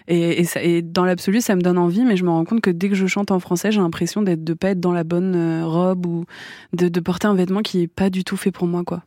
Et, 0.09 0.83
dans 0.83 1.05
l'absolu, 1.05 1.41
ça 1.41 1.57
me 1.57 1.63
donne 1.63 1.79
envie, 1.79 2.05
mais 2.05 2.17
je 2.17 2.25
me 2.25 2.31
rends 2.31 2.45
compte 2.45 2.61
que 2.61 2.71
dès 2.71 2.89
que 2.89 2.95
je 2.95 3.07
chante 3.07 3.31
en 3.31 3.41
français, 3.41 3.73
j'ai 3.73 3.81
l'impression 3.81 4.23
d'être 4.23 4.45
de 4.45 4.55
pas 4.55 4.71
être 4.71 4.81
dans 4.81 4.93
la 4.93 5.05
bonne 5.05 5.63
robe 5.65 6.07
ou 6.07 6.25
de, 6.75 7.01
porter 7.01 7.27
un 7.27 7.35
vêtement 7.35 7.63
qui 7.63 7.83
est 7.83 7.89
pas 7.89 8.11
du 8.11 8.25
tout 8.25 8.37
fait 8.37 8.53
pour 8.53 8.67
moi, 8.67 8.85
quoi. 8.85 9.03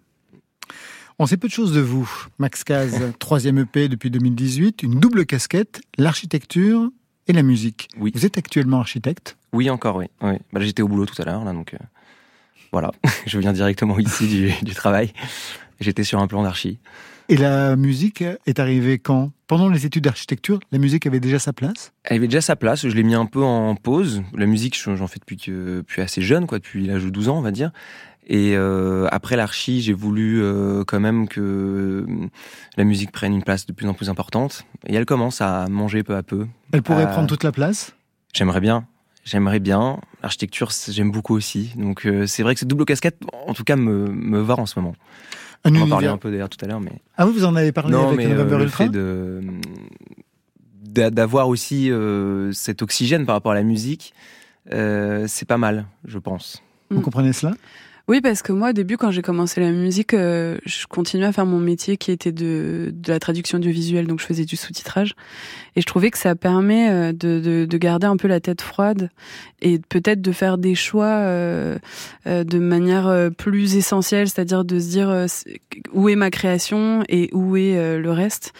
On 1.19 1.27
sait 1.27 1.37
peu 1.37 1.47
de 1.47 1.53
choses 1.53 1.73
de 1.73 1.79
vous. 1.79 2.09
Max 2.39 2.63
Caz, 2.63 2.99
troisième 3.19 3.59
EP 3.59 3.87
depuis 3.87 4.09
2018, 4.09 4.81
une 4.81 4.99
double 4.99 5.27
casquette, 5.27 5.81
l'architecture 5.99 6.89
et 7.27 7.33
la 7.33 7.43
musique. 7.43 7.89
Vous 7.97 8.25
êtes 8.25 8.37
actuellement 8.37 8.79
architecte 8.79 9.37
Oui, 9.51 9.69
encore, 9.69 9.97
oui. 9.97 10.07
Bah 10.21 10.61
j'étais 10.61 10.81
au 10.81 10.87
boulot 10.87 11.05
tout 11.05 11.19
à 11.21 11.25
l'heure, 11.25 11.43
donc 11.45 11.73
euh, 11.73 11.77
voilà, 12.71 12.91
je 13.25 13.39
viens 13.39 13.53
directement 13.53 13.97
ici 13.99 14.53
du, 14.61 14.73
travail. 14.73 15.13
J'étais 15.79 16.03
sur 16.03 16.19
un 16.19 16.27
plan 16.27 16.43
d'archi. 16.43 16.79
Et 17.29 17.37
la 17.37 17.77
musique 17.77 18.23
est 18.45 18.59
arrivée 18.59 18.99
quand? 18.99 19.31
Pendant 19.47 19.69
les 19.69 19.85
études 19.85 20.03
d'architecture, 20.03 20.59
la 20.71 20.77
musique 20.77 21.07
avait 21.07 21.21
déjà 21.21 21.39
sa 21.39 21.53
place? 21.53 21.93
Elle 22.03 22.17
avait 22.17 22.27
déjà 22.27 22.41
sa 22.41 22.55
place, 22.55 22.87
je 22.87 22.93
l'ai 22.93 23.03
mis 23.03 23.15
un 23.15 23.25
peu 23.25 23.41
en 23.41 23.75
pause. 23.75 24.23
La 24.35 24.45
musique, 24.45 24.77
j'en 24.77 25.07
fais 25.07 25.19
depuis, 25.19 25.37
que, 25.37 25.77
depuis 25.77 26.01
assez 26.01 26.21
jeune, 26.21 26.45
depuis 26.45 26.85
l'âge 26.85 27.03
de 27.03 27.09
12 27.09 27.29
ans, 27.29 27.37
on 27.37 27.41
va 27.41 27.51
dire. 27.51 27.71
Et 28.27 28.53
euh, 28.55 29.07
après 29.11 29.35
l'archi, 29.35 29.81
j'ai 29.81 29.93
voulu 29.93 30.41
euh, 30.41 30.83
quand 30.85 30.99
même 30.99 31.27
que 31.27 31.41
euh, 31.41 32.05
la 32.77 32.83
musique 32.83 33.11
prenne 33.11 33.33
une 33.33 33.43
place 33.43 33.65
de 33.65 33.73
plus 33.73 33.87
en 33.87 33.93
plus 33.93 34.09
importante. 34.09 34.65
Et 34.87 34.95
elle 34.95 35.05
commence 35.05 35.41
à 35.41 35.67
manger 35.67 36.03
peu 36.03 36.15
à 36.15 36.23
peu. 36.23 36.47
Elle 36.71 36.83
pourrait 36.83 37.09
prendre 37.09 37.27
toute 37.27 37.43
la 37.43 37.51
place? 37.51 37.93
J'aimerais 38.33 38.61
bien. 38.61 38.87
J'aimerais 39.25 39.59
bien. 39.59 39.99
L'architecture, 40.21 40.71
j'aime 40.89 41.11
beaucoup 41.11 41.35
aussi. 41.35 41.73
Donc 41.75 42.07
c'est 42.25 42.43
vrai 42.43 42.53
que 42.53 42.59
cette 42.59 42.69
double 42.69 42.85
casquette, 42.85 43.19
en 43.47 43.53
tout 43.53 43.63
cas, 43.63 43.75
me, 43.75 44.07
me 44.07 44.39
va 44.39 44.57
en 44.57 44.65
ce 44.65 44.79
moment. 44.79 44.95
On 45.65 45.73
en 45.75 45.87
parlait 45.87 46.07
un 46.07 46.17
peu 46.17 46.29
d'ailleurs 46.29 46.49
tout 46.49 46.63
à 46.63 46.67
l'heure. 46.67 46.81
Mais... 46.81 46.91
Ah 47.17 47.25
oui, 47.25 47.33
vous 47.33 47.45
en 47.45 47.55
avez 47.55 47.71
parlé 47.71 47.93
non, 47.93 48.07
avec 48.07 48.17
mais, 48.17 48.27
November 48.27 48.57
le 48.57 48.63
Ultra 48.63 48.87
de 48.87 49.41
d'avoir 50.85 51.47
aussi 51.47 51.89
cet 52.51 52.83
oxygène 52.83 53.25
par 53.25 53.33
rapport 53.33 53.53
à 53.53 53.55
la 53.55 53.63
musique, 53.63 54.13
c'est 54.69 55.47
pas 55.47 55.57
mal, 55.57 55.87
je 56.05 56.19
pense. 56.19 56.61
Vous 56.91 56.99
hmm. 56.99 57.01
comprenez 57.01 57.33
cela? 57.33 57.53
Oui, 58.09 58.19
parce 58.19 58.41
que 58.41 58.51
moi, 58.51 58.71
au 58.71 58.73
début, 58.73 58.97
quand 58.97 59.11
j'ai 59.11 59.21
commencé 59.21 59.61
la 59.61 59.71
musique, 59.71 60.13
euh, 60.13 60.57
je 60.65 60.85
continuais 60.87 61.27
à 61.27 61.31
faire 61.31 61.45
mon 61.45 61.59
métier 61.59 61.95
qui 61.95 62.11
était 62.11 62.33
de, 62.33 62.91
de 62.93 63.11
la 63.13 63.17
traduction 63.17 63.59
audiovisuelle, 63.59 64.07
donc 64.07 64.19
je 64.19 64.25
faisais 64.25 64.43
du 64.43 64.57
sous-titrage. 64.57 65.15
Et 65.77 65.81
je 65.81 65.85
trouvais 65.85 66.11
que 66.11 66.17
ça 66.17 66.35
permet 66.35 66.89
euh, 66.89 67.13
de, 67.13 67.39
de, 67.39 67.65
de 67.65 67.77
garder 67.77 68.05
un 68.05 68.17
peu 68.17 68.27
la 68.27 68.41
tête 68.41 68.61
froide 68.61 69.09
et 69.61 69.79
peut-être 69.79 70.21
de 70.21 70.31
faire 70.33 70.57
des 70.57 70.75
choix 70.75 71.05
euh, 71.05 71.77
euh 72.27 72.43
de 72.43 72.59
manière 72.59 73.07
euh, 73.07 73.29
plus 73.29 73.77
essentielle, 73.77 74.27
c'est-à-dire 74.27 74.65
de 74.65 74.79
se 74.79 74.89
dire 74.89 75.25
où 75.93 76.09
est 76.09 76.17
ma 76.17 76.29
création 76.29 77.05
et 77.07 77.29
où 77.31 77.55
est 77.55 77.97
le 77.97 78.11
reste. 78.11 78.51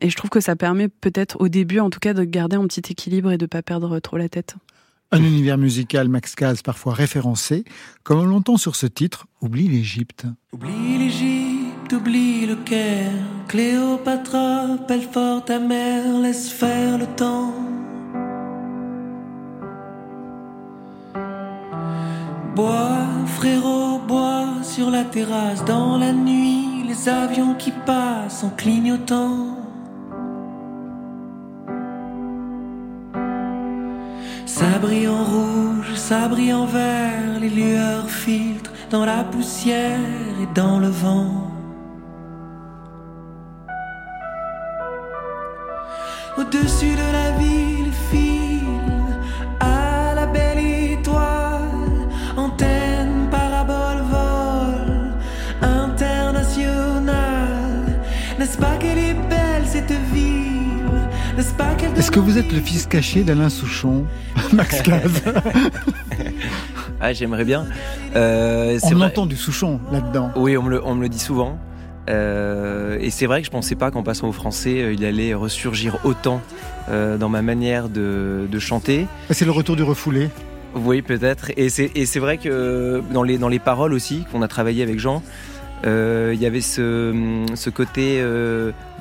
Et 0.00 0.10
je 0.10 0.16
trouve 0.16 0.30
que 0.30 0.40
ça 0.40 0.54
permet 0.54 0.86
peut-être 0.86 1.40
au 1.40 1.48
début, 1.48 1.80
en 1.80 1.90
tout 1.90 1.98
cas, 1.98 2.14
de 2.14 2.22
garder 2.22 2.54
un 2.54 2.68
petit 2.68 2.92
équilibre 2.92 3.32
et 3.32 3.38
de 3.38 3.46
pas 3.46 3.62
perdre 3.62 3.98
trop 3.98 4.16
la 4.16 4.28
tête. 4.28 4.54
Un 5.14 5.24
univers 5.24 5.58
musical 5.58 6.08
Max 6.08 6.34
Caz 6.34 6.62
parfois 6.62 6.94
référencé, 6.94 7.64
comme 8.02 8.20
on 8.20 8.24
l'entend 8.24 8.56
sur 8.56 8.76
ce 8.76 8.86
titre, 8.86 9.26
Oublie 9.42 9.68
l'Égypte. 9.68 10.24
Oublie 10.52 10.96
l'Égypte, 10.96 11.92
oublie 11.92 12.46
le 12.46 12.56
Caire, 12.56 13.12
Cléopâtre 13.46 14.86
pelle 14.88 15.02
fort 15.02 15.44
ta 15.44 15.58
mère, 15.58 16.18
laisse 16.22 16.50
faire 16.50 16.96
le 16.96 17.04
temps. 17.14 17.52
Bois, 22.56 23.06
frérot, 23.36 23.98
bois 24.08 24.62
sur 24.62 24.90
la 24.90 25.04
terrasse, 25.04 25.62
dans 25.66 25.98
la 25.98 26.14
nuit, 26.14 26.84
les 26.88 27.10
avions 27.10 27.54
qui 27.54 27.70
passent 27.84 28.44
en 28.44 28.50
clignotant. 28.50 29.61
Ça 34.46 34.78
brille 34.80 35.08
en 35.08 35.24
rouge, 35.24 35.94
ça 35.94 36.28
brille 36.28 36.52
en 36.52 36.66
vert, 36.66 37.40
les 37.40 37.48
lueurs 37.48 38.08
filtrent 38.08 38.72
dans 38.90 39.04
la 39.04 39.24
poussière 39.24 39.98
et 40.42 40.54
dans 40.54 40.78
le 40.78 40.88
vent. 40.88 41.50
Au-dessus 46.38 46.94
de 46.94 47.12
la 47.12 47.30
ville, 47.38 47.92
filent 48.10 48.51
Est-ce 61.96 62.10
que 62.10 62.20
vous 62.20 62.38
êtes 62.38 62.52
le 62.52 62.60
fils 62.60 62.86
caché 62.86 63.22
d'Alain 63.22 63.48
Souchon, 63.48 64.06
Max 64.52 64.82
Caz 64.82 65.22
Ah, 67.00 67.12
j'aimerais 67.12 67.44
bien. 67.44 67.66
Euh, 68.14 68.78
on 68.84 69.00
entend 69.00 69.26
du 69.26 69.36
Souchon 69.36 69.80
là-dedans. 69.90 70.30
Oui, 70.36 70.56
on 70.56 70.62
me 70.62 71.02
le, 71.02 71.08
dit 71.08 71.18
souvent. 71.18 71.58
Euh, 72.10 72.98
et 73.00 73.10
c'est 73.10 73.26
vrai 73.26 73.40
que 73.40 73.46
je 73.46 73.50
pensais 73.50 73.74
pas 73.74 73.90
qu'en 73.90 74.02
passant 74.02 74.28
au 74.28 74.32
français, 74.32 74.82
euh, 74.82 74.92
il 74.92 75.04
allait 75.04 75.34
ressurgir 75.34 75.98
autant 76.04 76.40
euh, 76.88 77.16
dans 77.16 77.28
ma 77.28 77.42
manière 77.42 77.88
de, 77.88 78.46
chanter. 78.58 79.06
C'est 79.30 79.44
le 79.44 79.50
retour 79.50 79.76
du 79.76 79.82
refoulé. 79.82 80.28
Oui, 80.74 81.02
peut-être. 81.02 81.50
Et 81.56 81.68
c'est 81.68 82.18
vrai 82.20 82.38
que 82.38 83.02
dans 83.12 83.22
les, 83.22 83.58
paroles 83.58 83.92
aussi, 83.92 84.24
qu'on 84.30 84.42
a 84.42 84.48
travaillé 84.48 84.82
avec 84.82 84.98
Jean, 84.98 85.22
il 85.84 86.40
y 86.40 86.46
avait 86.46 86.60
ce 86.60 87.70
côté 87.70 88.24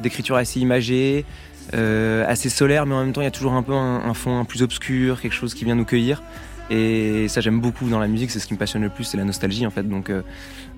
d'écriture 0.02 0.36
assez 0.36 0.60
imagée, 0.60 1.26
euh, 1.74 2.26
assez 2.28 2.50
solaire, 2.50 2.86
mais 2.86 2.96
en 2.96 3.04
même 3.04 3.14
temps, 3.14 3.22
il 3.22 3.26
y 3.26 3.28
a 3.28 3.32
toujours 3.32 3.54
un 3.54 3.64
peu 3.64 3.74
un, 3.74 4.04
un 4.04 4.14
fond 4.14 4.44
plus 4.46 4.64
obscur, 4.64 5.22
quelque 5.22 5.34
chose 5.34 5.54
qui 5.54 5.66
vient 5.66 5.76
nous 5.76 5.86
cueillir. 5.86 6.22
Et 6.70 7.28
ça, 7.28 7.42
j'aime 7.42 7.60
beaucoup 7.60 7.90
dans 7.90 8.00
la 8.00 8.08
musique, 8.08 8.32
c'est 8.32 8.40
ce 8.40 8.48
qui 8.48 8.54
me 8.54 8.60
passionne 8.60 8.82
le 8.82 8.90
plus, 8.90 9.04
c'est 9.04 9.18
la 9.18 9.26
nostalgie 9.26 9.68
en 9.68 9.72
fait. 9.72 9.84
Donc, 9.84 10.10
euh, 10.10 10.22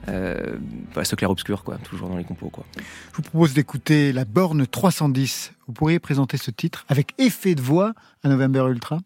euh, 0.09 0.55
bah, 0.95 1.05
ce 1.05 1.15
clair-obscur, 1.15 1.63
quoi, 1.63 1.77
toujours 1.77 2.09
dans 2.09 2.17
les 2.17 2.23
compos. 2.23 2.49
Quoi. 2.49 2.65
Je 2.77 3.15
vous 3.15 3.21
propose 3.21 3.53
d'écouter 3.53 4.11
La 4.11 4.25
Borne 4.25 4.65
310. 4.65 5.53
Vous 5.67 5.73
pourriez 5.73 5.99
présenter 5.99 6.37
ce 6.37 6.51
titre 6.51 6.85
avec 6.89 7.13
effet 7.19 7.55
de 7.55 7.61
voix 7.61 7.93
à 8.23 8.29
November 8.29 8.65
Ultra 8.69 8.99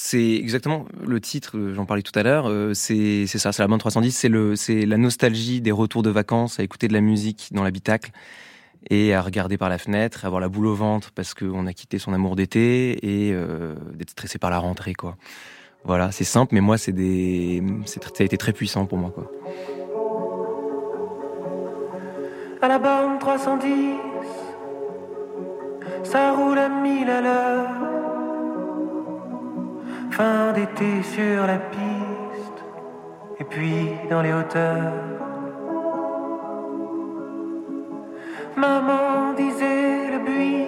c'est 0.00 0.34
exactement 0.36 0.86
le 1.04 1.20
titre, 1.20 1.58
euh, 1.58 1.74
j'en 1.74 1.84
parlais 1.84 2.02
tout 2.02 2.16
à 2.16 2.22
l'heure, 2.22 2.48
euh, 2.48 2.72
c'est 2.72 3.26
ça, 3.26 3.50
c'est 3.50 3.62
la 3.62 3.66
borne 3.66 3.80
310, 3.80 4.28
c'est 4.54 4.86
la 4.86 4.96
nostalgie 4.96 5.60
des 5.60 5.72
retours 5.72 6.04
de 6.04 6.10
vacances, 6.10 6.60
à 6.60 6.62
écouter 6.62 6.86
de 6.86 6.92
la 6.92 7.00
musique 7.00 7.48
dans 7.50 7.64
l'habitacle 7.64 8.12
et 8.88 9.14
à 9.14 9.22
regarder 9.22 9.58
par 9.58 9.68
la 9.68 9.78
fenêtre, 9.78 10.24
à 10.24 10.26
avoir 10.26 10.40
la 10.40 10.48
boule 10.48 10.66
au 10.66 10.74
ventre 10.74 11.10
parce 11.14 11.34
qu'on 11.34 11.66
a 11.66 11.72
quitté 11.72 11.98
son 11.98 12.12
amour 12.12 12.36
d'été 12.36 12.92
et 13.04 13.32
euh, 13.32 13.74
d'être 13.94 14.10
stressé 14.10 14.38
par 14.38 14.50
la 14.50 14.58
rentrée, 14.58 14.94
quoi. 14.94 15.16
Voilà, 15.84 16.10
c'est 16.10 16.24
simple, 16.24 16.54
mais 16.54 16.60
moi, 16.60 16.76
c'est 16.76 16.92
des, 16.92 17.62
ça 17.86 18.00
a 18.18 18.24
été 18.24 18.36
très 18.36 18.52
puissant 18.52 18.86
pour 18.86 18.98
moi, 18.98 19.10
quoi. 19.10 19.30
À 22.60 22.68
la 22.68 22.78
borne 22.78 23.18
310, 23.20 23.94
ça 26.02 26.32
roule 26.32 26.58
à 26.58 26.68
1000 26.68 27.08
à 27.08 27.20
l'heure. 27.20 27.70
Fin 30.10 30.52
d'été 30.52 31.02
sur 31.04 31.46
la 31.46 31.58
piste, 31.58 32.64
et 33.38 33.44
puis 33.44 33.90
dans 34.10 34.22
les 34.22 34.32
hauteurs. 34.32 35.17
Maman 38.58 39.34
disait 39.36 40.10
le 40.10 40.18
buis, 40.18 40.66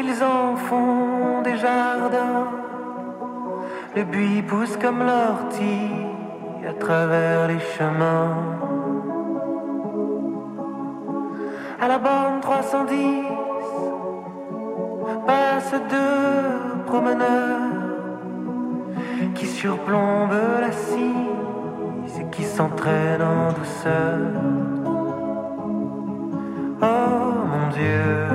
ils 0.00 0.24
en 0.24 0.56
font 0.56 1.42
des 1.42 1.56
jardins. 1.56 2.48
Le 3.94 4.02
buis 4.02 4.42
pousse 4.42 4.76
comme 4.76 4.98
l'ortie 4.98 5.92
à 6.68 6.72
travers 6.72 7.46
les 7.46 7.60
chemins. 7.60 8.36
À 11.80 11.86
la 11.86 11.98
borne 11.98 12.40
310 12.40 13.22
passent 15.26 15.80
deux 15.88 16.82
promeneurs 16.86 17.76
qui 19.36 19.46
surplombent 19.46 20.60
la 20.60 20.72
cise 20.72 22.18
et 22.20 22.30
qui 22.30 22.42
s'entraînent 22.42 23.22
en 23.22 23.52
douceur. 23.52 24.85
adieu. 27.76 28.25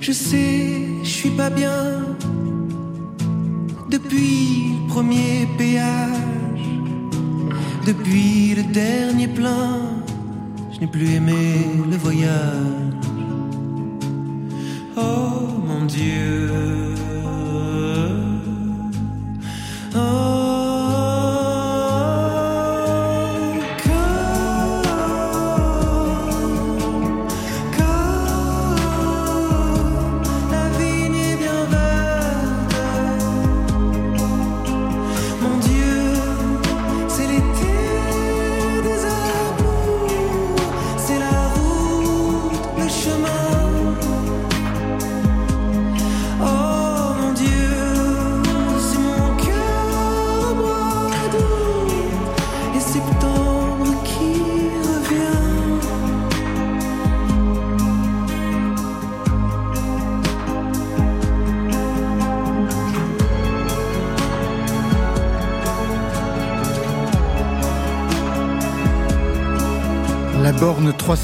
Je 0.00 0.12
sais, 0.12 0.82
je 1.02 1.08
suis 1.08 1.30
pas 1.30 1.50
bien 1.50 2.04
depuis 3.88 4.72
le 4.82 4.88
premier 4.88 5.46
péage, 5.56 6.66
depuis 7.86 8.54
le 8.54 8.62
dernier 8.64 9.28
plein, 9.28 9.80
je 10.72 10.80
n'ai 10.80 10.86
plus 10.86 11.10
aimé 11.14 11.66
le 11.90 11.96
voyage. 11.96 12.87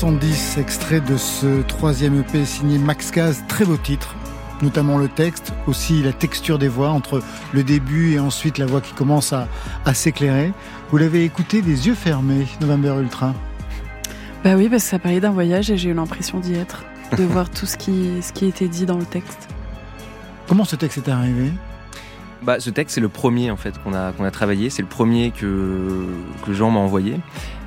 70, 0.04 0.58
extrait 0.58 1.00
de 1.00 1.16
ce 1.16 1.62
troisième 1.62 2.20
EP 2.20 2.44
signé 2.44 2.76
Max 2.76 3.10
Caz, 3.10 3.42
très 3.48 3.64
beau 3.64 3.78
titre, 3.78 4.14
notamment 4.60 4.98
le 4.98 5.08
texte, 5.08 5.54
aussi 5.66 6.02
la 6.02 6.12
texture 6.12 6.58
des 6.58 6.68
voix 6.68 6.90
entre 6.90 7.22
le 7.54 7.62
début 7.62 8.12
et 8.12 8.18
ensuite 8.18 8.58
la 8.58 8.66
voix 8.66 8.82
qui 8.82 8.92
commence 8.92 9.32
à, 9.32 9.48
s'éclairer. 9.94 10.52
Vous 10.90 10.98
l'avez 10.98 11.24
écouté 11.24 11.62
des 11.62 11.86
yeux 11.86 11.94
fermés, 11.94 12.46
November 12.60 12.96
Ultra 13.00 13.32
Bah 14.44 14.56
oui, 14.56 14.68
parce 14.68 14.82
que 14.82 14.90
ça 14.90 14.98
parlait 14.98 15.20
d'un 15.20 15.30
voyage 15.30 15.70
et 15.70 15.78
j'ai 15.78 15.88
eu 15.88 15.94
l'impression 15.94 16.38
d'y 16.38 16.52
être, 16.52 16.84
de 17.16 17.24
voir 17.24 17.48
tout 17.48 17.64
ce 17.64 17.78
qui, 17.78 18.46
était 18.46 18.68
dit 18.68 18.84
dans 18.84 18.98
le 18.98 19.06
texte. 19.06 19.48
Comment 20.46 20.66
ce 20.66 20.76
texte 20.76 20.98
est 20.98 21.10
arrivé? 21.10 21.50
Bah, 22.42 22.60
ce 22.60 22.68
texte, 22.68 22.96
c'est 22.96 23.00
le 23.00 23.08
premier 23.08 23.50
en 23.50 23.56
fait 23.56 23.82
qu'on 23.82 23.94
a, 23.94 24.30
travaillé. 24.30 24.68
C'est 24.68 24.82
le 24.82 24.88
premier 24.88 25.30
que 25.30 26.04
Jean 26.50 26.70
m'a 26.70 26.80
envoyé. 26.80 27.20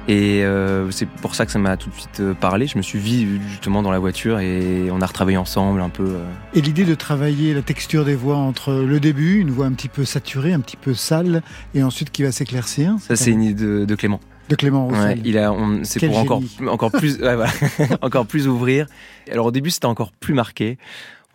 Et 0.10 0.44
euh, 0.46 0.90
c'est 0.92 1.06
pour 1.06 1.36
ça 1.36 1.46
que 1.46 1.52
ça 1.52 1.60
m'a 1.60 1.76
tout 1.76 1.90
de 1.90 1.96
suite 1.96 2.20
euh, 2.22 2.34
parlé. 2.34 2.66
Je 2.68 2.78
me 2.78 2.82
suis 2.82 2.98
vu 2.98 3.42
justement 3.50 3.82
dans 3.84 3.92
la 3.92 4.00
voiture 4.00 4.40
et 4.40 4.90
on 4.90 5.02
a 5.02 5.06
retravaillé 5.06 5.38
ensemble 5.38 5.82
un 5.82 5.90
peu. 5.90 6.06
euh. 6.06 6.24
Et 6.54 6.62
l'idée 6.62 6.86
de 6.86 6.96
travailler 6.96 7.54
la 7.54 7.62
texture 7.62 8.06
des 8.06 8.16
voix 8.16 8.38
entre 8.38 8.72
le 8.74 9.00
début, 9.02 9.40
une 9.40 9.52
voix 9.52 9.66
un 9.66 9.74
petit 9.74 9.90
peu 9.90 10.06
saturée, 10.06 10.54
un 10.54 10.62
petit 10.62 10.78
peu 10.78 10.94
sale, 10.94 11.42
et 11.76 11.84
ensuite 11.84 12.10
qui 12.12 12.24
va 12.24 12.32
s'éclaircir. 12.32 12.96
Ça, 13.00 13.18
c'est 13.18 13.32
une 13.32 13.42
idée 13.44 13.66
de, 13.66 13.84
de 13.86 13.96
Clément. 13.96 14.22
de 14.48 14.56
Clément. 14.56 14.88
Ouais, 14.88 15.20
il 15.26 15.38
a, 15.38 15.52
on- 15.52 15.84
c'est 15.84 16.08
pour 16.08 16.18
encore, 16.20 16.42
génie. 16.42 16.70
encore 16.70 16.92
plus, 16.92 17.18
ouais, 17.22 17.36
voilà. 17.36 17.52
encore 18.02 18.28
plus 18.28 18.48
ouvrir. 18.48 18.88
Alors 19.30 19.48
au 19.48 19.52
début, 19.52 19.72
c'était 19.72 19.88
encore 19.88 20.14
plus 20.14 20.34
marqué. 20.34 20.78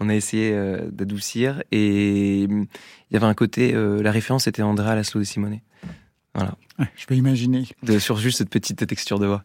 On 0.00 0.08
a 0.08 0.14
essayé 0.14 0.50
euh, 0.54 0.88
d'adoucir 0.90 1.62
et 1.72 2.46
hum, 2.50 2.64
il 3.10 3.14
y 3.14 3.16
avait 3.18 3.26
un 3.26 3.34
côté, 3.34 3.72
euh, 3.74 4.02
la 4.02 4.10
référence 4.10 4.46
était 4.46 4.62
Andrea 4.62 4.94
Laszlo 4.94 5.20
de 5.20 5.26
Simone. 5.26 5.58
Voilà. 6.34 6.54
Ouais, 6.78 6.86
je 6.96 7.06
peux 7.06 7.14
imaginer. 7.14 7.66
De, 7.82 7.98
sur 7.98 8.16
juste 8.16 8.38
cette 8.38 8.50
petite 8.50 8.86
texture 8.86 9.18
de 9.18 9.26
voix. 9.26 9.42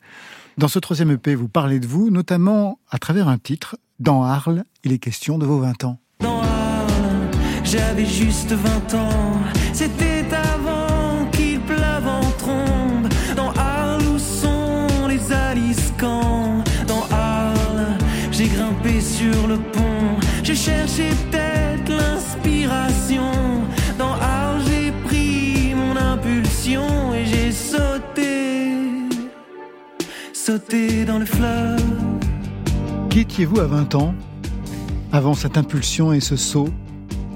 Dans 0.57 0.67
ce 0.67 0.79
troisième 0.79 1.11
EP, 1.11 1.35
vous 1.35 1.49
parlez 1.49 1.79
de 1.79 1.87
vous, 1.87 2.09
notamment 2.09 2.79
à 2.89 2.97
travers 2.97 3.27
un 3.27 3.37
titre. 3.37 3.77
Dans 3.99 4.23
Arles, 4.23 4.63
il 4.83 4.91
est 4.91 4.99
question 4.99 5.37
de 5.37 5.45
vos 5.45 5.59
20 5.59 5.83
ans. 5.83 5.99
Dans 6.19 6.41
Arles, 6.41 7.31
j'avais 7.63 8.05
juste 8.05 8.53
20 8.53 8.93
ans. 8.95 9.39
C'était 9.73 10.25
avant 10.33 11.25
qu'il 11.31 11.59
pleuve 11.61 12.07
en 12.07 12.21
trombe. 12.37 13.07
Dans 13.35 13.51
Arles, 13.51 14.07
où 14.07 14.17
sont 14.19 15.07
les 15.07 15.31
aliscans? 15.31 16.63
Dans 16.87 17.05
Arles, 17.11 17.97
j'ai 18.31 18.47
grimpé 18.47 19.01
sur 19.01 19.47
le 19.47 19.57
pont. 19.57 20.17
Je 20.43 20.53
cherchais 20.53 21.09
peut-être 21.29 21.91
l'inspiration. 21.91 23.31
Et 26.69 27.25
j'ai 27.25 27.51
sauté. 27.51 28.73
Sauté 30.33 31.05
dans 31.05 31.19
le 31.19 31.25
fleuve. 31.25 31.81
Qui 33.09 33.21
étiez-vous 33.21 33.59
à 33.61 33.65
20 33.65 33.95
ans, 33.95 34.13
avant 35.13 35.33
cette 35.33 35.57
impulsion 35.57 36.11
et 36.11 36.19
ce 36.19 36.35
saut? 36.35 36.67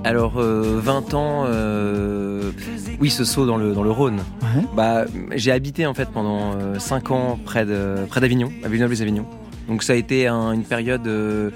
Alors, 0.03 0.38
euh, 0.39 0.79
20 0.84 1.13
ans, 1.13 1.45
euh, 1.47 2.51
oui, 2.99 3.09
ce 3.09 3.23
saut 3.23 3.45
dans 3.45 3.55
le, 3.57 3.73
dans 3.73 3.84
le 3.84 3.91
Rhône. 3.91 4.17
Ouais. 4.41 4.63
Bah, 4.75 5.05
j'ai 5.36 5.51
habité 5.51 5.86
en 5.86 5.93
fait 5.93 6.09
pendant 6.09 6.77
5 6.79 7.11
ans 7.11 7.39
près 7.45 7.65
de 7.65 7.95
près 8.09 8.19
d'Avignon, 8.19 8.51
à 8.63 8.67
Villeneuve-les-Avignon. 8.67 9.25
Donc 9.69 9.84
ça 9.84 9.93
a 9.93 9.95
été 9.95 10.27
un- 10.27 10.51
une 10.51 10.63
période 10.63 11.07
euh, 11.07 11.51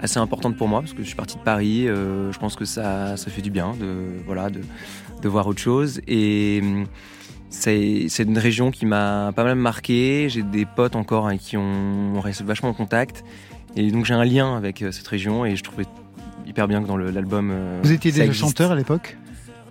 assez 0.00 0.18
importante 0.18 0.56
pour 0.56 0.66
moi 0.66 0.80
parce 0.80 0.94
que 0.94 1.02
je 1.02 1.06
suis 1.06 1.14
parti 1.14 1.36
de 1.36 1.42
Paris. 1.42 1.86
euh, 1.86 2.32
je 2.32 2.38
pense 2.38 2.56
que 2.56 2.64
ça, 2.64 3.16
ça 3.16 3.30
fait 3.30 3.42
du 3.42 3.50
bien 3.50 3.74
de 3.78 3.86
voilà 4.26 4.48
de, 4.50 4.60
de 5.22 5.28
voir 5.28 5.46
autre 5.46 5.60
chose 5.60 6.00
et 6.08 6.62
c'est 7.50 8.06
une 8.20 8.38
région 8.38 8.70
qui 8.70 8.86
m'a 8.86 9.32
pas 9.34 9.44
mal 9.44 9.56
marqué. 9.56 10.28
J'ai 10.28 10.42
des 10.42 10.64
potes 10.64 10.96
encore 10.96 11.26
avec 11.26 11.40
qui 11.40 11.56
on, 11.56 12.14
on 12.16 12.20
reste 12.20 12.42
vachement 12.42 12.70
en 12.70 12.74
contact 12.74 13.24
et 13.76 13.90
donc 13.90 14.04
j'ai 14.06 14.14
un 14.14 14.24
lien 14.24 14.56
avec 14.56 14.82
euh, 14.82 14.90
cette 14.92 15.06
région 15.08 15.44
et 15.44 15.56
je 15.56 15.62
trouvais 15.62 15.84
hyper 16.46 16.66
bien 16.68 16.82
que 16.82 16.86
dans 16.88 16.96
l'album. 16.96 17.50
euh, 17.52 17.80
Vous 17.82 17.92
étiez 17.92 18.10
ça 18.10 18.16
déjà 18.18 18.26
existe. 18.26 18.40
chanteur 18.44 18.72
à 18.72 18.76
l'époque? 18.76 19.16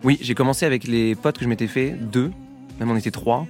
Oui, 0.03 0.17
j'ai 0.21 0.35
commencé 0.35 0.65
avec 0.65 0.87
les 0.87 1.15
potes 1.15 1.37
que 1.37 1.43
je 1.43 1.49
m'étais 1.49 1.67
fait, 1.67 1.91
deux, 1.91 2.31
même 2.79 2.89
on 2.91 2.95
était 2.95 3.11
trois, 3.11 3.45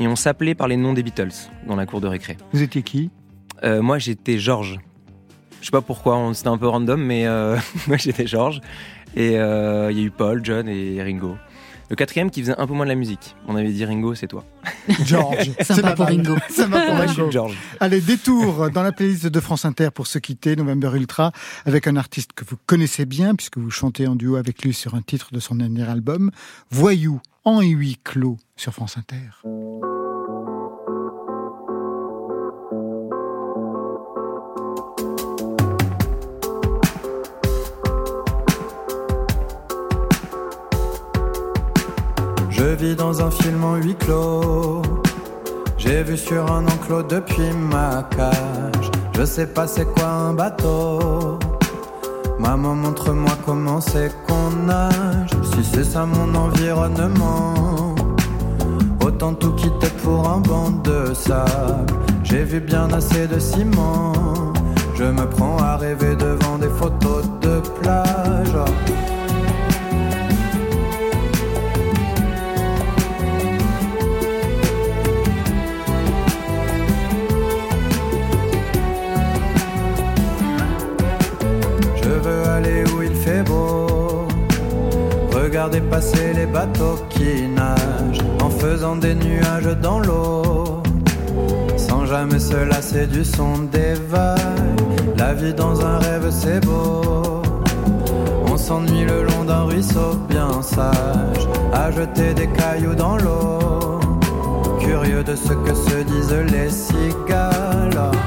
et 0.00 0.08
on 0.08 0.16
s'appelait 0.16 0.56
par 0.56 0.66
les 0.66 0.76
noms 0.76 0.92
des 0.92 1.02
Beatles 1.04 1.28
dans 1.68 1.76
la 1.76 1.86
cour 1.86 2.00
de 2.00 2.08
récré. 2.08 2.36
Vous 2.52 2.62
étiez 2.62 2.82
qui? 2.82 3.10
Euh, 3.62 3.80
moi 3.82 3.98
j'étais 3.98 4.38
Georges. 4.38 4.80
Je 5.60 5.66
sais 5.66 5.70
pas 5.70 5.80
pourquoi, 5.82 6.30
c'était 6.34 6.48
un 6.48 6.58
peu 6.58 6.66
random, 6.66 7.00
mais 7.00 7.26
euh, 7.26 7.56
moi 7.86 7.96
j'étais 7.98 8.26
Georges. 8.26 8.60
Et 9.14 9.38
euh, 9.38 9.90
il 9.92 9.98
y 9.98 10.02
a 10.02 10.04
eu 10.06 10.10
Paul, 10.10 10.40
John 10.44 10.68
et 10.68 11.00
Ringo. 11.02 11.36
Le 11.90 11.96
quatrième 11.96 12.30
qui 12.30 12.40
faisait 12.40 12.56
un 12.56 12.66
peu 12.68 12.72
moins 12.72 12.86
de 12.86 12.90
la 12.90 12.94
musique. 12.94 13.34
On 13.48 13.56
avait 13.56 13.72
dit 13.72 13.84
Ringo, 13.84 14.14
c'est 14.14 14.28
toi. 14.28 14.44
George. 15.04 15.50
Sympa 15.60 15.74
C'est 15.74 15.82
pas 15.82 15.94
pour. 15.94 16.06
Ringo. 16.06 16.36
Sympa 16.48 16.86
pour 16.86 16.94
Moi 16.94 17.06
je 17.06 17.12
suis 17.12 17.20
Ringo. 17.20 17.32
Georges. 17.32 17.56
Allez, 17.80 18.00
détour 18.00 18.70
dans 18.70 18.84
la 18.84 18.92
playlist 18.92 19.26
de 19.26 19.40
France 19.40 19.64
Inter 19.64 19.88
pour 19.92 20.06
se 20.06 20.20
quitter, 20.20 20.54
November 20.54 20.92
Ultra, 20.94 21.32
avec 21.66 21.88
un 21.88 21.96
artiste 21.96 22.32
que 22.32 22.44
vous 22.44 22.56
connaissez 22.66 23.06
bien, 23.06 23.34
puisque 23.34 23.58
vous 23.58 23.70
chantez 23.70 24.06
en 24.06 24.14
duo 24.14 24.36
avec 24.36 24.62
lui 24.62 24.72
sur 24.72 24.94
un 24.94 25.02
titre 25.02 25.32
de 25.32 25.40
son 25.40 25.56
dernier 25.56 25.88
album, 25.88 26.30
Voyou, 26.70 27.20
en 27.44 27.60
huis 27.60 27.98
clos 28.04 28.36
sur 28.56 28.72
France 28.72 28.96
Inter. 28.96 29.89
Dans 42.80 43.20
un 43.20 43.30
film 43.30 43.62
en 43.62 43.76
huis 43.76 43.94
clos. 43.94 44.80
J'ai 45.76 46.02
vu 46.02 46.16
sur 46.16 46.50
un 46.50 46.64
enclos 46.64 47.02
depuis 47.02 47.52
ma 47.52 48.08
cage. 48.16 48.90
Je 49.14 49.22
sais 49.22 49.46
pas 49.46 49.66
c'est 49.66 49.84
quoi 49.84 50.06
un 50.06 50.32
bateau. 50.32 51.38
Maman, 52.38 52.74
montre-moi 52.74 53.32
comment 53.44 53.82
c'est 53.82 54.10
qu'on 54.26 54.64
nage. 54.64 55.30
Si 55.52 55.62
c'est 55.62 55.84
ça 55.84 56.06
mon 56.06 56.34
environnement. 56.34 57.94
Autant 59.04 59.34
tout 59.34 59.52
quitter 59.52 59.90
pour 60.02 60.26
un 60.26 60.40
banc 60.40 60.70
de 60.82 61.12
sable. 61.12 61.92
J'ai 62.24 62.44
vu 62.44 62.60
bien 62.60 62.90
assez 62.94 63.26
de 63.26 63.38
ciment. 63.38 64.14
Je 64.94 65.04
me 65.04 65.28
prends 65.28 65.58
à 65.58 65.76
rêver 65.76 66.16
devant 66.16 66.56
des 66.56 66.70
photos 66.70 67.24
de 67.42 67.60
plage. 67.82 68.56
Regarder 85.60 85.80
passer 85.90 86.32
les 86.32 86.46
bateaux 86.46 86.96
qui 87.10 87.46
nagent 87.46 88.24
en 88.42 88.48
faisant 88.48 88.96
des 88.96 89.14
nuages 89.14 89.76
dans 89.82 89.98
l'eau. 89.98 90.82
Sans 91.76 92.06
jamais 92.06 92.38
se 92.38 92.56
lasser 92.56 93.06
du 93.06 93.22
son 93.22 93.58
des 93.70 93.92
vagues. 94.08 94.80
La 95.18 95.34
vie 95.34 95.52
dans 95.52 95.78
un 95.84 95.98
rêve, 95.98 96.30
c'est 96.30 96.64
beau. 96.64 97.42
On 98.46 98.56
s'ennuie 98.56 99.04
le 99.04 99.24
long 99.24 99.44
d'un 99.44 99.64
ruisseau 99.64 100.14
bien 100.30 100.62
sage, 100.62 101.46
à 101.74 101.90
jeter 101.90 102.32
des 102.32 102.48
cailloux 102.48 102.94
dans 102.94 103.18
l'eau. 103.18 104.00
Curieux 104.80 105.22
de 105.22 105.36
ce 105.36 105.52
que 105.52 105.74
se 105.74 106.02
disent 106.04 106.52
les 106.54 106.70
cigales. 106.70 108.19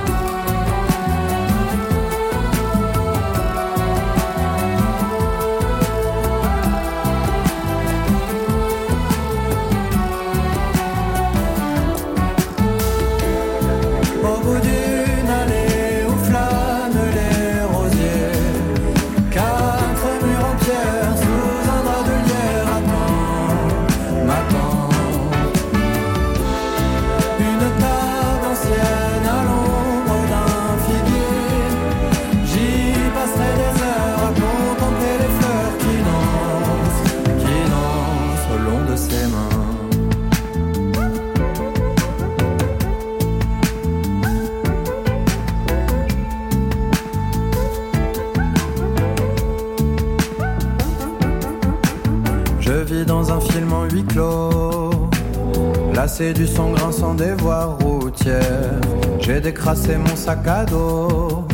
Du 56.31 56.47
son 56.47 56.71
grinçant 56.71 57.15
des 57.15 57.33
voies 57.33 57.77
routières, 57.81 58.79
j'ai 59.19 59.41
décrassé 59.41 59.97
mon 59.97 60.15
sac 60.15 60.47
à 60.47 60.63
dos. 60.63 61.45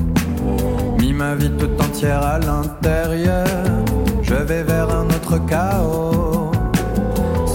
Mis 1.00 1.12
ma 1.12 1.34
vie 1.34 1.50
tout 1.58 1.72
entière 1.82 2.22
à 2.22 2.38
l'intérieur. 2.38 3.48
Je 4.22 4.36
vais 4.36 4.62
vers 4.62 4.90
un 4.92 5.06
autre 5.06 5.44
chaos. 5.48 6.52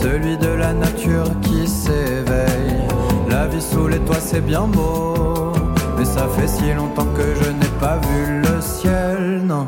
Celui 0.02 0.36
de 0.36 0.48
la 0.48 0.72
nature 0.72 1.30
qui 1.42 1.68
s'éveille. 1.68 2.82
La 3.30 3.46
vie 3.46 3.62
sous 3.62 3.86
les 3.86 4.00
toits, 4.00 4.16
c'est 4.20 4.44
bien 4.44 4.66
beau. 4.66 5.52
Mais 5.96 6.04
ça 6.04 6.26
fait 6.36 6.48
si 6.48 6.72
longtemps 6.74 7.08
que 7.16 7.44
je 7.44 7.50
n'ai 7.50 7.72
pas 7.78 7.96
vu 7.98 8.40
le 8.42 8.60
ciel, 8.60 9.42
non. 9.44 9.66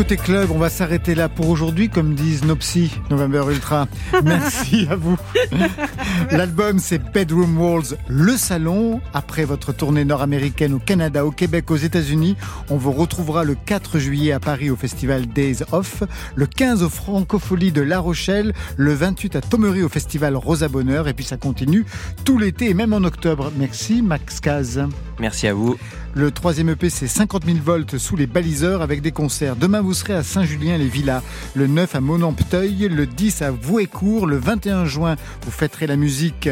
Côté 0.00 0.16
club, 0.16 0.50
on 0.50 0.56
va 0.56 0.70
s'arrêter 0.70 1.14
là 1.14 1.28
pour 1.28 1.50
aujourd'hui, 1.50 1.90
comme 1.90 2.14
disent 2.14 2.42
nos 2.42 2.56
psys, 2.56 2.90
November 3.10 3.42
Ultra. 3.50 3.86
Merci 4.24 4.88
à 4.90 4.96
vous. 4.96 5.18
L'album, 6.30 6.78
c'est 6.78 6.98
Bedroom 7.12 7.60
Walls, 7.60 7.96
le 8.08 8.36
salon. 8.36 9.00
Après 9.14 9.44
votre 9.44 9.72
tournée 9.72 10.04
nord-américaine 10.04 10.74
au 10.74 10.78
Canada, 10.78 11.24
au 11.24 11.30
Québec, 11.30 11.70
aux 11.70 11.76
États-Unis, 11.76 12.36
on 12.68 12.76
vous 12.76 12.92
retrouvera 12.92 13.44
le 13.44 13.54
4 13.54 13.98
juillet 13.98 14.32
à 14.32 14.40
Paris 14.40 14.70
au 14.70 14.76
festival 14.76 15.26
Days 15.26 15.58
Off, 15.72 16.02
le 16.34 16.46
15 16.46 16.82
au 16.82 16.88
Francophonie 16.88 17.72
de 17.72 17.82
La 17.82 17.98
Rochelle, 17.98 18.54
le 18.76 18.94
28 18.94 19.36
à 19.36 19.40
Thomery 19.40 19.82
au 19.82 19.88
festival 19.88 20.36
Rosa 20.36 20.68
Bonheur, 20.68 21.08
et 21.08 21.14
puis 21.14 21.24
ça 21.24 21.36
continue 21.36 21.84
tout 22.24 22.38
l'été 22.38 22.70
et 22.70 22.74
même 22.74 22.92
en 22.92 23.04
octobre. 23.04 23.52
Merci 23.56 24.02
Max 24.02 24.40
Caz. 24.40 24.80
Merci 25.18 25.46
à 25.48 25.54
vous. 25.54 25.76
Le 26.14 26.32
troisième 26.32 26.70
EP, 26.70 26.90
c'est 26.90 27.06
50 27.06 27.44
000 27.44 27.58
volts 27.64 27.96
sous 27.96 28.16
les 28.16 28.26
baliseurs 28.26 28.82
avec 28.82 29.00
des 29.00 29.12
concerts. 29.12 29.54
Demain, 29.54 29.80
vous 29.80 29.94
serez 29.94 30.14
à 30.14 30.24
Saint-Julien-les-Villas, 30.24 31.22
le 31.54 31.68
9 31.68 31.94
à 31.94 32.00
Monampteuil, 32.00 32.88
le 32.88 33.06
10 33.06 33.42
à 33.42 33.52
Vouécourt, 33.52 34.26
le 34.26 34.36
21 34.36 34.86
juin, 34.86 35.14
vous 35.44 35.50
fêterez 35.50 35.86
la 35.86 35.96
musique 35.96 36.48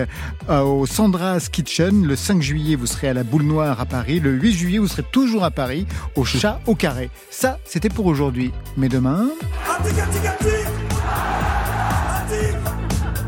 euh, 0.49 0.61
au 0.61 0.87
Sandra's 0.87 1.49
Kitchen, 1.49 2.07
le 2.07 2.17
5 2.17 2.43
juillet, 2.43 2.77
vous 2.77 2.87
serez 2.87 3.09
à 3.09 3.15
la 3.15 3.25
Boule 3.25 3.43
Noire 3.43 3.81
à 3.81 3.87
Paris, 3.87 4.21
le 4.21 4.33
8 4.33 4.53
juillet, 4.53 4.79
vous 4.79 4.89
serez 4.89 5.03
toujours 5.03 5.45
à 5.45 5.51
Paris, 5.51 5.87
au 6.17 6.25
Chat 6.25 6.61
au 6.67 6.75
Carré. 6.75 7.11
Ça, 7.31 7.59
c'était 7.65 7.89
pour 7.89 8.07
aujourd'hui. 8.07 8.53
Mais 8.77 8.89
demain... 8.89 9.29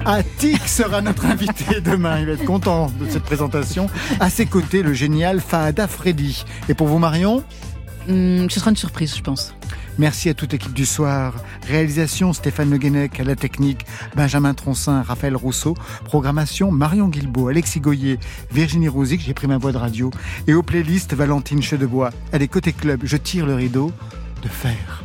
Attic 0.07 0.67
sera 0.67 1.03
notre 1.03 1.27
invité 1.27 1.81
demain. 1.85 2.21
Il 2.21 2.27
va 2.27 2.33
être 2.33 2.45
content 2.45 2.91
de 2.99 3.09
cette 3.09 3.23
présentation. 3.23 3.89
À 4.19 4.31
ses 4.31 4.47
côtés, 4.47 4.83
le 4.83 4.95
génial 4.95 5.41
Fahada 5.41 5.87
Freddy. 5.87 6.45
Et 6.69 6.75
pour 6.75 6.87
vous, 6.89 6.99
Marion? 6.99 7.45
Hum, 8.09 8.49
ce 8.49 8.61
sera 8.61 8.71
une 8.71 8.77
surprise, 8.77 9.15
je 9.15 9.23
pense. 9.23 9.55
Merci 10.01 10.31
à 10.31 10.35
toute 10.35 10.53
l'équipe 10.53 10.73
du 10.73 10.87
soir. 10.87 11.35
Réalisation 11.69 12.33
Stéphane 12.33 12.71
Le 12.71 12.79
Guenec, 12.79 13.21
à 13.21 13.23
la 13.23 13.37
technique 13.37 13.85
Benjamin 14.17 14.55
Troncin, 14.55 15.03
Raphaël 15.03 15.37
Rousseau. 15.37 15.75
Programmation 16.07 16.71
Marion 16.73 17.09
Guilbault, 17.09 17.49
Alexis 17.49 17.81
Goyer, 17.81 18.19
Virginie 18.51 18.89
Rosic, 18.89 19.21
j'ai 19.21 19.35
pris 19.35 19.47
ma 19.47 19.59
voix 19.59 19.73
de 19.73 19.77
radio. 19.77 20.11
Et 20.47 20.55
aux 20.55 20.63
playlists 20.63 21.13
Valentine 21.13 21.61
Chedebois. 21.61 22.13
Allez, 22.33 22.49
côté 22.49 22.73
club, 22.73 23.03
je 23.05 23.19
tire 23.19 23.45
le 23.45 23.55
rideau 23.55 23.93
de 24.43 24.49
fer. 24.49 25.05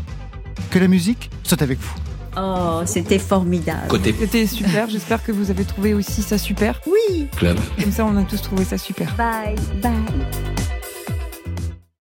Que 0.70 0.80
la 0.80 0.88
musique 0.88 1.30
soit 1.43 1.62
avec 1.62 1.78
vous. 1.78 1.96
Oh, 2.38 2.80
c'était 2.86 3.20
formidable. 3.20 3.89
Côté 3.89 4.16
C'était 4.18 4.48
super, 4.48 4.89
j'espère 4.89 5.22
que 5.22 5.34
vous 5.34 5.52
avez 5.52 5.66
trouvé 5.66 5.93
aussi 5.93 6.22
ça 6.22 6.38
super. 6.38 6.80
Oui. 6.88 7.28
club. 7.36 7.58
Comme 7.82 7.91
ça, 7.91 8.06
on 8.06 8.16
a 8.16 8.24
tous 8.24 8.41
trouvé 8.41 8.64
ça 8.64 8.78
super. 8.78 9.14
Bye, 9.16 9.56
bye. 9.82 9.91